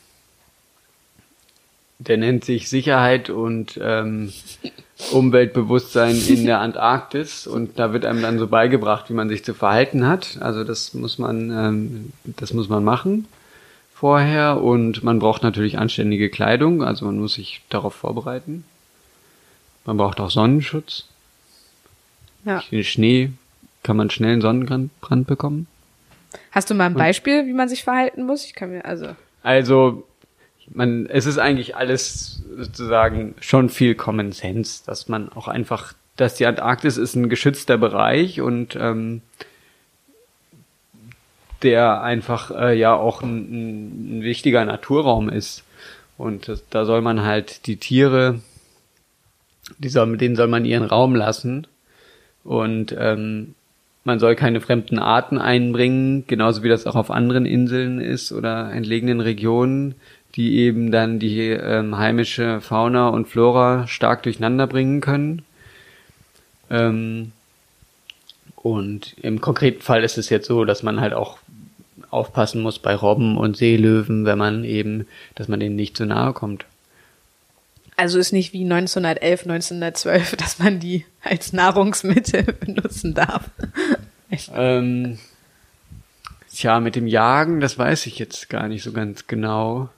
der 1.99 2.19
nennt 2.19 2.45
sich 2.45 2.69
Sicherheit 2.69 3.31
und 3.31 3.81
ähm, 3.83 4.33
Umweltbewusstsein 5.11 6.17
in 6.29 6.45
der 6.45 6.61
Antarktis 6.61 7.47
und 7.47 7.79
da 7.79 7.95
wird 7.95 8.05
einem 8.05 8.21
dann 8.21 8.39
so 8.39 8.47
beigebracht, 8.47 9.09
wie 9.09 9.15
man 9.15 9.31
sich 9.31 9.45
zu 9.45 9.55
verhalten 9.55 10.07
hat. 10.07 10.39
Also 10.41 10.63
das 10.63 10.93
muss 10.93 11.19
man, 11.19 11.51
ähm, 11.51 12.13
das 12.25 12.53
muss 12.53 12.69
man 12.69 12.85
machen 12.85 13.27
vorher 14.01 14.63
und 14.63 15.03
man 15.03 15.19
braucht 15.19 15.43
natürlich 15.43 15.79
anständige 15.79 16.31
Kleidung, 16.31 16.83
also 16.83 17.05
man 17.05 17.19
muss 17.19 17.35
sich 17.35 17.61
darauf 17.69 17.95
vorbereiten. 17.95 18.65
Man 19.85 19.99
braucht 19.99 20.21
auch 20.21 20.31
Sonnenschutz. 20.31 21.10
Ja. 22.45 22.63
Schnee 22.83 23.31
kann 23.83 23.97
man 23.97 24.11
schnell 24.11 24.33
einen 24.33 24.41
Sonnenbrand 24.41 25.27
bekommen. 25.27 25.67
Hast 26.53 26.71
du 26.71 26.75
mal 26.75 26.87
ein 26.87 26.95
Beispiel, 26.95 27.47
wie 27.47 27.53
man 27.53 27.69
sich 27.69 27.85
verhalten 27.85 28.25
muss? 28.25 28.45
Ich 28.45 28.55
kann 28.55 28.71
mir 28.71 28.85
also. 28.85 29.17
Also, 29.43 30.07
man, 30.69 31.07
es 31.07 31.27
ist 31.27 31.39
eigentlich 31.39 31.77
alles 31.77 32.43
sozusagen 32.57 33.35
schon 33.41 33.69
viel 33.69 33.95
Common 33.95 34.33
Sense, 34.33 34.83
dass 34.87 35.09
man 35.09 35.29
auch 35.31 35.49
einfach, 35.49 35.95
dass 36.17 36.35
die 36.35 36.47
Antarktis 36.47 36.97
ist 36.97 37.15
ein 37.15 37.29
geschützter 37.29 37.79
Bereich 37.79 38.41
und 38.41 38.77
ähm, 38.77 39.23
der 41.63 42.03
einfach 42.03 42.51
äh, 42.51 42.79
ja 42.79 42.95
auch 42.95 43.23
ein, 43.23 44.19
ein 44.19 44.23
wichtiger 44.23 44.65
Naturraum 44.65 45.29
ist. 45.29 45.65
Und 46.17 46.49
das, 46.49 46.63
da 46.69 46.85
soll 46.85 47.01
man 47.01 47.23
halt 47.23 47.67
die 47.67 47.77
Tiere, 47.77 48.41
die 49.79 49.89
soll, 49.89 50.07
mit 50.07 50.21
denen 50.21 50.37
soll 50.37 50.49
man 50.49 50.65
ihren 50.65 50.85
Raum 50.85 51.15
lassen 51.15 51.67
und 52.45 52.95
ähm, 52.99 53.55
man 54.05 54.19
soll 54.19 54.35
keine 54.35 54.61
fremden 54.61 54.99
Arten 54.99 55.39
einbringen, 55.39 56.25
genauso 56.27 56.63
wie 56.63 56.69
das 56.69 56.87
auch 56.87 56.97
auf 56.97 57.11
anderen 57.11 57.47
Inseln 57.47 58.01
ist 58.01 58.33
oder 58.33 58.73
entlegenen 58.73 59.21
Regionen, 59.21 59.95
die 60.37 60.59
eben 60.59 60.91
dann 60.91 61.19
die 61.19 61.49
ähm, 61.51 61.99
heimische 61.99 62.61
Fauna 62.61 63.09
und 63.09 63.29
Flora 63.29 63.87
stark 63.87 64.23
durcheinander 64.23 64.67
bringen 64.67 65.01
können. 65.01 65.43
Ähm, 66.71 67.33
und 68.57 69.17
im 69.21 69.41
konkreten 69.41 69.83
Fall 69.83 70.05
ist 70.05 70.19
es 70.19 70.29
jetzt 70.29 70.47
so, 70.47 70.65
dass 70.65 70.83
man 70.83 71.01
halt 71.01 71.15
auch 71.15 71.39
aufpassen 72.11 72.63
muss 72.63 72.79
bei 72.79 72.95
Robben 72.95 73.37
und 73.37 73.57
Seelöwen, 73.57 74.25
wenn 74.25 74.39
man 74.39 74.65
eben, 74.65 75.07
dass 75.35 75.49
man 75.49 75.61
denen 75.61 75.77
nicht 75.77 75.97
zu 75.97 76.07
nahe 76.07 76.33
kommt. 76.33 76.65
Also 78.01 78.19
ist 78.19 78.33
nicht 78.33 78.55
wie 78.55 78.65
1911, 78.65 79.43
1912, 79.43 80.37
dass 80.37 80.59
man 80.59 80.81
die 80.81 81.05
als 81.23 81.53
Nahrungsmittel 81.53 82.45
benutzen 82.65 83.13
darf. 83.13 83.51
ähm, 84.55 85.19
tja, 86.51 86.81
mit 86.81 86.97
dem 86.97 87.07
Jagen, 87.07 87.61
das 87.61 87.77
weiß 87.77 88.07
ich 88.07 88.19
jetzt 88.19 88.49
gar 88.49 88.69
nicht 88.69 88.83
so 88.85 88.93
ganz 88.93 89.27
genau. 89.27 89.91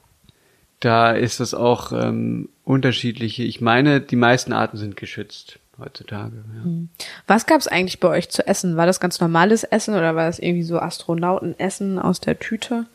Da 0.81 1.13
ist 1.13 1.39
das 1.39 1.55
auch 1.55 1.93
ähm, 1.93 2.49
unterschiedliche. 2.65 3.45
Ich 3.45 3.61
meine, 3.61 4.01
die 4.01 4.17
meisten 4.17 4.53
Arten 4.53 4.79
sind 4.79 4.97
geschützt 4.97 5.61
heutzutage. 5.79 6.35
Ja. 6.57 6.65
Hm. 6.65 6.89
Was 7.29 7.47
gab 7.47 7.61
es 7.61 7.69
eigentlich 7.69 8.01
bei 8.01 8.09
euch 8.09 8.31
zu 8.31 8.45
essen? 8.49 8.77
War 8.77 8.87
das 8.87 8.99
ganz 8.99 9.21
normales 9.21 9.63
Essen 9.63 9.95
oder 9.95 10.17
war 10.17 10.27
das 10.27 10.41
irgendwie 10.41 10.65
so 10.65 10.81
Astronautenessen 10.81 12.01
aus 12.01 12.19
der 12.19 12.41
Tüte? 12.41 12.87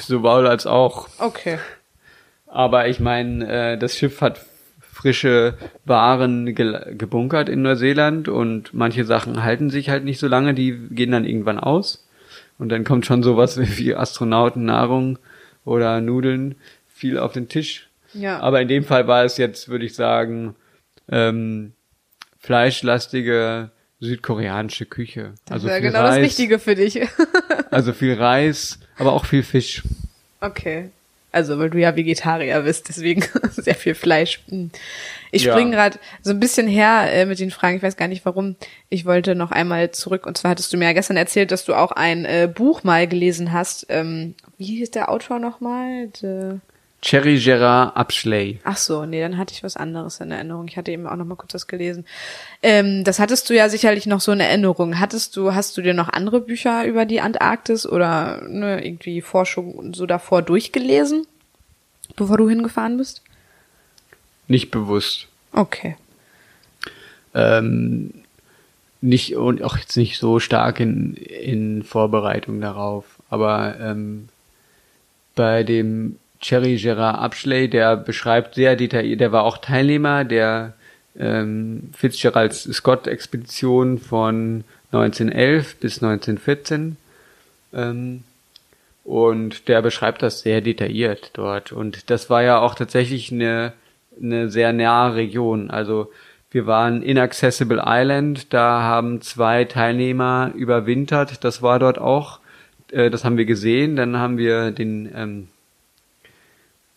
Sowohl 0.00 0.48
als 0.48 0.66
auch. 0.66 1.06
Okay. 1.20 1.60
Aber 2.50 2.88
ich 2.88 3.00
meine, 3.00 3.48
äh, 3.48 3.78
das 3.78 3.96
Schiff 3.96 4.20
hat 4.20 4.44
frische 4.80 5.54
Waren 5.84 6.54
ge 6.54 6.94
gebunkert 6.96 7.48
in 7.48 7.62
Neuseeland 7.62 8.28
und 8.28 8.74
manche 8.74 9.04
Sachen 9.04 9.42
halten 9.42 9.70
sich 9.70 9.88
halt 9.88 10.04
nicht 10.04 10.18
so 10.18 10.26
lange, 10.26 10.52
die 10.52 10.76
gehen 10.90 11.12
dann 11.12 11.24
irgendwann 11.24 11.60
aus. 11.60 12.06
Und 12.58 12.68
dann 12.70 12.84
kommt 12.84 13.06
schon 13.06 13.22
sowas 13.22 13.58
wie 13.78 13.94
Astronautennahrung 13.94 15.18
oder 15.64 16.00
Nudeln 16.00 16.56
viel 16.88 17.18
auf 17.18 17.32
den 17.32 17.48
Tisch. 17.48 17.88
Ja. 18.12 18.40
Aber 18.40 18.60
in 18.60 18.68
dem 18.68 18.84
Fall 18.84 19.06
war 19.06 19.24
es 19.24 19.36
jetzt, 19.36 19.68
würde 19.68 19.86
ich 19.86 19.94
sagen, 19.94 20.56
ähm, 21.08 21.72
fleischlastige 22.38 23.70
südkoreanische 24.00 24.86
Küche. 24.86 25.34
Das 25.44 25.54
also 25.54 25.68
wäre 25.68 25.80
genau 25.80 26.00
Reis, 26.00 26.16
das 26.16 26.24
Wichtige 26.24 26.58
für 26.58 26.74
dich. 26.74 27.00
also 27.70 27.92
viel 27.92 28.14
Reis, 28.14 28.80
aber 28.98 29.12
auch 29.12 29.24
viel 29.24 29.44
Fisch. 29.44 29.82
Okay. 30.40 30.90
Also, 31.32 31.58
weil 31.58 31.70
du 31.70 31.78
ja 31.78 31.94
Vegetarier 31.96 32.60
bist, 32.62 32.88
deswegen 32.88 33.24
sehr 33.50 33.74
viel 33.74 33.94
Fleisch. 33.94 34.40
Hm. 34.48 34.70
Ich 35.30 35.44
ja. 35.44 35.52
springe 35.52 35.70
gerade 35.72 35.98
so 36.22 36.30
ein 36.30 36.40
bisschen 36.40 36.66
her 36.66 37.08
äh, 37.12 37.26
mit 37.26 37.38
den 37.38 37.50
Fragen, 37.50 37.76
ich 37.76 37.82
weiß 37.82 37.96
gar 37.96 38.08
nicht 38.08 38.24
warum. 38.24 38.56
Ich 38.88 39.04
wollte 39.04 39.34
noch 39.34 39.52
einmal 39.52 39.92
zurück, 39.92 40.26
und 40.26 40.36
zwar 40.36 40.52
hattest 40.52 40.72
du 40.72 40.76
mir 40.76 40.86
ja 40.86 40.92
gestern 40.92 41.16
erzählt, 41.16 41.52
dass 41.52 41.64
du 41.64 41.74
auch 41.74 41.92
ein 41.92 42.24
äh, 42.24 42.50
Buch 42.52 42.82
mal 42.82 43.06
gelesen 43.06 43.52
hast. 43.52 43.86
Ähm, 43.88 44.34
wie 44.58 44.78
hieß 44.78 44.90
der 44.90 45.10
Autor 45.10 45.38
nochmal? 45.38 46.08
De 46.08 46.58
Cherry 47.02 47.38
Gerard 47.38 47.96
Abschley. 47.96 48.60
Ach 48.64 48.76
so, 48.76 49.06
nee, 49.06 49.20
dann 49.20 49.38
hatte 49.38 49.54
ich 49.54 49.62
was 49.62 49.76
anderes 49.76 50.20
in 50.20 50.30
Erinnerung. 50.30 50.68
Ich 50.68 50.76
hatte 50.76 50.92
eben 50.92 51.06
auch 51.06 51.16
noch 51.16 51.24
mal 51.24 51.34
kurz 51.34 51.54
was 51.54 51.66
gelesen. 51.66 52.04
Ähm, 52.62 53.04
das 53.04 53.18
hattest 53.18 53.48
du 53.48 53.54
ja 53.54 53.70
sicherlich 53.70 54.06
noch 54.06 54.20
so 54.20 54.32
in 54.32 54.40
Erinnerung. 54.40 55.00
Hattest 55.00 55.34
du, 55.36 55.54
hast 55.54 55.76
du 55.76 55.82
dir 55.82 55.94
noch 55.94 56.10
andere 56.10 56.40
Bücher 56.40 56.84
über 56.84 57.06
die 57.06 57.22
Antarktis 57.22 57.86
oder 57.86 58.42
ne, 58.46 58.84
irgendwie 58.84 59.22
Forschung 59.22 59.94
so 59.94 60.04
davor 60.04 60.42
durchgelesen, 60.42 61.26
bevor 62.16 62.36
du 62.36 62.48
hingefahren 62.48 62.98
bist? 62.98 63.22
Nicht 64.46 64.70
bewusst. 64.70 65.26
Okay. 65.52 65.96
Ähm, 67.34 68.12
nicht 69.00 69.36
und 69.36 69.62
auch 69.62 69.78
jetzt 69.78 69.96
nicht 69.96 70.18
so 70.18 70.38
stark 70.38 70.80
in, 70.80 71.14
in 71.14 71.82
Vorbereitung 71.82 72.60
darauf. 72.60 73.06
Aber 73.30 73.80
ähm, 73.80 74.28
bei 75.34 75.62
dem 75.62 76.18
Cherry 76.40 76.76
Gerard 76.76 77.18
Abschley, 77.18 77.68
der 77.68 77.96
beschreibt 77.96 78.54
sehr 78.54 78.76
detailliert, 78.76 79.20
der 79.20 79.32
war 79.32 79.44
auch 79.44 79.58
Teilnehmer 79.58 80.24
der 80.24 80.74
ähm, 81.18 81.90
Fitzgerald 81.96 82.54
Scott 82.54 83.06
Expedition 83.06 83.98
von 83.98 84.64
1911 84.92 85.76
bis 85.76 86.02
1914. 86.02 86.96
Ähm, 87.72 88.24
und 89.04 89.68
der 89.68 89.82
beschreibt 89.82 90.22
das 90.22 90.40
sehr 90.40 90.60
detailliert 90.60 91.30
dort. 91.34 91.72
Und 91.72 92.10
das 92.10 92.30
war 92.30 92.42
ja 92.42 92.58
auch 92.60 92.74
tatsächlich 92.74 93.32
eine, 93.32 93.72
eine 94.20 94.50
sehr 94.50 94.72
nahe 94.72 95.14
Region. 95.14 95.70
Also 95.70 96.10
Wir 96.52 96.66
waren 96.66 97.02
Inaccessible 97.02 97.82
Island, 97.86 98.52
da 98.52 98.82
haben 98.82 99.20
zwei 99.20 99.64
Teilnehmer 99.64 100.50
überwintert, 100.54 101.44
das 101.44 101.62
war 101.62 101.78
dort 101.78 101.98
auch, 101.98 102.40
äh, 102.90 103.08
das 103.08 103.24
haben 103.24 103.36
wir 103.36 103.44
gesehen. 103.44 103.94
Dann 103.94 104.16
haben 104.16 104.36
wir 104.36 104.72
den, 104.72 105.10
ähm, 105.14 105.48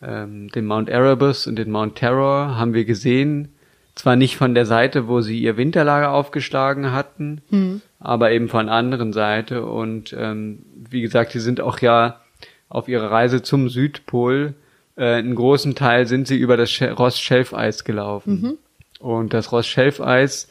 ähm, 0.06 0.48
den 0.48 0.66
Mount 0.66 0.88
Erebus 0.88 1.46
und 1.46 1.56
den 1.56 1.70
Mount 1.70 1.96
Terror 1.96 2.56
haben 2.56 2.74
wir 2.74 2.84
gesehen. 2.84 3.48
Zwar 3.94 4.16
nicht 4.16 4.36
von 4.36 4.54
der 4.54 4.66
Seite, 4.66 5.06
wo 5.06 5.20
sie 5.20 5.38
ihr 5.38 5.56
Winterlager 5.56 6.10
aufgeschlagen 6.10 6.92
hatten, 6.92 7.42
mhm. 7.50 7.80
aber 8.00 8.32
eben 8.32 8.48
von 8.48 8.68
anderen 8.68 9.12
Seite. 9.12 9.64
Und 9.64 10.14
ähm, 10.18 10.64
wie 10.90 11.00
gesagt, 11.00 11.32
die 11.34 11.38
sind 11.38 11.60
auch 11.60 11.78
ja 11.78 12.20
auf 12.68 12.88
ihrer 12.88 13.10
Reise 13.10 13.42
zum 13.42 13.68
Südpol. 13.68 14.54
Äh, 14.96 15.14
einen 15.14 15.36
großen 15.36 15.76
Teil 15.76 16.06
sind 16.06 16.26
sie 16.26 16.36
über 16.36 16.56
das 16.56 16.80
Ross-Schelfeis 16.82 17.84
gelaufen. 17.84 18.40
Mhm. 18.40 18.58
Und 18.98 19.32
das 19.32 19.52
Ross-Schelfeis, 19.52 20.48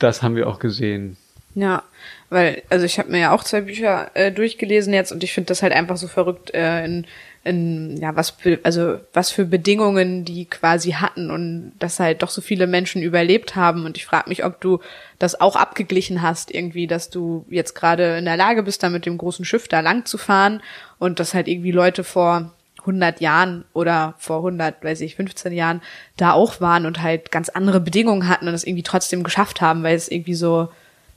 das 0.00 0.22
haben 0.22 0.34
wir 0.34 0.48
auch 0.48 0.58
gesehen. 0.58 1.16
Ja, 1.54 1.84
weil, 2.28 2.62
also 2.68 2.84
ich 2.84 2.98
habe 2.98 3.10
mir 3.10 3.20
ja 3.20 3.32
auch 3.32 3.42
zwei 3.42 3.62
Bücher 3.62 4.10
äh, 4.14 4.30
durchgelesen 4.30 4.92
jetzt 4.92 5.10
und 5.10 5.24
ich 5.24 5.32
finde 5.32 5.48
das 5.48 5.62
halt 5.62 5.72
einfach 5.72 5.96
so 5.96 6.06
verrückt, 6.06 6.52
äh, 6.52 6.84
in 6.84 7.06
in, 7.46 7.96
ja, 7.98 8.16
was, 8.16 8.34
also, 8.64 8.98
was 9.12 9.30
für 9.30 9.44
Bedingungen 9.44 10.24
die 10.24 10.46
quasi 10.46 10.92
hatten 10.92 11.30
und 11.30 11.72
dass 11.78 12.00
halt 12.00 12.22
doch 12.22 12.30
so 12.30 12.40
viele 12.40 12.66
Menschen 12.66 13.02
überlebt 13.02 13.54
haben. 13.54 13.84
Und 13.84 13.96
ich 13.96 14.04
frage 14.04 14.28
mich, 14.28 14.44
ob 14.44 14.60
du 14.60 14.80
das 15.18 15.40
auch 15.40 15.54
abgeglichen 15.54 16.22
hast, 16.22 16.52
irgendwie, 16.52 16.86
dass 16.88 17.08
du 17.08 17.46
jetzt 17.48 17.74
gerade 17.74 18.18
in 18.18 18.24
der 18.24 18.36
Lage 18.36 18.64
bist, 18.64 18.82
da 18.82 18.90
mit 18.90 19.06
dem 19.06 19.16
großen 19.16 19.44
Schiff 19.44 19.68
da 19.68 19.80
lang 19.80 20.04
zu 20.04 20.18
fahren 20.18 20.60
und 20.98 21.20
dass 21.20 21.34
halt 21.34 21.46
irgendwie 21.46 21.70
Leute 21.70 22.02
vor 22.02 22.52
100 22.80 23.20
Jahren 23.20 23.64
oder 23.72 24.14
vor 24.18 24.38
100, 24.38 24.82
weiß 24.82 25.00
ich, 25.02 25.14
15 25.14 25.52
Jahren 25.52 25.82
da 26.16 26.32
auch 26.32 26.60
waren 26.60 26.84
und 26.84 27.00
halt 27.00 27.30
ganz 27.30 27.48
andere 27.48 27.80
Bedingungen 27.80 28.28
hatten 28.28 28.48
und 28.48 28.54
es 28.54 28.64
irgendwie 28.64 28.82
trotzdem 28.82 29.22
geschafft 29.22 29.60
haben, 29.60 29.84
weil 29.84 29.94
es 29.94 30.08
irgendwie 30.08 30.34
so, 30.34 30.68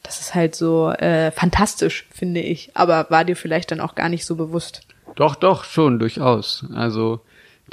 das 0.03 0.19
ist 0.21 0.35
halt 0.35 0.55
so 0.55 0.91
äh, 0.91 1.31
fantastisch, 1.31 2.07
finde 2.13 2.39
ich. 2.39 2.71
Aber 2.75 3.07
war 3.09 3.25
dir 3.25 3.35
vielleicht 3.35 3.71
dann 3.71 3.81
auch 3.81 3.95
gar 3.95 4.09
nicht 4.09 4.25
so 4.25 4.35
bewusst. 4.35 4.83
Doch, 5.19 5.35
doch, 5.35 5.65
schon, 5.65 5.99
durchaus. 5.99 6.63
Also, 6.73 7.19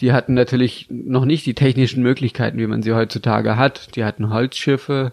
die 0.00 0.12
hatten 0.12 0.34
natürlich 0.34 0.88
noch 0.90 1.24
nicht 1.24 1.46
die 1.46 1.54
technischen 1.54 2.02
Möglichkeiten, 2.02 2.58
wie 2.58 2.66
man 2.66 2.82
sie 2.82 2.92
heutzutage 2.92 3.56
hat. 3.56 3.94
Die 3.94 4.04
hatten 4.04 4.30
Holzschiffe, 4.30 5.12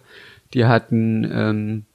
die 0.55 0.65
hatten, 0.65 1.29
ähm, 1.31 1.85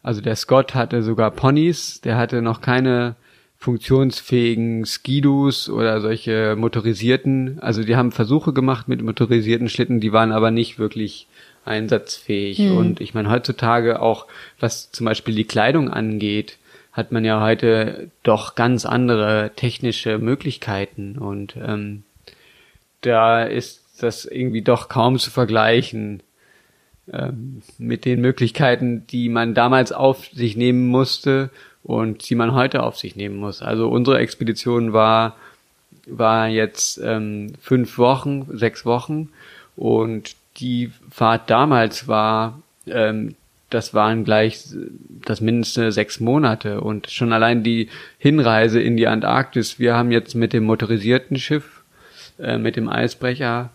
also 0.00 0.20
der 0.20 0.36
Scott 0.36 0.76
hatte 0.76 1.02
sogar 1.02 1.32
Ponys, 1.32 2.00
der 2.00 2.16
hatte 2.16 2.42
noch 2.42 2.60
keine 2.60 3.16
funktionsfähigen 3.58 4.86
Skidus 4.86 5.68
oder 5.68 6.00
solche 6.00 6.54
motorisierten, 6.56 7.58
also 7.60 7.82
die 7.82 7.96
haben 7.96 8.12
Versuche 8.12 8.52
gemacht 8.52 8.86
mit 8.86 9.02
motorisierten 9.02 9.68
Schlitten, 9.68 9.98
die 9.98 10.12
waren 10.12 10.30
aber 10.30 10.52
nicht 10.52 10.78
wirklich 10.78 11.26
einsatzfähig. 11.64 12.58
Hm. 12.58 12.76
Und 12.76 13.00
ich 13.00 13.14
meine, 13.14 13.30
heutzutage 13.30 14.00
auch, 14.00 14.28
was 14.60 14.92
zum 14.92 15.06
Beispiel 15.06 15.34
die 15.34 15.44
Kleidung 15.44 15.90
angeht, 15.90 16.58
hat 16.92 17.12
man 17.12 17.24
ja 17.24 17.40
heute 17.40 18.10
doch 18.22 18.54
ganz 18.54 18.84
andere 18.84 19.52
technische 19.56 20.18
Möglichkeiten 20.18 21.16
und 21.18 21.56
ähm, 21.56 22.04
da 23.00 23.42
ist 23.42 23.82
das 24.00 24.24
irgendwie 24.24 24.62
doch 24.62 24.88
kaum 24.88 25.18
zu 25.18 25.30
vergleichen 25.30 26.22
ähm, 27.12 27.62
mit 27.78 28.04
den 28.04 28.20
Möglichkeiten, 28.20 29.06
die 29.06 29.28
man 29.28 29.54
damals 29.54 29.92
auf 29.92 30.26
sich 30.26 30.56
nehmen 30.56 30.86
musste 30.86 31.50
und 31.82 32.28
die 32.28 32.34
man 32.34 32.52
heute 32.52 32.82
auf 32.82 32.96
sich 32.96 33.16
nehmen 33.16 33.36
muss. 33.36 33.62
Also 33.62 33.88
unsere 33.88 34.18
Expedition 34.18 34.92
war 34.92 35.36
war 36.06 36.48
jetzt 36.48 36.98
ähm, 37.02 37.52
fünf 37.60 37.98
Wochen, 37.98 38.46
sechs 38.56 38.84
Wochen 38.84 39.28
und 39.76 40.34
die 40.56 40.90
Fahrt 41.10 41.48
damals 41.48 42.08
war 42.08 42.60
ähm, 42.86 43.36
das 43.74 43.94
waren 43.94 44.24
gleich 44.24 44.64
das 45.24 45.40
mindestens 45.40 45.94
sechs 45.94 46.20
Monate 46.20 46.80
und 46.80 47.10
schon 47.10 47.32
allein 47.32 47.62
die 47.62 47.88
Hinreise 48.18 48.80
in 48.80 48.96
die 48.96 49.06
Antarktis. 49.06 49.78
Wir 49.78 49.94
haben 49.94 50.12
jetzt 50.12 50.34
mit 50.34 50.52
dem 50.52 50.64
motorisierten 50.64 51.38
Schiff, 51.38 51.82
äh, 52.38 52.58
mit 52.58 52.76
dem 52.76 52.88
Eisbrecher, 52.88 53.70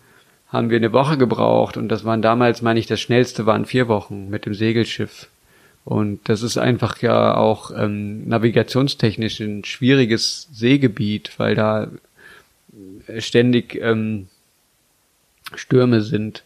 haben 0.48 0.70
wir 0.70 0.76
eine 0.76 0.92
Woche 0.92 1.18
gebraucht 1.18 1.76
und 1.76 1.88
das 1.88 2.04
waren 2.04 2.22
damals, 2.22 2.62
meine 2.62 2.80
ich, 2.80 2.86
das 2.86 3.00
schnellste 3.00 3.44
waren 3.44 3.66
vier 3.66 3.88
Wochen 3.88 4.30
mit 4.30 4.46
dem 4.46 4.54
Segelschiff. 4.54 5.28
Und 5.84 6.20
das 6.28 6.42
ist 6.42 6.58
einfach 6.58 7.00
ja 7.00 7.34
auch 7.34 7.70
ähm, 7.74 8.28
navigationstechnisch 8.28 9.40
ein 9.40 9.64
schwieriges 9.64 10.48
Seegebiet, 10.52 11.38
weil 11.38 11.54
da 11.54 11.88
ständig 13.18 13.74
ähm, 13.80 14.28
Stürme 15.54 16.02
sind 16.02 16.44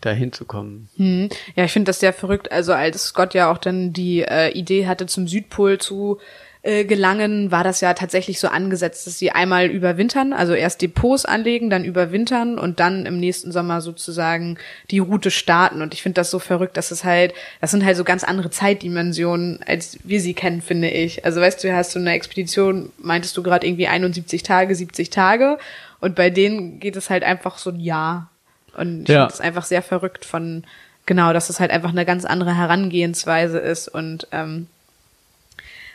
dahin 0.00 0.32
zu 0.32 0.44
kommen. 0.44 0.88
Hm. 0.96 1.28
Ja, 1.56 1.64
ich 1.64 1.72
finde 1.72 1.88
das 1.88 2.00
sehr 2.00 2.12
verrückt. 2.12 2.52
Also 2.52 2.72
als 2.72 3.04
Scott 3.04 3.34
ja 3.34 3.50
auch 3.50 3.58
dann 3.58 3.92
die 3.92 4.22
äh, 4.22 4.50
Idee 4.50 4.86
hatte, 4.86 5.06
zum 5.06 5.26
Südpol 5.26 5.78
zu 5.78 6.18
äh, 6.62 6.84
gelangen, 6.84 7.50
war 7.50 7.64
das 7.64 7.80
ja 7.80 7.94
tatsächlich 7.94 8.40
so 8.40 8.48
angesetzt, 8.48 9.06
dass 9.06 9.18
sie 9.18 9.30
einmal 9.30 9.66
überwintern, 9.66 10.32
also 10.32 10.54
erst 10.54 10.82
Depots 10.82 11.24
anlegen, 11.24 11.70
dann 11.70 11.84
überwintern 11.84 12.58
und 12.58 12.80
dann 12.80 13.06
im 13.06 13.20
nächsten 13.20 13.52
Sommer 13.52 13.80
sozusagen 13.80 14.58
die 14.90 14.98
Route 14.98 15.30
starten. 15.30 15.82
Und 15.82 15.94
ich 15.94 16.02
finde 16.02 16.14
das 16.14 16.30
so 16.30 16.38
verrückt, 16.38 16.76
dass 16.76 16.90
es 16.90 17.04
halt, 17.04 17.32
das 17.60 17.70
sind 17.70 17.84
halt 17.84 17.96
so 17.96 18.04
ganz 18.04 18.24
andere 18.24 18.50
Zeitdimensionen, 18.50 19.60
als 19.66 19.98
wir 20.02 20.20
sie 20.20 20.34
kennen, 20.34 20.60
finde 20.60 20.90
ich. 20.90 21.24
Also 21.24 21.40
weißt 21.40 21.62
du, 21.62 21.74
hast 21.74 21.94
du 21.94 22.00
eine 22.00 22.12
Expedition, 22.12 22.90
meintest 22.98 23.36
du 23.36 23.42
gerade 23.42 23.66
irgendwie 23.66 23.88
71 23.88 24.42
Tage, 24.42 24.74
70 24.74 25.10
Tage 25.10 25.58
und 26.00 26.14
bei 26.14 26.28
denen 26.28 26.80
geht 26.80 26.96
es 26.96 27.08
halt 27.08 27.24
einfach 27.24 27.58
so 27.58 27.70
ein 27.70 27.80
Jahr 27.80 28.30
und 28.76 29.02
ich 29.02 29.08
ja. 29.08 29.22
finde 29.22 29.34
es 29.34 29.40
einfach 29.40 29.64
sehr 29.64 29.82
verrückt 29.82 30.24
von, 30.24 30.64
genau, 31.06 31.32
dass 31.32 31.50
es 31.50 31.60
halt 31.60 31.70
einfach 31.70 31.90
eine 31.90 32.04
ganz 32.04 32.24
andere 32.24 32.54
Herangehensweise 32.54 33.58
ist. 33.58 33.88
Und 33.88 34.28
ähm, 34.32 34.68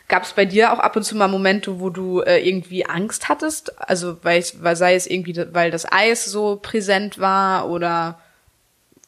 gab 0.07 0.23
es 0.23 0.33
bei 0.33 0.45
dir 0.45 0.73
auch 0.73 0.79
ab 0.79 0.95
und 0.95 1.03
zu 1.03 1.15
mal 1.15 1.27
Momente, 1.27 1.79
wo 1.79 1.89
du 1.89 2.21
äh, 2.21 2.47
irgendwie 2.47 2.85
Angst 2.85 3.29
hattest? 3.29 3.79
Also 3.79 4.17
weil, 4.23 4.43
weil 4.59 4.75
sei 4.75 4.95
es 4.95 5.07
irgendwie, 5.07 5.35
weil 5.53 5.71
das 5.71 5.89
Eis 5.91 6.25
so 6.25 6.59
präsent 6.61 7.19
war 7.19 7.69
oder 7.69 8.19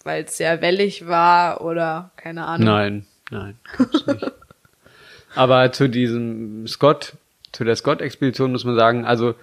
weil 0.03 0.23
es 0.23 0.37
sehr 0.37 0.61
wellig 0.61 1.07
war 1.07 1.61
oder 1.61 2.11
keine 2.15 2.45
Ahnung. 2.45 2.65
Nein, 2.67 3.05
nein, 3.31 3.59
nicht. 4.07 4.25
Aber 5.35 5.71
zu 5.73 5.89
diesem 5.89 6.65
Scott, 6.67 7.13
zu 7.51 7.65
der 7.65 7.75
Scott-Expedition 7.75 8.51
muss 8.51 8.63
man 8.63 8.75
sagen, 8.75 9.05
also 9.05 9.35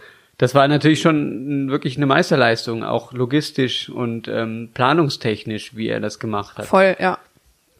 das 0.42 0.56
war 0.56 0.66
natürlich 0.66 1.00
schon 1.00 1.70
wirklich 1.70 1.96
eine 1.96 2.06
Meisterleistung, 2.06 2.82
auch 2.82 3.12
logistisch 3.12 3.88
und 3.88 4.26
ähm, 4.26 4.70
planungstechnisch, 4.74 5.76
wie 5.76 5.86
er 5.86 6.00
das 6.00 6.18
gemacht 6.18 6.58
hat. 6.58 6.66
Voll, 6.66 6.96
ja. 6.98 7.18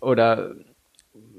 Oder 0.01 0.53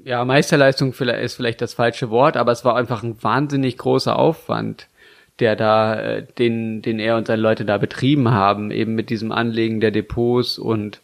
ja, 0.04 0.22
Meisterleistung 0.26 0.92
ist 0.92 1.34
vielleicht 1.36 1.62
das 1.62 1.72
falsche 1.72 2.10
Wort, 2.10 2.36
aber 2.36 2.52
es 2.52 2.66
war 2.66 2.76
einfach 2.76 3.02
ein 3.02 3.16
wahnsinnig 3.22 3.78
großer 3.78 4.18
Aufwand, 4.18 4.86
der 5.38 5.56
da, 5.56 5.98
äh, 5.98 6.26
den, 6.38 6.82
den 6.82 6.98
er 6.98 7.16
und 7.16 7.26
seine 7.26 7.40
Leute 7.40 7.64
da 7.64 7.78
betrieben 7.78 8.30
haben, 8.30 8.70
eben 8.70 8.94
mit 8.94 9.08
diesem 9.08 9.32
Anlegen 9.32 9.80
der 9.80 9.92
Depots 9.92 10.58
und 10.58 11.00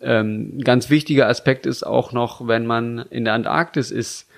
ähm, 0.00 0.60
ganz 0.62 0.88
wichtiger 0.88 1.26
Aspekt 1.26 1.66
ist 1.66 1.84
auch 1.84 2.12
noch, 2.12 2.46
wenn 2.46 2.64
man 2.64 3.06
in 3.10 3.24
der 3.24 3.34
Antarktis 3.34 3.90
ist, 3.90 4.28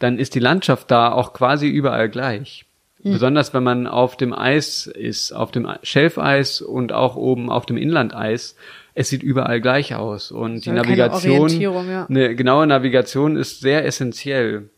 dann 0.00 0.18
ist 0.18 0.34
die 0.34 0.40
Landschaft 0.40 0.90
da 0.90 1.12
auch 1.12 1.32
quasi 1.32 1.66
überall 1.66 2.10
gleich. 2.10 2.66
Mhm. 3.02 3.12
Besonders 3.12 3.54
wenn 3.54 3.62
man 3.62 3.86
auf 3.86 4.16
dem 4.16 4.32
Eis 4.32 4.86
ist, 4.86 5.32
auf 5.32 5.50
dem 5.50 5.68
Schelfeis 5.82 6.60
und 6.60 6.92
auch 6.92 7.16
oben 7.16 7.50
auf 7.50 7.66
dem 7.66 7.76
Inlandeis. 7.76 8.56
Es 8.94 9.10
sieht 9.10 9.22
überall 9.22 9.60
gleich 9.60 9.94
aus 9.94 10.30
und 10.32 10.64
die 10.64 10.70
Navigation, 10.70 11.50
ja. 11.60 12.06
eine 12.08 12.34
genaue 12.34 12.66
Navigation 12.66 13.36
ist 13.36 13.60
sehr 13.60 13.84
essentiell. 13.84 14.70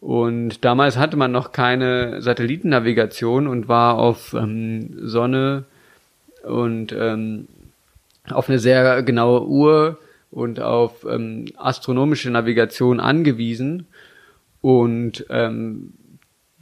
Und 0.00 0.64
damals 0.64 0.96
hatte 0.98 1.16
man 1.16 1.32
noch 1.32 1.50
keine 1.50 2.22
Satellitennavigation 2.22 3.48
und 3.48 3.66
war 3.66 3.98
auf 3.98 4.34
ähm, 4.34 4.90
Sonne 5.08 5.64
und 6.44 6.92
ähm, 6.92 7.48
auf 8.30 8.48
eine 8.48 8.60
sehr 8.60 9.02
genaue 9.02 9.46
Uhr 9.46 9.98
und 10.30 10.60
auf 10.60 11.04
ähm, 11.08 11.46
astronomische 11.56 12.30
Navigation 12.30 13.00
angewiesen. 13.00 13.86
Und 14.60 15.26
ähm, 15.30 15.94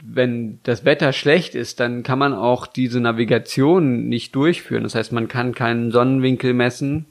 wenn 0.07 0.59
das 0.63 0.85
Wetter 0.85 1.13
schlecht 1.13 1.55
ist, 1.55 1.79
dann 1.79 2.03
kann 2.03 2.19
man 2.19 2.33
auch 2.33 2.67
diese 2.67 2.99
Navigation 2.99 4.07
nicht 4.07 4.35
durchführen. 4.35 4.83
Das 4.83 4.95
heißt, 4.95 5.11
man 5.11 5.27
kann 5.27 5.55
keinen 5.55 5.91
Sonnenwinkel 5.91 6.53
messen 6.53 7.05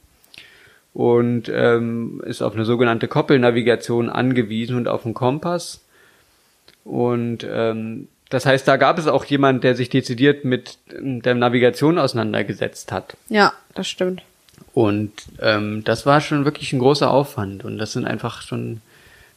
und 0.93 1.51
ähm, 1.53 2.21
ist 2.25 2.41
auf 2.41 2.53
eine 2.53 2.65
sogenannte 2.65 3.07
Koppelnavigation 3.07 4.09
angewiesen 4.09 4.77
und 4.77 4.87
auf 4.87 5.05
einen 5.05 5.13
Kompass. 5.13 5.83
Und 6.83 7.45
ähm, 7.49 8.07
das 8.29 8.45
heißt, 8.45 8.67
da 8.67 8.77
gab 8.77 8.97
es 8.97 9.07
auch 9.07 9.25
jemand, 9.25 9.63
der 9.63 9.75
sich 9.75 9.89
dezidiert 9.89 10.45
mit 10.45 10.77
der 10.87 11.35
Navigation 11.35 11.99
auseinandergesetzt 11.99 12.91
hat. 12.91 13.17
Ja, 13.29 13.53
das 13.73 13.87
stimmt. 13.87 14.23
Und 14.73 15.11
ähm, 15.41 15.83
das 15.83 16.05
war 16.05 16.21
schon 16.21 16.45
wirklich 16.45 16.73
ein 16.73 16.79
großer 16.79 17.09
Aufwand. 17.09 17.65
Und 17.65 17.77
das 17.77 17.93
sind 17.93 18.05
einfach 18.05 18.41
schon 18.41 18.81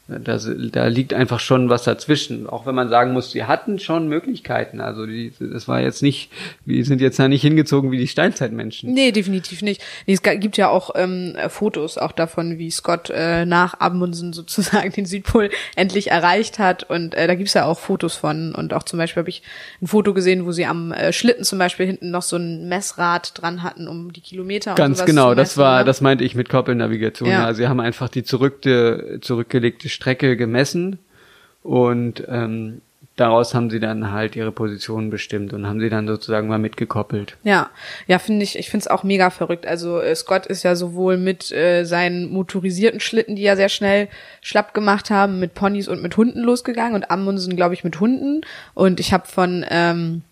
Da, 0.09 0.39
da 0.39 0.87
liegt 0.87 1.13
einfach 1.13 1.39
schon 1.39 1.69
was 1.69 1.85
dazwischen. 1.85 2.47
Auch 2.47 2.65
wenn 2.65 2.75
man 2.75 2.89
sagen 2.89 3.13
muss, 3.13 3.31
sie 3.31 3.45
hatten 3.45 3.79
schon 3.79 4.09
Möglichkeiten. 4.09 4.81
Also 4.81 5.05
die, 5.05 5.33
das 5.39 5.69
war 5.69 5.83
jetzt 5.83 6.03
nicht, 6.03 6.31
wir 6.65 6.83
sind 6.87 7.03
jetzt 7.03 7.19
da 7.19 7.29
nicht 7.29 7.43
hingezogen 7.43 7.91
wie 7.91 7.99
die 7.99 8.09
Steinzeitmenschen. 8.09 8.95
Nee, 8.95 9.13
definitiv 9.13 9.61
nicht. 9.61 9.83
Nee, 10.07 10.15
es 10.15 10.23
gibt 10.23 10.57
ja 10.57 10.71
auch 10.71 10.93
ähm, 10.95 11.37
Fotos 11.49 11.99
auch 11.99 12.13
davon, 12.13 12.57
wie 12.57 12.71
Scott 12.71 13.11
äh, 13.11 13.45
nach 13.45 13.81
Amundsen 13.81 14.33
sozusagen 14.33 14.91
den 14.97 15.05
Südpol 15.05 15.51
endlich 15.77 16.11
erreicht 16.11 16.59
hat. 16.59 16.89
Und 16.89 17.15
äh, 17.15 17.27
da 17.27 17.35
gibt's 17.35 17.53
ja 17.53 17.67
auch 17.67 17.79
Fotos 17.79 18.15
von. 18.17 18.55
Und 18.55 18.73
auch 18.73 18.85
zum 18.85 18.99
Beispiel 18.99 19.21
habe 19.21 19.29
ich 19.31 19.43
ein 19.83 19.89
Foto 19.89 20.15
gesehen, 20.15 20.47
wo 20.47 20.53
sie 20.53 20.65
am 20.65 20.91
äh, 20.93 21.13
Schlitten 21.13 21.45
zum 21.45 21.59
Beispiel 21.59 21.85
hinten 21.85 22.11
noch 22.11 22.23
so 22.23 22.37
ein 22.37 22.67
Messrad 22.67 23.33
dran 23.41 23.63
hatten, 23.63 23.87
um 23.87 24.11
die 24.15 24.23
Kilometer. 24.23 24.75
Ganz 24.75 25.05
genau, 25.05 25.35
das 25.35 25.59
war, 25.59 25.81
ne? 25.81 25.85
das 25.85 26.01
meinte 26.01 26.25
ich 26.25 26.35
mit 26.35 26.49
Koppelnavigation. 26.49 27.29
Ja. 27.29 27.45
Also 27.45 27.59
sie 27.59 27.69
haben 27.69 27.81
einfach 27.81 28.09
die 28.09 28.23
zurückte, 28.23 29.19
zurückgelegte 29.21 29.91
Strecke 29.99 30.37
gemessen 30.37 31.01
und 31.65 32.23
ähm, 32.29 32.83
daraus 33.17 33.53
haben 33.53 33.69
sie 33.69 33.81
dann 33.81 34.13
halt 34.13 34.37
ihre 34.37 34.53
Position 34.53 35.11
bestimmt 35.11 35.53
und 35.53 35.67
haben 35.67 35.81
sie 35.81 35.89
dann 35.89 36.07
sozusagen 36.07 36.47
mal 36.47 36.61
mitgekoppelt. 36.61 37.37
Ja, 37.43 37.71
ja, 38.07 38.21
finde 38.21 38.45
ich, 38.45 38.57
ich 38.57 38.71
finde 38.71 38.85
es 38.85 38.89
auch 38.89 39.03
mega 39.03 39.31
verrückt. 39.31 39.67
Also 39.67 40.01
äh, 40.01 40.15
Scott 40.15 40.47
ist 40.47 40.63
ja 40.63 40.77
sowohl 40.77 41.17
mit 41.17 41.51
äh, 41.51 41.83
seinen 41.83 42.31
motorisierten 42.31 43.01
Schlitten, 43.01 43.35
die 43.35 43.43
ja 43.43 43.57
sehr 43.57 43.69
schnell 43.69 44.07
schlapp 44.41 44.73
gemacht 44.73 45.11
haben, 45.11 45.41
mit 45.41 45.55
Ponys 45.55 45.89
und 45.89 46.01
mit 46.01 46.17
Hunden 46.17 46.43
losgegangen 46.43 46.95
und 46.95 47.11
Amundsen, 47.11 47.57
glaube 47.57 47.75
ich, 47.75 47.83
mit 47.83 47.99
Hunden. 47.99 48.43
Und 48.75 49.01
ich 49.01 49.13
habe 49.13 49.27
von 49.27 49.67
ähm, 49.69 50.23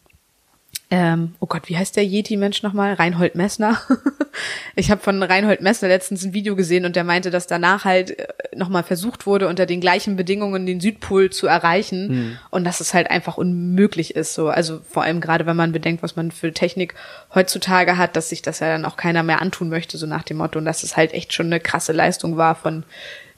ähm, 0.89 1.35
oh 1.41 1.47
Gott, 1.47 1.69
wie 1.69 1.77
heißt 1.77 1.97
der 1.97 2.05
Yeti-Mensch 2.05 2.63
nochmal? 2.63 2.95
Reinhold 2.95 3.35
Messner. 3.35 3.81
ich 4.77 4.93
habe 4.93 5.01
von 5.01 5.21
Reinhold 5.21 5.61
Messner 5.61 5.89
letztens 5.89 6.25
ein 6.25 6.33
Video 6.33 6.55
gesehen 6.55 6.85
und 6.85 6.95
der 6.95 7.03
meinte, 7.03 7.33
dass 7.33 7.49
danach 7.49 7.85
halt 7.85 8.17
äh, 8.17 8.27
nochmal 8.55 8.85
versucht 8.85 9.27
wurde, 9.27 9.49
unter 9.49 9.67
den 9.67 9.81
gleichen 9.81 10.15
Bedingungen 10.15 10.65
den 10.65 10.81
Südpol 10.81 11.31
zu 11.31 11.49
erreichen 11.49 12.09
hm. 12.09 12.39
und 12.51 12.63
dass 12.63 12.79
es 12.81 12.95
halt 12.95 13.11
einfach 13.11 13.37
unmöglich 13.37 14.15
ist. 14.15 14.35
So, 14.35 14.49
also 14.49 14.81
vor 14.89 15.03
allem 15.03 15.21
gerade, 15.21 15.45
wenn 15.45 15.57
man 15.57 15.73
bedenkt, 15.73 16.05
was 16.05 16.15
man 16.15 16.31
für 16.31 16.53
Technik 16.53 16.95
heutzutage 17.35 17.99
hat, 17.99 18.15
dass 18.15 18.29
sich 18.29 18.43
das 18.43 18.61
ja 18.61 18.69
dann 18.69 18.85
auch 18.85 18.97
keiner 18.97 19.25
mehr 19.25 19.43
antun 19.43 19.69
möchte, 19.69 19.99
so 19.99 20.07
nach 20.07 20.23
dem 20.23 20.37
Motto, 20.37 20.61
und 20.61 20.67
dass 20.67 20.85
es 20.85 20.97
halt 20.97 21.13
echt 21.15 21.33
schon 21.33 21.47
eine 21.47 21.59
krasse 21.59 21.93
Leistung 21.93 22.37
war 22.37 22.55
von 22.55 22.85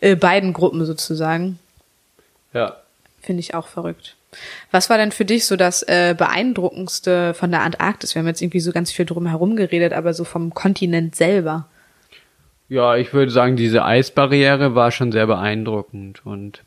äh, 0.00 0.16
beiden 0.16 0.52
Gruppen 0.52 0.84
sozusagen. 0.84 1.58
Ja. 2.52 2.76
Finde 3.22 3.40
ich 3.40 3.54
auch 3.54 3.68
verrückt. 3.68 4.17
Was 4.70 4.90
war 4.90 4.98
denn 4.98 5.12
für 5.12 5.24
dich 5.24 5.46
so 5.46 5.56
das 5.56 5.82
äh, 5.82 6.14
beeindruckendste 6.16 7.34
von 7.34 7.50
der 7.50 7.62
Antarktis? 7.62 8.14
Wir 8.14 8.20
haben 8.20 8.26
jetzt 8.26 8.42
irgendwie 8.42 8.60
so 8.60 8.72
ganz 8.72 8.92
viel 8.92 9.06
drum 9.06 9.26
herum 9.26 9.56
geredet, 9.56 9.92
aber 9.92 10.12
so 10.12 10.24
vom 10.24 10.52
Kontinent 10.52 11.16
selber. 11.16 11.68
Ja, 12.68 12.96
ich 12.96 13.14
würde 13.14 13.30
sagen, 13.30 13.56
diese 13.56 13.84
Eisbarriere 13.84 14.74
war 14.74 14.90
schon 14.90 15.10
sehr 15.10 15.26
beeindruckend 15.26 16.24
und 16.26 16.64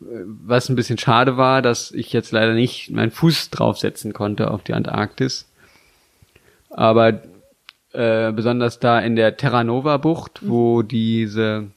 äh, 0.00 0.04
was 0.26 0.68
ein 0.68 0.76
bisschen 0.76 0.98
schade 0.98 1.38
war, 1.38 1.62
dass 1.62 1.90
ich 1.92 2.12
jetzt 2.12 2.32
leider 2.32 2.52
nicht 2.52 2.90
meinen 2.90 3.10
Fuß 3.10 3.50
draufsetzen 3.50 4.12
konnte 4.12 4.50
auf 4.50 4.62
die 4.62 4.74
Antarktis. 4.74 5.48
Aber 6.68 7.22
äh, 7.92 8.32
besonders 8.32 8.80
da 8.80 8.98
in 8.98 9.16
der 9.16 9.36
Terra 9.36 9.64
Nova 9.64 9.96
Bucht, 9.96 10.40
wo 10.42 10.82
diese 10.82 11.68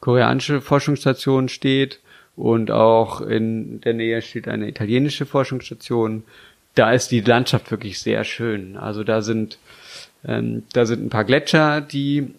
koreanische 0.00 0.60
Forschungsstation 0.60 1.48
steht, 1.48 2.00
und 2.38 2.70
auch 2.70 3.20
in 3.20 3.80
der 3.80 3.94
Nähe 3.94 4.22
steht 4.22 4.46
eine 4.46 4.68
italienische 4.68 5.26
Forschungsstation. 5.26 6.22
Da 6.76 6.92
ist 6.92 7.10
die 7.10 7.20
Landschaft 7.20 7.70
wirklich 7.72 7.98
sehr 7.98 8.22
schön. 8.22 8.76
Also 8.76 9.02
da 9.02 9.22
sind 9.22 9.58
ähm, 10.24 10.62
da 10.72 10.86
sind 10.86 11.04
ein 11.04 11.10
paar 11.10 11.24
Gletscher, 11.24 11.80
die 11.80 12.34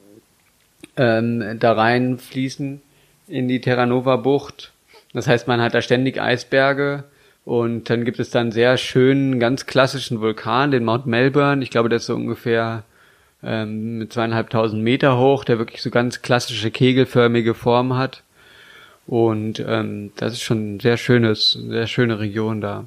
ähm, 0.96 1.60
da 1.60 1.74
reinfließen 1.74 2.82
in 3.28 3.48
die 3.48 3.62
Terranova 3.62 4.16
Bucht. 4.16 4.72
Das 5.14 5.28
heißt, 5.28 5.48
man 5.48 5.62
hat 5.62 5.74
da 5.74 5.82
ständig 5.82 6.22
Eisberge 6.22 7.04
und 7.44 7.90
dann 7.90 8.06
gibt 8.06 8.20
es 8.20 8.30
dann 8.30 8.52
sehr 8.54 8.78
schönen, 8.78 9.40
ganz 9.40 9.66
klassischen 9.66 10.22
Vulkan, 10.22 10.72
den 10.72 10.86
Mount 10.86 11.08
Melbourne. 11.08 11.62
Ich 11.62 11.72
glaube, 11.72 11.90
der 11.90 11.98
ist 11.98 12.06
so 12.06 12.16
ungefähr 12.16 12.84
ähm, 13.44 13.98
mit 13.98 14.14
zweieinhalbtausend 14.14 14.82
Meter 14.82 15.18
hoch, 15.18 15.44
der 15.44 15.58
wirklich 15.58 15.82
so 15.82 15.90
ganz 15.90 16.22
klassische 16.22 16.72
kegelförmige 16.72 17.54
Form 17.54 17.98
hat. 17.98 18.24
Und 19.10 19.60
ähm, 19.68 20.12
das 20.18 20.34
ist 20.34 20.44
schon 20.44 20.76
ein 20.76 20.80
sehr 20.80 20.96
schönes, 20.96 21.54
sehr 21.54 21.88
schöne 21.88 22.20
Region 22.20 22.62
da. 22.62 22.86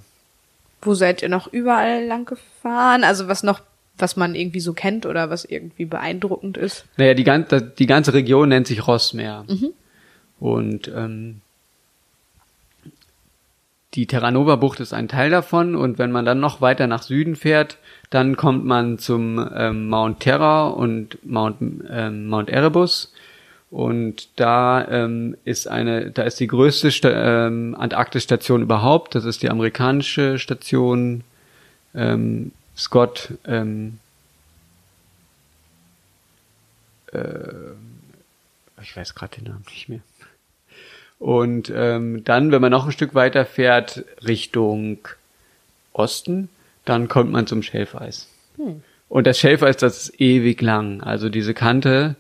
Wo 0.81 0.95
seid 0.95 1.21
ihr 1.21 1.29
noch 1.29 1.53
überall 1.53 2.05
lang 2.05 2.27
gefahren? 2.27 3.03
Also 3.03 3.27
was 3.27 3.43
noch, 3.43 3.61
was 3.99 4.15
man 4.17 4.37
irgendwie 4.37 4.61
so 4.61 4.73
kennt 4.73 5.05
oder 5.05 5.31
was 5.31 5.45
irgendwie 5.45 5.85
beeindruckend 5.85 6.57
ist? 6.57 6.85
Naja, 6.97 7.15
die 7.15 7.25
ganze, 7.25 7.61
die 7.61 7.87
ganze 7.87 8.15
Region 8.15 8.51
nennt 8.51 8.69
sich 8.69 8.87
Rossmeer. 8.87 9.45
Mhm. 9.49 9.73
Und 10.39 10.87
ähm, 10.95 11.41
die 13.95 14.07
Terranova 14.07 14.55
Bucht 14.55 14.79
ist 14.79 14.95
ein 14.95 15.09
Teil 15.09 15.29
davon 15.29 15.75
und 15.75 15.99
wenn 15.99 16.13
man 16.13 16.25
dann 16.25 16.39
noch 16.39 16.61
weiter 16.61 16.87
nach 16.87 17.03
Süden 17.03 17.35
fährt, 17.35 17.79
dann 18.11 18.37
kommt 18.37 18.65
man 18.65 18.99
zum 18.99 19.45
ähm, 19.57 19.89
Mount 19.89 20.21
Terra 20.21 20.69
und 20.69 21.19
Mount, 21.27 21.57
ähm, 21.91 22.29
Mount 22.29 22.49
Erebus 22.49 23.13
und 23.73 24.29
da 24.37 24.87
ähm, 24.87 25.35
ist 25.47 25.67
eine, 25.67 26.11
da 26.11 26.25
ist 26.25 26.39
die 26.41 26.47
größte 26.47 26.93
Sta 26.93 27.47
ähm, 27.47 27.75
Antarktis-Station 27.75 28.61
überhaupt. 28.61 29.15
Das 29.15 29.25
ist 29.25 29.43
die 29.43 29.49
amerikanische 29.49 30.39
Station 30.39 31.25
ähm, 31.95 32.53
Scott. 32.77 33.33
Ähm, 33.47 33.99
äh, 37.15 37.49
ich 38.83 38.95
weiß 38.95 39.15
gerade 39.15 39.37
den 39.37 39.45
Namen 39.45 39.65
nicht 39.71 39.89
mehr. 39.89 40.01
Und 41.19 41.73
ähm, 41.75 42.25
dann, 42.25 42.53
wenn 42.53 42.61
man 42.61 42.73
noch 42.73 42.85
ein 42.85 42.93
Stück 42.93 43.15
weiter 43.15 43.47
fährt 43.47 44.05
Richtung 44.23 44.99
Osten, 45.95 46.51
dann 46.85 47.09
kommt 47.09 47.33
man 47.33 47.47
zum 47.47 47.63
Schelfeis. 47.63 48.29
Hm. 48.59 48.83
Und 49.09 49.27
das 49.27 49.39
Schelfeis, 49.39 49.79
das 49.79 50.09
ist 50.09 50.21
ewig 50.21 50.61
lang. 50.61 51.01
Also 51.03 51.31
diese 51.31 51.55
Kante, 51.55 52.17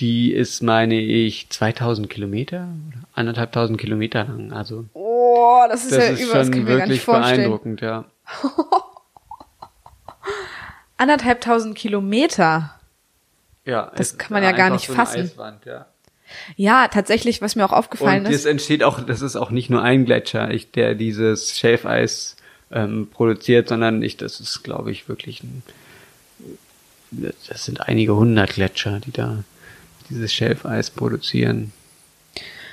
die 0.00 0.32
ist, 0.32 0.62
meine 0.62 0.98
ich, 0.98 1.50
2000 1.50 2.08
Kilometer, 2.08 2.68
anderthalbtausend 3.14 3.78
Kilometer 3.78 4.24
lang. 4.24 4.52
Also 4.52 4.86
oh, 4.94 5.62
das 5.68 5.84
ist 5.84 5.92
das 5.92 5.98
ja 5.98 6.10
ist 6.10 6.20
über, 6.22 6.44
schon 6.44 6.66
wirklich 6.66 7.04
beeindruckend, 7.04 7.82
ja. 7.82 8.06
anderthalbtausend 10.96 11.76
Kilometer. 11.76 12.74
Ja, 13.66 13.92
das 13.94 14.16
kann 14.16 14.32
man 14.32 14.42
ja 14.42 14.52
gar 14.52 14.70
nicht 14.70 14.86
so 14.86 14.94
fassen. 14.94 15.20
Eiswand, 15.20 15.66
ja. 15.66 15.86
Ja, 16.56 16.88
tatsächlich, 16.88 17.42
was 17.42 17.56
mir 17.56 17.64
auch 17.64 17.72
aufgefallen 17.72 18.24
und 18.24 18.32
ist. 18.32 18.44
Und 18.44 18.46
es 18.46 18.46
entsteht 18.46 18.84
auch, 18.84 19.00
das 19.00 19.20
ist 19.20 19.36
auch 19.36 19.50
nicht 19.50 19.68
nur 19.68 19.82
ein 19.82 20.04
Gletscher, 20.04 20.50
ich, 20.50 20.70
der 20.70 20.94
dieses 20.94 21.58
Schelfeis 21.58 22.36
ähm, 22.70 23.08
produziert, 23.12 23.68
sondern 23.68 24.02
ich, 24.02 24.16
das 24.16 24.40
ist, 24.40 24.62
glaube 24.62 24.92
ich, 24.92 25.08
wirklich 25.08 25.42
ein, 25.42 25.62
das 27.10 27.64
sind 27.64 27.80
einige 27.80 28.14
hundert 28.14 28.54
Gletscher, 28.54 29.00
die 29.00 29.10
da 29.10 29.42
dieses 30.10 30.32
Schelfeis 30.32 30.90
produzieren. 30.90 31.72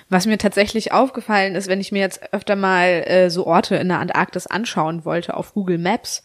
Was 0.10 0.26
mir 0.26 0.38
tatsächlich 0.38 0.94
aufgefallen 0.94 1.56
ist, 1.56 1.68
wenn 1.68 1.82
ich 1.82 1.92
mir 1.92 2.00
jetzt 2.00 2.34
öfter 2.34 2.56
mal 2.56 3.04
äh, 3.06 3.30
so 3.30 3.46
Orte 3.46 3.76
in 3.76 3.90
der 3.90 4.00
Antarktis 4.00 4.48
anschauen 4.48 5.04
wollte 5.04 5.36
auf 5.36 5.54
Google 5.54 5.78
Maps, 5.78 6.24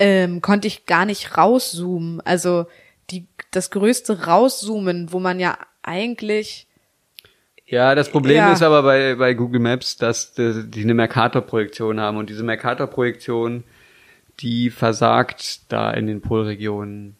ähm, 0.00 0.40
konnte 0.40 0.66
ich 0.66 0.86
gar 0.86 1.04
nicht 1.04 1.36
rauszoomen. 1.36 2.20
Also 2.22 2.66
die, 3.10 3.26
das 3.52 3.70
größte 3.70 4.26
Rauszoomen, 4.26 5.12
wo 5.12 5.20
man 5.20 5.38
ja 5.38 5.58
eigentlich 5.82 6.66
ja, 7.70 7.94
das 7.94 8.10
Problem 8.10 8.36
ja. 8.36 8.52
ist 8.52 8.62
aber 8.62 8.82
bei, 8.82 9.14
bei 9.14 9.32
Google 9.32 9.60
Maps, 9.60 9.96
dass 9.96 10.34
die, 10.34 10.68
die 10.68 10.82
eine 10.82 10.94
Mercator-Projektion 10.94 12.00
haben 12.00 12.16
und 12.16 12.28
diese 12.28 12.42
Mercator-Projektion, 12.42 13.62
die 14.40 14.70
versagt 14.70 15.72
da 15.72 15.92
in 15.92 16.08
den 16.08 16.20
Polregionen. 16.20 17.16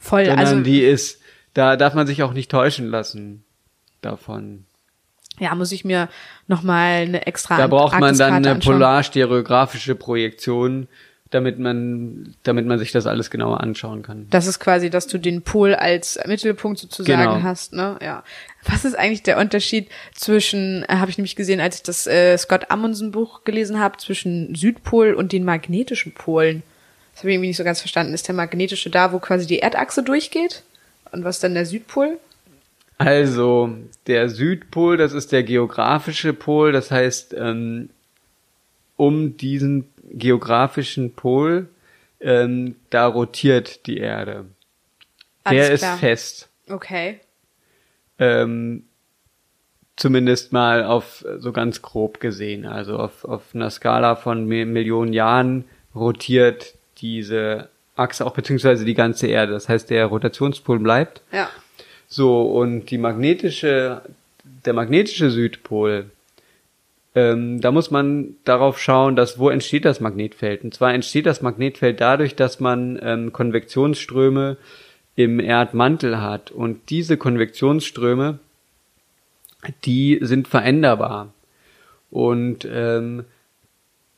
Voll, 0.00 0.26
Sondern 0.26 0.46
also 0.46 0.60
die 0.60 0.82
ist 0.82 1.21
da 1.54 1.76
darf 1.76 1.94
man 1.94 2.06
sich 2.06 2.22
auch 2.22 2.32
nicht 2.32 2.50
täuschen 2.50 2.88
lassen 2.88 3.44
davon. 4.00 4.64
Ja, 5.38 5.54
muss 5.54 5.72
ich 5.72 5.84
mir 5.84 6.08
nochmal 6.46 7.02
eine 7.02 7.26
extra 7.26 7.56
Da 7.56 7.66
braucht 7.66 7.98
man 7.98 8.16
dann 8.16 8.34
eine 8.34 8.56
polarstereografische 8.56 9.94
Projektion, 9.94 10.88
damit 11.30 11.58
man, 11.58 12.34
damit 12.42 12.66
man 12.66 12.78
sich 12.78 12.92
das 12.92 13.06
alles 13.06 13.30
genauer 13.30 13.60
anschauen 13.60 14.02
kann. 14.02 14.26
Das 14.28 14.46
ist 14.46 14.60
quasi, 14.60 14.90
dass 14.90 15.06
du 15.06 15.16
den 15.16 15.40
Pol 15.40 15.74
als 15.74 16.18
Mittelpunkt 16.26 16.78
sozusagen 16.78 17.18
genau. 17.18 17.42
hast, 17.42 17.72
ne? 17.72 17.96
Ja. 18.02 18.22
Was 18.64 18.84
ist 18.84 18.94
eigentlich 18.94 19.22
der 19.22 19.38
Unterschied 19.38 19.88
zwischen, 20.14 20.84
äh, 20.84 20.96
habe 20.96 21.10
ich 21.10 21.16
nämlich 21.16 21.34
gesehen, 21.34 21.60
als 21.60 21.76
ich 21.76 21.82
das 21.82 22.06
äh, 22.06 22.36
Scott 22.36 22.70
Amundsen 22.70 23.12
Buch 23.12 23.44
gelesen 23.44 23.80
habe, 23.80 23.96
zwischen 23.96 24.54
Südpol 24.54 25.14
und 25.14 25.32
den 25.32 25.44
magnetischen 25.44 26.12
Polen? 26.12 26.62
Das 27.12 27.20
habe 27.20 27.30
ich 27.30 27.34
irgendwie 27.34 27.48
nicht 27.48 27.56
so 27.56 27.64
ganz 27.64 27.80
verstanden. 27.80 28.12
Ist 28.12 28.28
der 28.28 28.34
magnetische 28.34 28.90
da, 28.90 29.12
wo 29.12 29.18
quasi 29.18 29.46
die 29.46 29.60
Erdachse 29.60 30.02
durchgeht? 30.02 30.62
Und 31.12 31.24
was 31.24 31.36
ist 31.36 31.44
dann 31.44 31.54
der 31.54 31.66
Südpol? 31.66 32.18
Also, 32.98 33.70
der 34.06 34.28
Südpol, 34.28 34.96
das 34.96 35.12
ist 35.12 35.32
der 35.32 35.42
geografische 35.42 36.32
Pol, 36.32 36.72
das 36.72 36.90
heißt, 36.90 37.34
ähm, 37.34 37.90
um 38.96 39.36
diesen 39.36 39.86
geografischen 40.10 41.14
Pol, 41.14 41.68
ähm, 42.20 42.76
da 42.90 43.06
rotiert 43.06 43.86
die 43.86 43.98
Erde. 43.98 44.46
Alles 45.44 45.68
der 45.68 45.78
klar. 45.78 45.94
ist 45.94 46.00
fest. 46.00 46.48
Okay. 46.68 47.20
Ähm, 48.18 48.84
zumindest 49.96 50.52
mal 50.52 50.84
auf 50.84 51.24
so 51.38 51.52
ganz 51.52 51.82
grob 51.82 52.20
gesehen. 52.20 52.66
Also 52.66 52.98
auf, 52.98 53.24
auf 53.24 53.42
einer 53.54 53.70
Skala 53.70 54.14
von 54.14 54.46
Millionen 54.46 55.12
Jahren 55.12 55.64
rotiert 55.94 56.74
diese 56.98 57.68
Achse 57.96 58.24
auch 58.24 58.34
beziehungsweise 58.34 58.84
die 58.84 58.94
ganze 58.94 59.26
Erde. 59.26 59.52
Das 59.52 59.68
heißt, 59.68 59.90
der 59.90 60.06
Rotationspol 60.06 60.78
bleibt. 60.78 61.22
Ja. 61.32 61.50
So, 62.08 62.42
und 62.42 62.90
die 62.90 62.98
magnetische, 62.98 64.02
der 64.64 64.72
magnetische 64.72 65.30
Südpol, 65.30 66.10
ähm, 67.14 67.60
da 67.60 67.70
muss 67.70 67.90
man 67.90 68.36
darauf 68.44 68.78
schauen, 68.78 69.16
dass 69.16 69.38
wo 69.38 69.50
entsteht 69.50 69.84
das 69.84 70.00
Magnetfeld. 70.00 70.64
Und 70.64 70.74
zwar 70.74 70.94
entsteht 70.94 71.26
das 71.26 71.42
Magnetfeld 71.42 72.00
dadurch, 72.00 72.34
dass 72.36 72.60
man 72.60 72.98
ähm, 73.02 73.32
Konvektionsströme 73.32 74.56
im 75.14 75.40
Erdmantel 75.40 76.20
hat. 76.20 76.50
Und 76.50 76.88
diese 76.88 77.18
Konvektionsströme, 77.18 78.38
die 79.84 80.18
sind 80.22 80.48
veränderbar. 80.48 81.32
Und 82.10 82.66
ähm, 82.70 83.24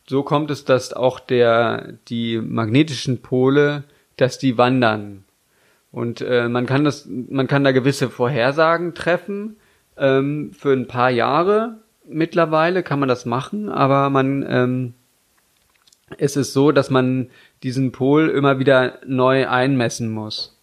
so 0.07 0.23
kommt 0.23 0.51
es, 0.51 0.65
dass 0.65 0.93
auch 0.93 1.21
der 1.21 1.95
die 2.09 2.39
magnetischen 2.39 3.23
Pole, 3.23 3.85
dass 4.17 4.39
die 4.39 4.59
wandern. 4.59 5.25
Und 5.93 6.21
äh, 6.21 6.49
man 6.49 6.67
kann 6.67 6.85
das, 6.85 7.07
man 7.07 7.47
kann 7.47 7.65
da 7.65 7.73
gewisse 7.73 8.11
Vorhersagen 8.11 8.95
treffen. 8.95 9.57
Ähm, 9.97 10.53
für 10.53 10.73
ein 10.73 10.89
paar 10.89 11.11
Jahre 11.11 11.79
mittlerweile 12.07 12.83
kann 12.83 13.01
man 13.01 13.09
das 13.09 13.25
machen, 13.25 13.69
aber 13.69 14.11
man 14.11 14.45
ähm, 14.49 14.95
es 16.19 16.37
ist 16.37 16.53
so, 16.53 16.73
dass 16.73 16.91
man 16.91 17.29
diesen 17.63 17.93
Pol 17.93 18.29
immer 18.29 18.59
wieder 18.59 18.99
neu 19.07 19.49
einmessen 19.49 20.11
muss. 20.11 20.59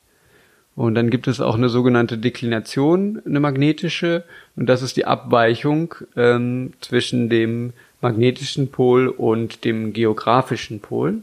Und 0.75 0.95
dann 0.95 1.09
gibt 1.09 1.27
es 1.27 1.41
auch 1.41 1.55
eine 1.55 1.69
sogenannte 1.69 2.17
Deklination, 2.17 3.21
eine 3.25 3.39
magnetische, 3.39 4.23
und 4.55 4.67
das 4.67 4.81
ist 4.81 4.95
die 4.95 5.05
Abweichung 5.05 5.95
ähm, 6.15 6.73
zwischen 6.79 7.29
dem 7.29 7.73
magnetischen 8.01 8.71
Pol 8.71 9.07
und 9.07 9.63
dem 9.65 9.93
geografischen 9.93 10.79
Pol. 10.79 11.19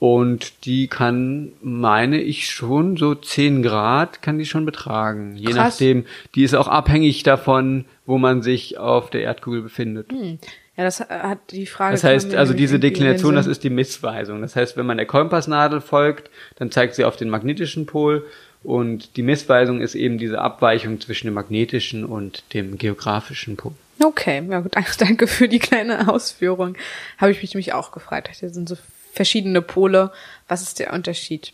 Und 0.00 0.64
die 0.64 0.86
kann, 0.86 1.52
meine 1.60 2.20
ich 2.20 2.50
schon, 2.50 2.96
so 2.96 3.16
10 3.16 3.64
Grad 3.64 4.22
kann 4.22 4.38
die 4.38 4.46
schon 4.46 4.64
betragen. 4.64 5.34
Je 5.36 5.46
Krass. 5.46 5.56
nachdem, 5.56 6.04
die 6.36 6.44
ist 6.44 6.54
auch 6.54 6.68
abhängig 6.68 7.24
davon, 7.24 7.84
wo 8.06 8.16
man 8.16 8.42
sich 8.42 8.78
auf 8.78 9.10
der 9.10 9.22
Erdkugel 9.22 9.62
befindet. 9.62 10.12
Hm. 10.12 10.38
Ja, 10.76 10.84
das 10.84 11.00
hat 11.00 11.40
die 11.50 11.66
Frage. 11.66 11.94
Das 11.94 12.04
heißt, 12.04 12.36
also 12.36 12.52
diese 12.52 12.78
Deklination, 12.78 13.34
das 13.34 13.48
ist 13.48 13.64
die 13.64 13.70
Missweisung. 13.70 14.40
Das 14.40 14.54
heißt, 14.54 14.76
wenn 14.76 14.86
man 14.86 14.96
der 14.96 15.06
Kompassnadel 15.06 15.80
folgt, 15.80 16.30
dann 16.54 16.70
zeigt 16.70 16.94
sie 16.94 17.04
auf 17.04 17.16
den 17.16 17.28
magnetischen 17.28 17.86
Pol 17.86 18.24
und 18.62 19.16
die 19.16 19.22
Missweisung 19.22 19.80
ist 19.80 19.96
eben 19.96 20.18
diese 20.18 20.40
Abweichung 20.40 21.00
zwischen 21.00 21.26
dem 21.26 21.34
magnetischen 21.34 22.04
und 22.04 22.44
dem 22.54 22.78
geografischen 22.78 23.56
Pol. 23.56 23.72
Okay, 24.02 24.42
ja 24.48 24.60
gut, 24.60 24.74
danke 24.98 25.26
für 25.26 25.48
die 25.48 25.58
kleine 25.58 26.08
Ausführung. 26.08 26.76
Habe 27.18 27.32
ich 27.32 27.42
mich 27.42 27.54
nämlich 27.54 27.72
auch 27.72 27.92
gefragt. 27.92 28.28
Das 28.28 28.54
sind 28.54 28.68
so 28.68 28.76
verschiedene 29.12 29.62
Pole. 29.62 30.12
Was 30.46 30.62
ist 30.62 30.78
der 30.78 30.92
Unterschied? 30.92 31.52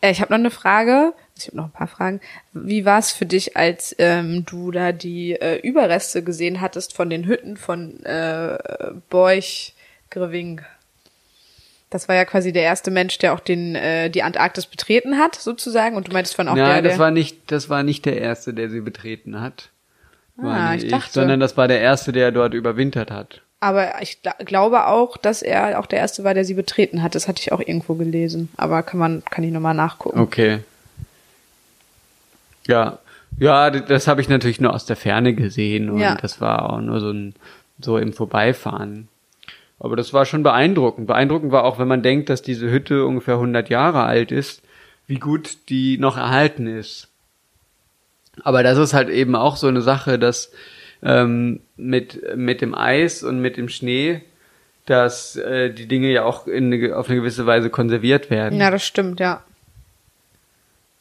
Äh, 0.00 0.10
ich 0.10 0.20
habe 0.20 0.32
noch 0.32 0.38
eine 0.38 0.50
Frage. 0.50 1.14
Ich 1.38 1.48
habe 1.48 1.56
noch 1.56 1.64
ein 1.64 1.72
paar 1.72 1.88
Fragen. 1.88 2.20
Wie 2.52 2.84
war 2.84 2.98
es 2.98 3.12
für 3.12 3.26
dich, 3.26 3.56
als 3.56 3.94
ähm, 3.98 4.44
du 4.46 4.70
da 4.70 4.92
die 4.92 5.32
äh, 5.32 5.58
Überreste 5.60 6.22
gesehen 6.22 6.60
hattest 6.60 6.94
von 6.94 7.10
den 7.10 7.26
Hütten 7.26 7.56
von 7.56 8.02
äh, 8.04 8.58
Borch 9.10 9.74
Greving? 10.10 10.62
Das 11.90 12.08
war 12.08 12.16
ja 12.16 12.24
quasi 12.24 12.52
der 12.52 12.62
erste 12.62 12.90
Mensch, 12.90 13.18
der 13.18 13.32
auch 13.32 13.40
den 13.40 13.74
äh, 13.74 14.10
die 14.10 14.22
Antarktis 14.22 14.66
betreten 14.66 15.18
hat, 15.18 15.36
sozusagen. 15.36 15.96
Und 15.96 16.08
du 16.08 16.12
meintest 16.12 16.36
von 16.36 16.48
auch 16.48 16.56
Nein, 16.56 16.66
der, 16.66 16.82
das 16.82 16.92
der 16.92 16.98
war 16.98 17.10
nicht, 17.10 17.50
das 17.50 17.68
war 17.68 17.82
nicht 17.82 18.06
der 18.06 18.18
erste, 18.18 18.52
der 18.52 18.70
sie 18.70 18.80
betreten 18.80 19.40
hat. 19.40 19.70
Ah, 20.38 20.72
nicht 20.74 20.84
ich 20.84 20.90
dachte- 20.90 21.12
sondern 21.12 21.40
das 21.40 21.56
war 21.56 21.68
der 21.68 21.80
erste, 21.80 22.12
der 22.12 22.30
dort 22.32 22.54
überwintert 22.54 23.10
hat. 23.10 23.40
Aber 23.60 24.02
ich 24.02 24.18
gla- 24.22 24.44
glaube 24.44 24.86
auch, 24.86 25.16
dass 25.16 25.40
er 25.42 25.78
auch 25.80 25.86
der 25.86 25.98
erste 25.98 26.24
war, 26.24 26.34
der 26.34 26.44
sie 26.44 26.54
betreten 26.54 27.02
hat. 27.02 27.14
Das 27.14 27.26
hatte 27.26 27.40
ich 27.40 27.52
auch 27.52 27.60
irgendwo 27.60 27.94
gelesen. 27.94 28.50
Aber 28.58 28.82
kann 28.82 29.00
man, 29.00 29.22
kann 29.30 29.44
ich 29.44 29.50
nochmal 29.52 29.74
nachgucken. 29.74 30.20
Okay. 30.20 30.58
Ja, 32.66 32.98
ja, 33.38 33.70
das 33.70 34.08
habe 34.08 34.20
ich 34.20 34.28
natürlich 34.28 34.60
nur 34.60 34.74
aus 34.74 34.86
der 34.86 34.96
Ferne 34.96 35.34
gesehen 35.34 35.90
und 35.90 35.98
Ja. 36.00 36.16
das 36.16 36.40
war 36.40 36.70
auch 36.72 36.80
nur 36.80 37.00
so 37.00 37.10
ein 37.10 37.34
so 37.80 37.98
im 37.98 38.12
Vorbeifahren. 38.14 39.08
Aber 39.78 39.96
das 39.96 40.14
war 40.14 40.24
schon 40.24 40.42
beeindruckend. 40.42 41.06
Beeindruckend 41.06 41.52
war 41.52 41.64
auch, 41.64 41.78
wenn 41.78 41.88
man 41.88 42.02
denkt, 42.02 42.30
dass 42.30 42.40
diese 42.40 42.70
Hütte 42.70 43.04
ungefähr 43.04 43.34
100 43.38 43.68
Jahre 43.68 44.02
alt 44.04 44.32
ist, 44.32 44.62
wie 45.06 45.18
gut 45.18 45.68
die 45.68 45.98
noch 45.98 46.16
erhalten 46.16 46.66
ist. 46.66 47.08
Aber 48.42 48.62
das 48.62 48.78
ist 48.78 48.94
halt 48.94 49.08
eben 49.08 49.34
auch 49.34 49.56
so 49.56 49.66
eine 49.66 49.82
Sache, 49.82 50.18
dass 50.18 50.52
ähm, 51.02 51.60
mit 51.76 52.36
mit 52.36 52.60
dem 52.60 52.74
Eis 52.74 53.22
und 53.22 53.40
mit 53.40 53.56
dem 53.56 53.68
Schnee, 53.68 54.22
dass 54.86 55.36
äh, 55.36 55.70
die 55.70 55.86
Dinge 55.86 56.10
ja 56.10 56.24
auch 56.24 56.46
in 56.46 56.72
eine, 56.72 56.96
auf 56.96 57.08
eine 57.08 57.18
gewisse 57.18 57.46
Weise 57.46 57.70
konserviert 57.70 58.30
werden. 58.30 58.58
Ja, 58.58 58.70
das 58.70 58.84
stimmt, 58.84 59.20
ja. 59.20 59.42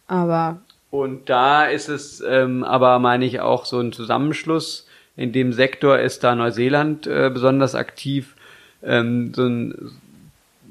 Aber 0.07 0.59
Und 0.91 1.29
da 1.29 1.65
ist 1.65 1.89
es 1.89 2.21
ähm, 2.21 2.63
aber, 2.63 2.99
meine 2.99 3.25
ich, 3.25 3.39
auch 3.39 3.65
so 3.65 3.79
ein 3.79 3.91
Zusammenschluss. 3.91 4.87
In 5.17 5.31
dem 5.31 5.53
Sektor 5.53 5.99
ist 5.99 6.23
da 6.23 6.35
Neuseeland 6.35 7.07
äh, 7.07 7.31
besonders 7.33 7.73
aktiv. 7.75 8.35
Ähm, 8.83 9.33
so, 9.33 9.45
ein, 9.45 9.91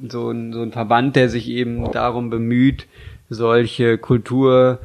so, 0.09 0.31
ein, 0.31 0.53
so 0.53 0.63
ein 0.63 0.73
Verband, 0.73 1.17
der 1.17 1.29
sich 1.29 1.49
eben 1.49 1.91
darum 1.93 2.31
bemüht, 2.31 2.87
solche 3.29 3.99
Kultur 3.99 4.79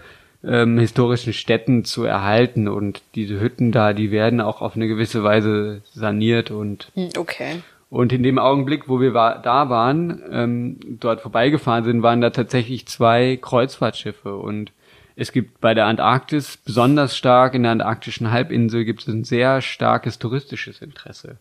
ähm, 0.44 0.80
historischen 0.80 1.34
Städten 1.34 1.84
zu 1.86 2.04
erhalten. 2.04 2.68
Und 2.68 3.02
diese 3.16 3.40
Hütten 3.40 3.72
da, 3.72 3.94
die 3.94 4.12
werden 4.12 4.42
auch 4.42 4.62
auf 4.62 4.76
eine 4.76 4.88
gewisse 4.88 5.24
Weise 5.24 5.82
saniert 5.94 6.52
und 6.52 6.92
hm, 6.94 7.10
okay. 7.18 7.62
und 7.90 8.14
in 8.14 8.24
dem 8.24 8.40
Augenblick, 8.40 8.88
wo 8.88 9.00
wir 9.00 9.14
wa 9.14 9.38
da 9.38 9.70
waren, 9.70 10.22
ähm, 10.32 10.80
dort 11.00 11.22
vorbeigefahren 11.22 11.84
sind, 11.84 12.04
waren 12.04 12.22
da 12.22 12.30
tatsächlich 12.30 12.88
zwei 12.88 13.38
Kreuzfahrtschiffe. 13.42 14.36
Und 14.36 14.72
es 15.16 15.32
gibt 15.32 15.60
bei 15.60 15.74
der 15.74 15.86
Antarktis 15.86 16.58
besonders 16.58 17.18
stark, 17.18 17.54
in 17.54 17.64
der 17.64 17.74
antarktischen 17.74 18.32
Halbinsel 18.32 18.86
gibt 18.86 19.02
es 19.02 19.08
ein 19.08 19.26
sehr 19.26 19.62
starkes 19.62 20.20
touristisches 20.20 20.82
Interesse. 20.82 21.38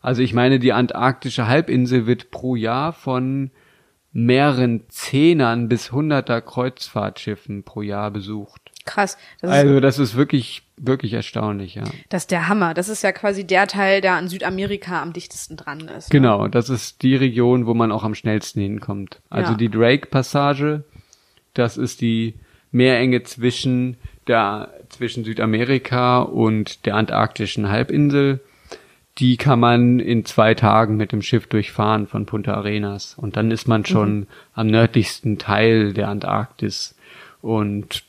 Also 0.00 0.22
ich 0.22 0.32
meine, 0.32 0.58
die 0.58 0.72
antarktische 0.72 1.48
Halbinsel 1.48 2.06
wird 2.06 2.30
pro 2.30 2.56
Jahr 2.56 2.92
von 2.92 3.50
mehreren 4.12 4.82
Zehnern 4.88 5.68
bis 5.68 5.92
Hunderter 5.92 6.40
Kreuzfahrtschiffen 6.40 7.62
pro 7.62 7.82
Jahr 7.82 8.10
besucht. 8.10 8.60
Krass. 8.84 9.18
Das 9.42 9.50
Also 9.50 9.80
das 9.80 9.98
ist 9.98 10.14
wirklich, 10.16 10.62
wirklich 10.78 11.12
erstaunlich, 11.12 11.74
ja. 11.74 11.84
das 12.08 12.22
ist 12.22 12.30
der 12.30 12.48
Hammer. 12.48 12.72
Das 12.72 12.88
ist 12.88 13.02
ja 13.02 13.12
quasi 13.12 13.46
der 13.46 13.66
Teil, 13.66 14.00
der 14.00 14.14
an 14.14 14.28
Südamerika 14.28 15.02
am 15.02 15.12
dichtesten 15.12 15.56
dran 15.56 15.80
ist. 15.80 16.08
ne? 16.12 16.18
Genau, 16.20 16.48
das 16.48 16.70
ist 16.70 17.02
die 17.02 17.14
Region, 17.14 17.66
wo 17.66 17.74
man 17.74 17.92
auch 17.92 18.02
am 18.02 18.14
schnellsten 18.14 18.60
hinkommt. 18.62 19.20
Also 19.28 19.52
Ja. 19.52 19.58
die 19.58 19.68
Drake-Passage, 19.68 20.84
das 21.52 21.76
ist 21.76 22.00
die 22.00 22.34
Meerenge 22.70 23.22
zwischen 23.24 23.96
der 24.26 24.72
zwischen 24.90 25.24
Südamerika 25.24 26.20
und 26.20 26.86
der 26.86 26.94
antarktischen 26.96 27.68
Halbinsel. 27.68 28.40
Die 29.18 29.36
kann 29.36 29.58
man 29.58 29.98
in 29.98 30.24
zwei 30.24 30.54
Tagen 30.54 30.96
mit 30.96 31.10
dem 31.10 31.22
Schiff 31.22 31.46
durchfahren 31.48 32.06
von 32.06 32.26
Punta 32.26 32.54
Arenas. 32.54 33.14
Und 33.16 33.36
dann 33.36 33.50
ist 33.50 33.66
man 33.66 33.84
schon 33.84 34.28
am 34.54 34.68
nördlichsten 34.68 35.38
Teil 35.38 35.92
der 35.92 36.08
Antarktis. 36.08 36.94
Und 37.42 38.04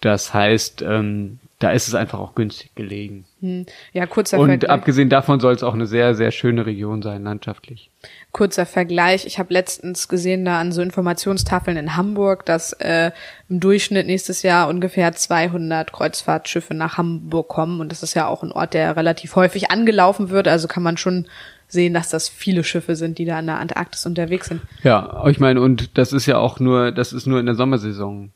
das 0.00 0.34
heißt, 0.34 0.82
ähm, 0.82 1.38
da 1.64 1.70
ist 1.70 1.88
es 1.88 1.94
einfach 1.94 2.18
auch 2.18 2.34
günstig 2.34 2.74
gelegen. 2.74 3.24
Hm. 3.40 3.64
Ja, 3.94 4.04
kurzer 4.04 4.38
Und 4.38 4.48
Vergleich. 4.48 4.70
abgesehen 4.70 5.08
davon 5.08 5.40
soll 5.40 5.54
es 5.54 5.62
auch 5.62 5.72
eine 5.72 5.86
sehr, 5.86 6.14
sehr 6.14 6.30
schöne 6.30 6.66
Region 6.66 7.00
sein, 7.00 7.24
landschaftlich. 7.24 7.90
kurzer 8.32 8.66
Vergleich. 8.66 9.24
Ich 9.24 9.38
habe 9.38 9.54
letztens 9.54 10.08
gesehen 10.08 10.44
da 10.44 10.60
an 10.60 10.72
so 10.72 10.82
Informationstafeln 10.82 11.78
in 11.78 11.96
Hamburg, 11.96 12.44
dass 12.44 12.74
äh, 12.74 13.12
im 13.48 13.60
Durchschnitt 13.60 14.06
nächstes 14.06 14.42
Jahr 14.42 14.68
ungefähr 14.68 15.12
200 15.14 15.90
Kreuzfahrtschiffe 15.90 16.74
nach 16.74 16.98
Hamburg 16.98 17.48
kommen 17.48 17.80
und 17.80 17.90
das 17.90 18.02
ist 18.02 18.12
ja 18.12 18.26
auch 18.28 18.42
ein 18.42 18.52
Ort, 18.52 18.74
der 18.74 18.94
relativ 18.94 19.34
häufig 19.34 19.70
angelaufen 19.70 20.28
wird. 20.28 20.48
Also 20.48 20.68
kann 20.68 20.82
man 20.82 20.98
schon 20.98 21.28
sehen, 21.66 21.94
dass 21.94 22.10
das 22.10 22.28
viele 22.28 22.62
Schiffe 22.62 22.94
sind, 22.94 23.16
die 23.16 23.24
da 23.24 23.40
in 23.40 23.46
der 23.46 23.58
Antarktis 23.58 24.04
unterwegs 24.04 24.48
sind. 24.48 24.60
Ja, 24.82 25.26
ich 25.28 25.40
meine, 25.40 25.62
und 25.62 25.96
das 25.96 26.12
ist 26.12 26.26
ja 26.26 26.36
auch 26.36 26.60
nur, 26.60 26.92
das 26.92 27.14
ist 27.14 27.26
nur 27.26 27.40
in 27.40 27.46
der 27.46 27.54
Sommersaison. 27.54 28.33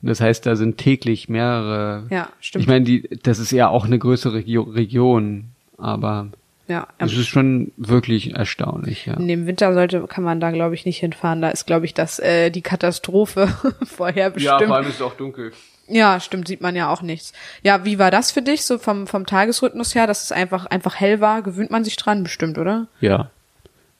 Das 0.00 0.20
heißt, 0.20 0.46
da 0.46 0.54
sind 0.56 0.78
täglich 0.78 1.28
mehrere. 1.28 2.06
Ja, 2.10 2.28
stimmt. 2.40 2.62
Ich 2.62 2.68
meine, 2.68 2.84
die, 2.84 3.08
das 3.22 3.38
ist 3.38 3.50
ja 3.50 3.68
auch 3.68 3.84
eine 3.84 3.98
größere 3.98 4.34
Regio 4.34 4.62
Region, 4.62 5.46
aber 5.76 6.28
Ja, 6.68 6.86
es 6.98 7.12
ist 7.16 7.26
schon 7.26 7.72
wirklich 7.76 8.34
erstaunlich, 8.36 9.06
ja. 9.06 9.14
in 9.14 9.26
dem 9.26 9.46
Winter 9.46 9.74
sollte 9.74 10.06
kann 10.06 10.22
man 10.22 10.38
da 10.38 10.50
glaube 10.52 10.74
ich 10.76 10.84
nicht 10.86 10.98
hinfahren. 10.98 11.42
Da 11.42 11.48
ist 11.48 11.66
glaube 11.66 11.84
ich 11.86 11.94
das 11.94 12.18
äh, 12.20 12.50
die 12.50 12.62
Katastrophe 12.62 13.48
vorher 13.86 14.30
bestimmt. 14.30 14.70
allem 14.70 14.86
ist 14.88 14.96
es 14.96 15.02
auch 15.02 15.14
dunkel. 15.14 15.52
Ja, 15.88 16.20
stimmt, 16.20 16.46
sieht 16.48 16.60
man 16.60 16.76
ja 16.76 16.92
auch 16.92 17.00
nichts. 17.02 17.32
Ja, 17.62 17.84
wie 17.84 17.98
war 17.98 18.10
das 18.10 18.30
für 18.30 18.42
dich 18.42 18.64
so 18.64 18.78
vom 18.78 19.06
vom 19.08 19.26
Tagesrhythmus 19.26 19.94
her, 19.94 20.06
dass 20.06 20.22
es 20.22 20.30
einfach 20.32 20.66
einfach 20.66 20.94
hell 21.00 21.20
war? 21.20 21.42
Gewöhnt 21.42 21.70
man 21.70 21.82
sich 21.82 21.96
dran 21.96 22.22
bestimmt, 22.22 22.58
oder? 22.58 22.86
Ja. 23.00 23.30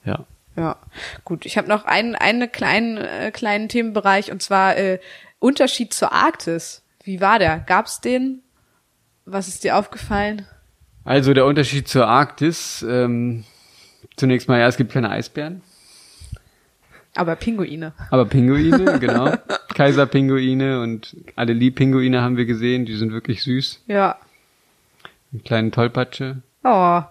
Ja. 0.04 0.24
Ja, 0.54 0.76
gut. 1.24 1.46
Ich 1.46 1.56
habe 1.56 1.68
noch 1.68 1.84
einen 1.86 2.14
einen 2.14 2.50
kleinen 2.52 2.98
äh, 2.98 3.30
kleinen 3.32 3.68
Themenbereich 3.68 4.30
und 4.32 4.42
zwar 4.42 4.76
äh, 4.76 4.98
Unterschied 5.38 5.92
zur 5.92 6.12
Arktis. 6.12 6.82
Wie 7.02 7.20
war 7.20 7.38
der? 7.38 7.58
Gab's 7.60 8.00
den? 8.00 8.42
Was 9.24 9.48
ist 9.48 9.64
dir 9.64 9.76
aufgefallen? 9.76 10.46
Also 11.04 11.32
der 11.32 11.46
Unterschied 11.46 11.88
zur 11.88 12.06
Arktis, 12.06 12.84
ähm, 12.88 13.44
zunächst 14.16 14.48
mal, 14.48 14.60
ja, 14.60 14.66
es 14.66 14.76
gibt 14.76 14.92
keine 14.92 15.10
Eisbären. 15.10 15.62
Aber 17.14 17.34
Pinguine. 17.36 17.92
Aber 18.10 18.26
Pinguine, 18.26 18.98
genau. 19.00 19.34
Kaiserpinguine 19.74 20.80
und 20.80 21.16
Adelie-Pinguine 21.36 22.20
haben 22.20 22.36
wir 22.36 22.44
gesehen, 22.44 22.84
die 22.84 22.96
sind 22.96 23.12
wirklich 23.12 23.42
süß. 23.42 23.84
Ja. 23.86 24.18
Eine 25.32 25.42
kleine 25.42 25.70
Tollpatsche. 25.70 26.42
Oh. 26.64 27.02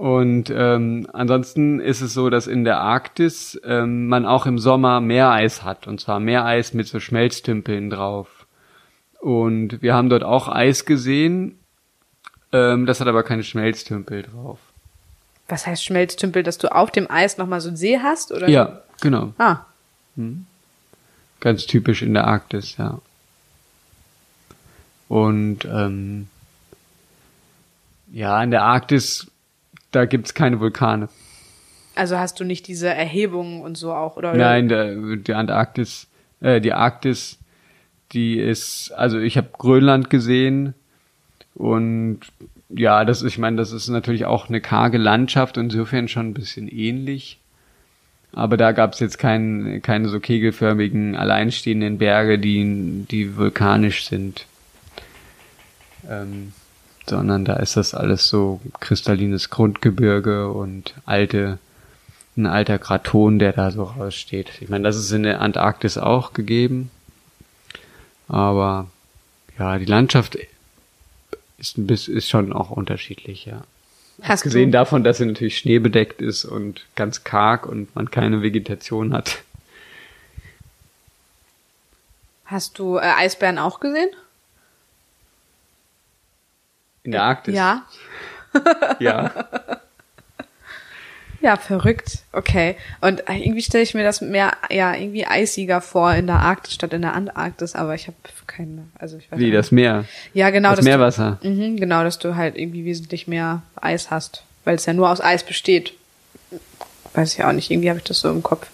Und 0.00 0.48
ähm, 0.48 1.06
ansonsten 1.12 1.78
ist 1.78 2.00
es 2.00 2.14
so, 2.14 2.30
dass 2.30 2.46
in 2.46 2.64
der 2.64 2.80
Arktis 2.80 3.60
ähm, 3.64 4.06
man 4.06 4.24
auch 4.24 4.46
im 4.46 4.58
Sommer 4.58 5.02
Meereis 5.02 5.62
hat. 5.62 5.86
Und 5.86 6.00
zwar 6.00 6.20
Meereis 6.20 6.72
mit 6.72 6.86
so 6.86 7.00
Schmelztümpeln 7.00 7.90
drauf. 7.90 8.46
Und 9.20 9.82
wir 9.82 9.92
haben 9.92 10.08
dort 10.08 10.22
auch 10.22 10.48
Eis 10.48 10.86
gesehen. 10.86 11.58
Ähm, 12.50 12.86
das 12.86 13.00
hat 13.00 13.08
aber 13.08 13.22
keine 13.24 13.42
Schmelztümpel 13.42 14.22
drauf. 14.22 14.58
Was 15.48 15.66
heißt 15.66 15.84
Schmelztümpel, 15.84 16.44
dass 16.44 16.56
du 16.56 16.74
auf 16.74 16.90
dem 16.90 17.10
Eis 17.10 17.36
nochmal 17.36 17.60
so 17.60 17.68
einen 17.68 17.76
See 17.76 17.98
hast? 17.98 18.32
Oder? 18.32 18.48
Ja, 18.48 18.80
genau. 19.02 19.34
Ah. 19.36 19.66
Ganz 21.40 21.66
typisch 21.66 22.00
in 22.00 22.14
der 22.14 22.26
Arktis, 22.26 22.78
ja. 22.78 23.02
Und 25.08 25.66
ähm, 25.66 26.28
ja, 28.10 28.42
in 28.42 28.50
der 28.50 28.62
Arktis, 28.62 29.29
da 29.90 30.04
gibt's 30.04 30.34
keine 30.34 30.60
Vulkane. 30.60 31.08
Also 31.94 32.18
hast 32.18 32.40
du 32.40 32.44
nicht 32.44 32.68
diese 32.68 32.88
Erhebungen 32.88 33.62
und 33.62 33.76
so 33.76 33.92
auch, 33.92 34.16
oder? 34.16 34.34
Nein, 34.34 34.68
der, 34.68 35.16
die 35.16 35.34
Antarktis, 35.34 36.08
äh, 36.40 36.60
die 36.60 36.72
Arktis, 36.72 37.38
die 38.12 38.38
ist, 38.38 38.92
also 38.92 39.18
ich 39.18 39.36
habe 39.36 39.48
Grönland 39.56 40.10
gesehen 40.10 40.74
und 41.54 42.20
ja, 42.68 43.04
das 43.04 43.22
ich 43.22 43.38
meine, 43.38 43.56
das 43.56 43.72
ist 43.72 43.88
natürlich 43.88 44.24
auch 44.24 44.48
eine 44.48 44.60
karge 44.60 44.98
Landschaft, 44.98 45.56
insofern 45.56 46.08
schon 46.08 46.28
ein 46.28 46.34
bisschen 46.34 46.68
ähnlich. 46.68 47.38
Aber 48.32 48.56
da 48.56 48.70
gab 48.70 48.92
es 48.92 49.00
jetzt 49.00 49.18
kein, 49.18 49.80
keine 49.82 50.08
so 50.08 50.20
kegelförmigen, 50.20 51.16
alleinstehenden 51.16 51.98
Berge, 51.98 52.38
die, 52.38 53.04
die 53.10 53.36
vulkanisch 53.36 54.06
sind. 54.06 54.46
Ähm, 56.08 56.52
sondern 57.06 57.44
da 57.44 57.56
ist 57.56 57.76
das 57.76 57.94
alles 57.94 58.28
so 58.28 58.60
kristallines 58.80 59.50
Grundgebirge 59.50 60.50
und 60.50 60.94
alte, 61.06 61.58
ein 62.36 62.46
alter 62.46 62.78
Kraton, 62.78 63.38
der 63.38 63.52
da 63.52 63.70
so 63.70 63.84
raussteht. 63.84 64.50
Ich 64.60 64.68
meine, 64.68 64.84
das 64.84 64.96
ist 64.96 65.10
in 65.10 65.22
der 65.22 65.40
Antarktis 65.40 65.98
auch 65.98 66.32
gegeben. 66.32 66.90
Aber 68.28 68.86
ja, 69.58 69.78
die 69.78 69.86
Landschaft 69.86 70.38
ist 71.58 71.78
ein 71.78 71.86
bisschen, 71.86 72.16
ist 72.16 72.28
schon 72.28 72.52
auch 72.52 72.70
unterschiedlich, 72.70 73.44
ja. 73.44 73.62
Hast 74.22 74.42
Gesehen 74.42 74.70
du, 74.70 74.78
davon, 74.78 75.02
dass 75.02 75.18
sie 75.18 75.26
natürlich 75.26 75.56
schneebedeckt 75.58 76.20
ist 76.20 76.44
und 76.44 76.84
ganz 76.94 77.24
karg 77.24 77.66
und 77.66 77.94
man 77.94 78.10
keine 78.10 78.42
Vegetation 78.42 79.14
hat. 79.14 79.42
hast 82.50 82.78
du 82.78 82.96
äh, 82.96 83.00
Eisbären 83.00 83.58
auch 83.58 83.80
gesehen? 83.80 84.10
In 87.02 87.12
der 87.12 87.22
Arktis? 87.22 87.54
Ja. 87.54 87.82
Ja. 88.98 89.30
Ja, 91.40 91.56
verrückt. 91.56 92.24
Okay. 92.32 92.76
Und 93.00 93.22
irgendwie 93.28 93.62
stelle 93.62 93.82
ich 93.84 93.94
mir 93.94 94.02
das 94.02 94.20
mehr, 94.20 94.52
ja, 94.70 94.94
irgendwie 94.94 95.24
eisiger 95.24 95.80
vor 95.80 96.12
in 96.12 96.26
der 96.26 96.40
Arktis 96.40 96.74
statt 96.74 96.92
in 96.92 97.02
der 97.02 97.14
Antarktis, 97.14 97.74
aber 97.74 97.94
ich 97.94 98.08
habe 98.08 98.16
keine, 98.46 98.88
also 98.98 99.16
ich 99.16 99.30
weiß 99.30 99.38
Wie, 99.38 99.44
nicht. 99.44 99.54
das 99.54 99.70
Meer? 99.70 100.04
Ja, 100.34 100.50
genau. 100.50 100.74
das 100.74 100.84
Meerwasser. 100.84 101.38
Du, 101.40 101.48
mhm, 101.48 101.76
genau, 101.76 102.02
dass 102.02 102.18
du 102.18 102.36
halt 102.36 102.58
irgendwie 102.58 102.84
wesentlich 102.84 103.26
mehr 103.26 103.62
Eis 103.76 104.10
hast, 104.10 104.42
weil 104.64 104.74
es 104.74 104.84
ja 104.84 104.92
nur 104.92 105.08
aus 105.08 105.20
Eis 105.20 105.44
besteht. 105.44 105.94
Weiß 107.14 107.34
ich 107.34 107.44
auch 107.44 107.52
nicht, 107.52 107.70
irgendwie 107.70 107.88
habe 107.88 107.98
ich 107.98 108.04
das 108.04 108.20
so 108.20 108.30
im 108.30 108.42
Kopf. 108.42 108.68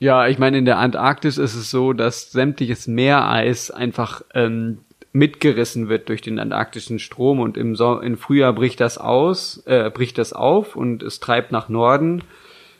Ja, 0.00 0.26
ich 0.26 0.38
meine, 0.38 0.58
in 0.58 0.64
der 0.64 0.78
Antarktis 0.78 1.38
ist 1.38 1.54
es 1.54 1.70
so, 1.70 1.92
dass 1.92 2.32
sämtliches 2.32 2.86
Meereis 2.86 3.70
einfach 3.70 4.22
ähm, 4.34 4.78
mitgerissen 5.12 5.88
wird 5.88 6.08
durch 6.08 6.20
den 6.20 6.38
antarktischen 6.38 6.98
Strom 6.98 7.40
und 7.40 7.56
im, 7.56 7.76
so 7.76 7.98
im 8.00 8.18
Frühjahr 8.18 8.52
bricht 8.52 8.80
das 8.80 8.98
aus, 8.98 9.62
äh, 9.66 9.90
bricht 9.90 10.18
das 10.18 10.32
auf 10.32 10.76
und 10.76 11.02
es 11.02 11.20
treibt 11.20 11.50
nach 11.52 11.68
Norden 11.68 12.22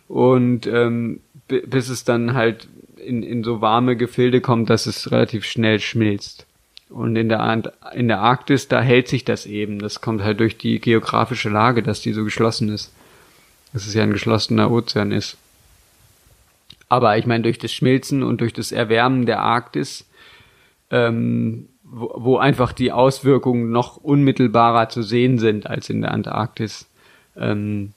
und 0.08 0.66
ähm, 0.66 1.20
bi- 1.48 1.62
bis 1.66 1.88
es 1.88 2.04
dann 2.04 2.34
halt 2.34 2.68
in, 2.96 3.22
in 3.22 3.44
so 3.44 3.60
warme 3.60 3.96
Gefilde 3.96 4.40
kommt, 4.40 4.70
dass 4.70 4.86
es 4.86 5.10
relativ 5.10 5.44
schnell 5.44 5.80
schmilzt. 5.80 6.46
Und 6.90 7.16
in 7.16 7.28
der, 7.28 7.40
Ant 7.40 7.70
in 7.94 8.08
der 8.08 8.20
Arktis, 8.20 8.66
da 8.68 8.80
hält 8.80 9.08
sich 9.08 9.22
das 9.24 9.44
eben. 9.44 9.78
Das 9.78 10.00
kommt 10.00 10.22
halt 10.22 10.40
durch 10.40 10.56
die 10.56 10.80
geografische 10.80 11.50
Lage, 11.50 11.82
dass 11.82 12.00
die 12.00 12.14
so 12.14 12.24
geschlossen 12.24 12.70
ist. 12.70 12.92
Dass 13.74 13.86
es 13.86 13.92
ja 13.92 14.02
ein 14.02 14.12
geschlossener 14.12 14.70
Ozean 14.70 15.12
ist. 15.12 15.36
Aber 16.88 17.18
ich 17.18 17.26
meine, 17.26 17.42
durch 17.42 17.58
das 17.58 17.74
Schmilzen 17.74 18.22
und 18.22 18.40
durch 18.40 18.54
das 18.54 18.72
Erwärmen 18.72 19.26
der 19.26 19.40
Arktis, 19.40 20.06
ähm, 20.90 21.68
wo, 21.90 22.12
wo 22.16 22.36
einfach 22.38 22.72
die 22.72 22.92
Auswirkungen 22.92 23.70
noch 23.70 23.96
unmittelbarer 23.96 24.88
zu 24.88 25.02
sehen 25.02 25.38
sind 25.38 25.66
als 25.66 25.90
in 25.90 26.02
der 26.02 26.12
Antarktis, 26.12 26.86
ähm, 27.36 27.92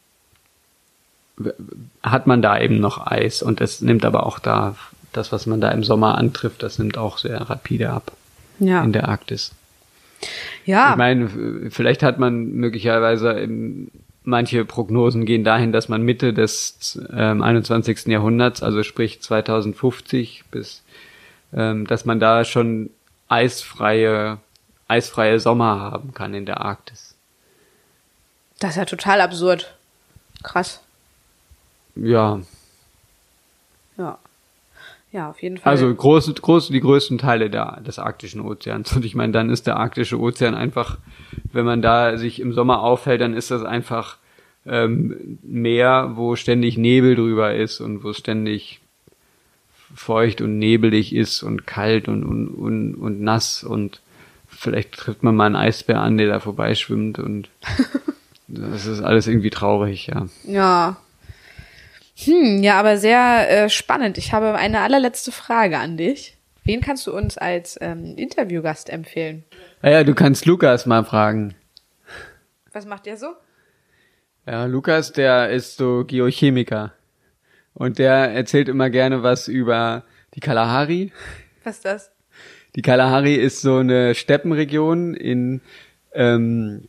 hat 2.03 2.27
man 2.27 2.41
da 2.41 2.59
eben 2.59 2.79
noch 2.79 3.05
Eis. 3.05 3.41
Und 3.41 3.61
es 3.61 3.81
nimmt 3.81 4.05
aber 4.05 4.25
auch 4.25 4.39
da, 4.39 4.75
das, 5.13 5.31
was 5.31 5.45
man 5.45 5.61
da 5.61 5.69
im 5.71 5.83
Sommer 5.83 6.17
antrifft, 6.17 6.63
das 6.63 6.79
nimmt 6.79 6.97
auch 6.97 7.17
sehr 7.17 7.41
rapide 7.41 7.89
ab 7.89 8.11
Ja. 8.59 8.83
in 8.83 8.91
der 8.93 9.09
Arktis. 9.09 9.51
ja. 10.65 10.91
Ich 10.91 10.97
meine, 10.97 11.29
vielleicht 11.71 12.03
hat 12.03 12.19
man 12.19 12.51
möglicherweise 12.51 13.31
im, 13.31 13.89
manche 14.23 14.65
Prognosen 14.65 15.25
gehen 15.25 15.43
dahin, 15.43 15.71
dass 15.71 15.89
man 15.89 16.03
Mitte 16.03 16.33
des 16.33 17.01
ähm, 17.11 17.41
21. 17.41 18.05
Jahrhunderts, 18.07 18.61
also 18.61 18.83
sprich 18.83 19.19
2050 19.21 20.43
bis, 20.51 20.83
ähm, 21.53 21.87
dass 21.87 22.05
man 22.05 22.19
da 22.19 22.45
schon 22.45 22.91
eisfreie, 23.31 24.37
eisfreie 24.87 25.39
Sommer 25.39 25.79
haben 25.79 26.13
kann 26.13 26.33
in 26.33 26.45
der 26.45 26.61
Arktis. 26.61 27.15
das 28.59 28.71
ist 28.71 28.77
ja 28.77 28.85
total 28.85 29.21
absurd. 29.21 29.75
Krass. 30.43 30.81
Ja, 31.95 32.39
Ja. 33.97 34.17
Ja, 35.13 35.29
auf 35.29 35.41
jeden 35.41 35.57
Fall. 35.57 35.71
also 35.71 35.93
große, 35.93 36.33
große, 36.33 36.71
die 36.71 36.79
größten 36.79 37.17
Teile 37.17 37.49
der, 37.49 37.81
des 37.81 37.99
arktischen 37.99 38.39
Ozeans. 38.39 38.95
Und 38.95 39.03
ich 39.03 39.13
meine, 39.13 39.33
dann 39.33 39.49
ist 39.49 39.67
der 39.67 39.75
arktische 39.75 40.17
Ozean 40.17 40.55
einfach, 40.55 40.99
wenn 41.51 41.65
man 41.65 41.81
da 41.81 42.17
sich 42.17 42.39
im 42.39 42.53
Sommer 42.53 42.81
aufhält, 42.81 43.19
dann 43.19 43.33
ist 43.33 43.51
das 43.51 43.63
einfach 43.63 44.17
ähm, 44.65 45.37
Meer, 45.43 46.11
wo 46.15 46.37
ständig 46.37 46.77
Nebel 46.77 47.15
drüber 47.15 47.53
ist 47.53 47.81
und 47.81 48.05
wo 48.05 48.13
ständig 48.13 48.79
feucht 49.95 50.41
und 50.41 50.57
nebelig 50.59 51.13
ist 51.15 51.43
und 51.43 51.65
kalt 51.67 52.07
und, 52.07 52.23
und, 52.23 52.47
und, 52.49 52.95
und 52.95 53.21
nass 53.21 53.63
und 53.63 54.01
vielleicht 54.47 54.93
trifft 54.93 55.23
man 55.23 55.35
mal 55.35 55.45
einen 55.45 55.55
Eisbär 55.55 56.01
an, 56.01 56.17
der 56.17 56.27
da 56.27 56.39
vorbeischwimmt 56.39 57.19
und 57.19 57.49
das 58.47 58.85
ist 58.85 59.01
alles 59.01 59.27
irgendwie 59.27 59.49
traurig, 59.49 60.07
ja. 60.07 60.27
Ja. 60.43 60.97
Hm, 62.17 62.61
ja, 62.61 62.79
aber 62.79 62.97
sehr 62.97 63.49
äh, 63.49 63.69
spannend. 63.69 64.17
Ich 64.17 64.33
habe 64.33 64.53
eine 64.55 64.81
allerletzte 64.81 65.31
Frage 65.31 65.79
an 65.79 65.97
dich. 65.97 66.37
Wen 66.63 66.81
kannst 66.81 67.07
du 67.07 67.15
uns 67.15 67.37
als 67.37 67.77
ähm, 67.81 68.15
Interviewgast 68.17 68.89
empfehlen? 68.89 69.43
Naja, 69.81 70.03
du 70.03 70.13
kannst 70.13 70.45
Lukas 70.45 70.85
mal 70.85 71.03
fragen. 71.03 71.55
Was 72.71 72.85
macht 72.85 73.07
der 73.07 73.17
so? 73.17 73.33
Ja, 74.45 74.65
Lukas, 74.65 75.11
der 75.11 75.49
ist 75.49 75.77
so 75.77 76.03
Geochemiker. 76.05 76.93
Und 77.73 77.99
der 77.99 78.31
erzählt 78.31 78.69
immer 78.69 78.89
gerne 78.89 79.23
was 79.23 79.47
über 79.47 80.03
die 80.35 80.39
Kalahari. 80.39 81.11
Was 81.63 81.77
ist 81.77 81.85
das? 81.85 82.11
Die 82.75 82.81
Kalahari 82.81 83.35
ist 83.35 83.61
so 83.61 83.77
eine 83.77 84.15
Steppenregion 84.15 85.13
in, 85.13 85.61
ähm, 86.13 86.87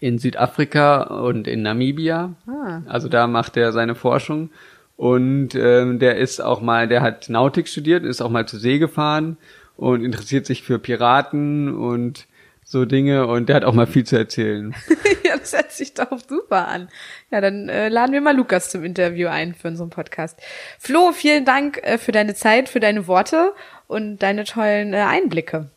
in 0.00 0.18
Südafrika 0.18 1.02
und 1.02 1.48
in 1.48 1.62
Namibia. 1.62 2.34
Ah. 2.46 2.82
Also 2.86 3.08
da 3.08 3.26
macht 3.26 3.56
er 3.56 3.72
seine 3.72 3.94
Forschung. 3.94 4.50
Und 4.96 5.54
ähm, 5.54 5.98
der 5.98 6.18
ist 6.18 6.40
auch 6.40 6.60
mal, 6.60 6.86
der 6.86 7.02
hat 7.02 7.28
Nautik 7.28 7.66
studiert, 7.66 8.04
ist 8.04 8.20
auch 8.20 8.30
mal 8.30 8.46
zur 8.46 8.60
See 8.60 8.78
gefahren 8.78 9.36
und 9.76 10.04
interessiert 10.04 10.46
sich 10.46 10.62
für 10.62 10.78
Piraten 10.78 11.74
und 11.74 12.26
so 12.64 12.84
Dinge 12.84 13.26
und 13.26 13.48
der 13.48 13.56
hat 13.56 13.64
auch 13.64 13.74
mal 13.74 13.86
viel 13.86 14.04
zu 14.04 14.16
erzählen. 14.16 14.74
ja, 15.24 15.36
das 15.36 15.52
hört 15.52 15.72
sich 15.72 15.94
doch 15.94 16.18
super 16.26 16.68
an. 16.68 16.88
Ja, 17.30 17.40
dann 17.40 17.68
äh, 17.68 17.88
laden 17.88 18.12
wir 18.12 18.20
mal 18.20 18.36
Lukas 18.36 18.70
zum 18.70 18.84
Interview 18.84 19.28
ein 19.28 19.54
für 19.54 19.68
unseren 19.68 19.90
Podcast. 19.90 20.38
Flo, 20.78 21.12
vielen 21.12 21.44
Dank 21.44 21.78
äh, 21.82 21.98
für 21.98 22.12
deine 22.12 22.34
Zeit, 22.34 22.68
für 22.68 22.80
deine 22.80 23.06
Worte 23.06 23.52
und 23.88 24.18
deine 24.18 24.44
tollen 24.44 24.94
äh, 24.94 24.98
Einblicke. 24.98 25.68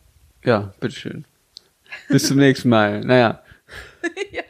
Ja, 0.44 0.72
bitteschön. 0.80 1.24
Bis 2.08 2.26
zum 2.26 2.38
nächsten 2.38 2.68
Mal. 2.68 3.00
Naja. 3.00 3.42
ja. 4.30 4.42